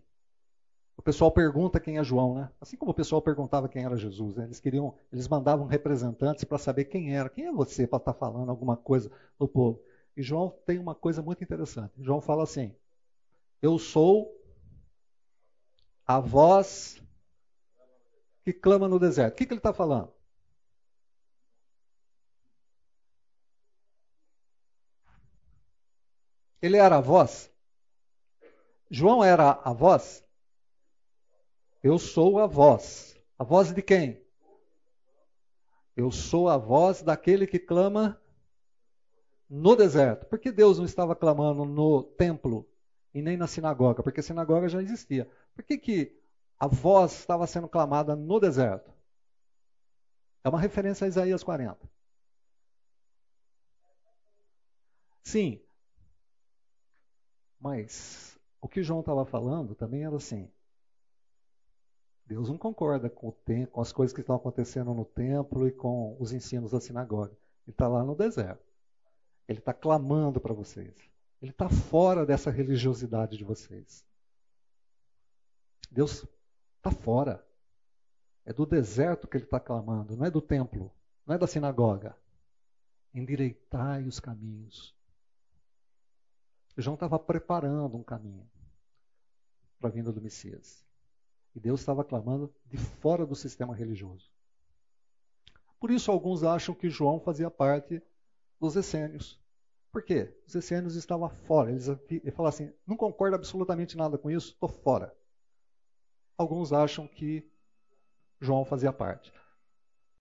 o 0.97 1.01
pessoal 1.01 1.31
pergunta 1.31 1.79
quem 1.79 1.97
é 1.97 2.03
João, 2.03 2.35
né? 2.35 2.51
Assim 2.59 2.75
como 2.75 2.91
o 2.91 2.93
pessoal 2.93 3.21
perguntava 3.21 3.69
quem 3.69 3.85
era 3.85 3.95
Jesus, 3.95 4.35
né? 4.35 4.43
eles 4.43 4.59
queriam, 4.59 4.93
eles 5.13 5.29
mandavam 5.29 5.65
representantes 5.65 6.43
para 6.43 6.57
saber 6.57 6.83
quem 6.83 7.15
era, 7.15 7.29
quem 7.29 7.45
é 7.45 7.53
você 7.53 7.87
para 7.87 7.99
estar 7.99 8.11
tá 8.11 8.19
falando 8.19 8.49
alguma 8.49 8.75
coisa 8.75 9.09
no 9.39 9.47
povo. 9.47 9.81
E 10.15 10.23
João 10.23 10.49
tem 10.65 10.79
uma 10.79 10.95
coisa 10.95 11.21
muito 11.21 11.43
interessante. 11.43 11.93
João 12.01 12.21
fala 12.21 12.43
assim: 12.43 12.75
Eu 13.61 13.77
sou 13.77 14.33
a 16.05 16.19
voz 16.19 17.01
que 18.43 18.53
clama 18.53 18.87
no 18.87 18.99
deserto. 18.99 19.33
O 19.33 19.37
que, 19.37 19.45
que 19.45 19.53
ele 19.53 19.59
está 19.59 19.73
falando? 19.73 20.13
Ele 26.61 26.77
era 26.77 26.97
a 26.97 27.01
voz? 27.01 27.51
João 28.89 29.23
era 29.23 29.51
a 29.51 29.73
voz? 29.73 30.23
Eu 31.83 31.99
sou 31.99 32.39
a 32.39 32.47
voz. 32.47 33.19
A 33.37 33.43
voz 33.43 33.73
de 33.73 33.81
quem? 33.81 34.23
Eu 35.95 36.11
sou 36.11 36.49
a 36.49 36.57
voz 36.57 37.01
daquele 37.01 37.45
que 37.45 37.59
clama 37.59 38.19
no 39.49 39.75
deserto. 39.75 40.25
Por 40.25 40.39
que 40.39 40.51
Deus 40.51 40.77
não 40.77 40.85
estava 40.85 41.15
clamando 41.15 41.65
no 41.65 42.03
templo 42.03 42.67
e 43.13 43.21
nem 43.21 43.37
na 43.37 43.47
sinagoga? 43.47 44.03
Porque 44.03 44.19
a 44.19 44.23
sinagoga 44.23 44.67
já 44.67 44.81
existia. 44.81 45.29
Por 45.53 45.63
que, 45.63 45.77
que 45.77 46.19
a 46.59 46.67
voz 46.67 47.13
estava 47.19 47.47
sendo 47.47 47.67
clamada 47.67 48.15
no 48.15 48.39
deserto? 48.39 48.91
É 50.43 50.49
uma 50.49 50.59
referência 50.59 51.05
a 51.05 51.07
Isaías 51.07 51.43
40. 51.43 51.77
Sim. 55.23 55.59
Mas 57.59 58.37
o 58.61 58.67
que 58.67 58.83
João 58.83 58.99
estava 58.99 59.25
falando 59.25 59.73
também 59.75 60.03
era 60.03 60.15
assim. 60.15 60.49
Deus 62.27 62.49
não 62.49 62.57
concorda 62.57 63.09
com, 63.09 63.31
tempo, 63.31 63.73
com 63.73 63.81
as 63.81 63.91
coisas 63.91 64.13
que 64.13 64.21
estão 64.21 64.35
acontecendo 64.35 64.93
no 64.93 65.05
templo 65.05 65.67
e 65.67 65.71
com 65.71 66.15
os 66.19 66.31
ensinos 66.31 66.71
da 66.71 66.79
sinagoga. 66.79 67.37
Ele 67.65 67.71
está 67.71 67.87
lá 67.87 68.03
no 68.03 68.15
deserto. 68.15 68.63
Ele 69.47 69.59
está 69.59 69.73
clamando 69.73 70.39
para 70.39 70.53
vocês. 70.53 70.95
Ele 71.41 71.51
está 71.51 71.69
fora 71.69 72.25
dessa 72.25 72.49
religiosidade 72.49 73.37
de 73.37 73.43
vocês. 73.43 74.05
Deus 75.91 76.25
está 76.77 76.91
fora. 76.91 77.45
É 78.45 78.53
do 78.53 78.65
deserto 78.65 79.27
que 79.27 79.37
ele 79.37 79.45
está 79.45 79.59
clamando, 79.59 80.15
não 80.15 80.25
é 80.25 80.29
do 80.29 80.41
templo, 80.41 80.91
não 81.25 81.35
é 81.35 81.37
da 81.37 81.47
sinagoga. 81.47 82.15
Endireitai 83.13 84.03
os 84.03 84.19
caminhos. 84.19 84.93
João 86.77 86.95
estava 86.95 87.17
preparando 87.17 87.95
um 87.95 88.03
caminho 88.03 88.47
para 89.79 89.89
a 89.89 89.91
vinda 89.91 90.11
do 90.11 90.21
Messias. 90.21 90.85
E 91.55 91.59
Deus 91.59 91.79
estava 91.79 92.03
clamando 92.03 92.53
de 92.65 92.77
fora 92.77 93.25
do 93.25 93.35
sistema 93.35 93.73
religioso. 93.73 94.29
Por 95.79 95.89
isso, 95.89 96.11
alguns 96.11 96.43
acham 96.43 96.75
que 96.75 96.89
João 96.89 97.19
fazia 97.19 97.49
parte 97.49 98.01
dos 98.59 98.75
essênios. 98.75 99.39
Por 99.91 100.03
quê? 100.03 100.35
Os 100.45 100.53
essênios 100.55 100.95
estavam 100.95 101.29
fora. 101.29 101.71
Eles, 101.71 101.87
ele 102.09 102.31
fala 102.31 102.49
assim: 102.49 102.71
não 102.85 102.97
concordo 102.97 103.35
absolutamente 103.35 103.95
nada 103.95 104.17
com 104.17 104.29
isso, 104.29 104.51
estou 104.53 104.69
fora. 104.69 105.15
Alguns 106.37 106.73
acham 106.73 107.07
que 107.07 107.49
João 108.41 108.65
fazia 108.65 108.91
parte. 108.91 109.31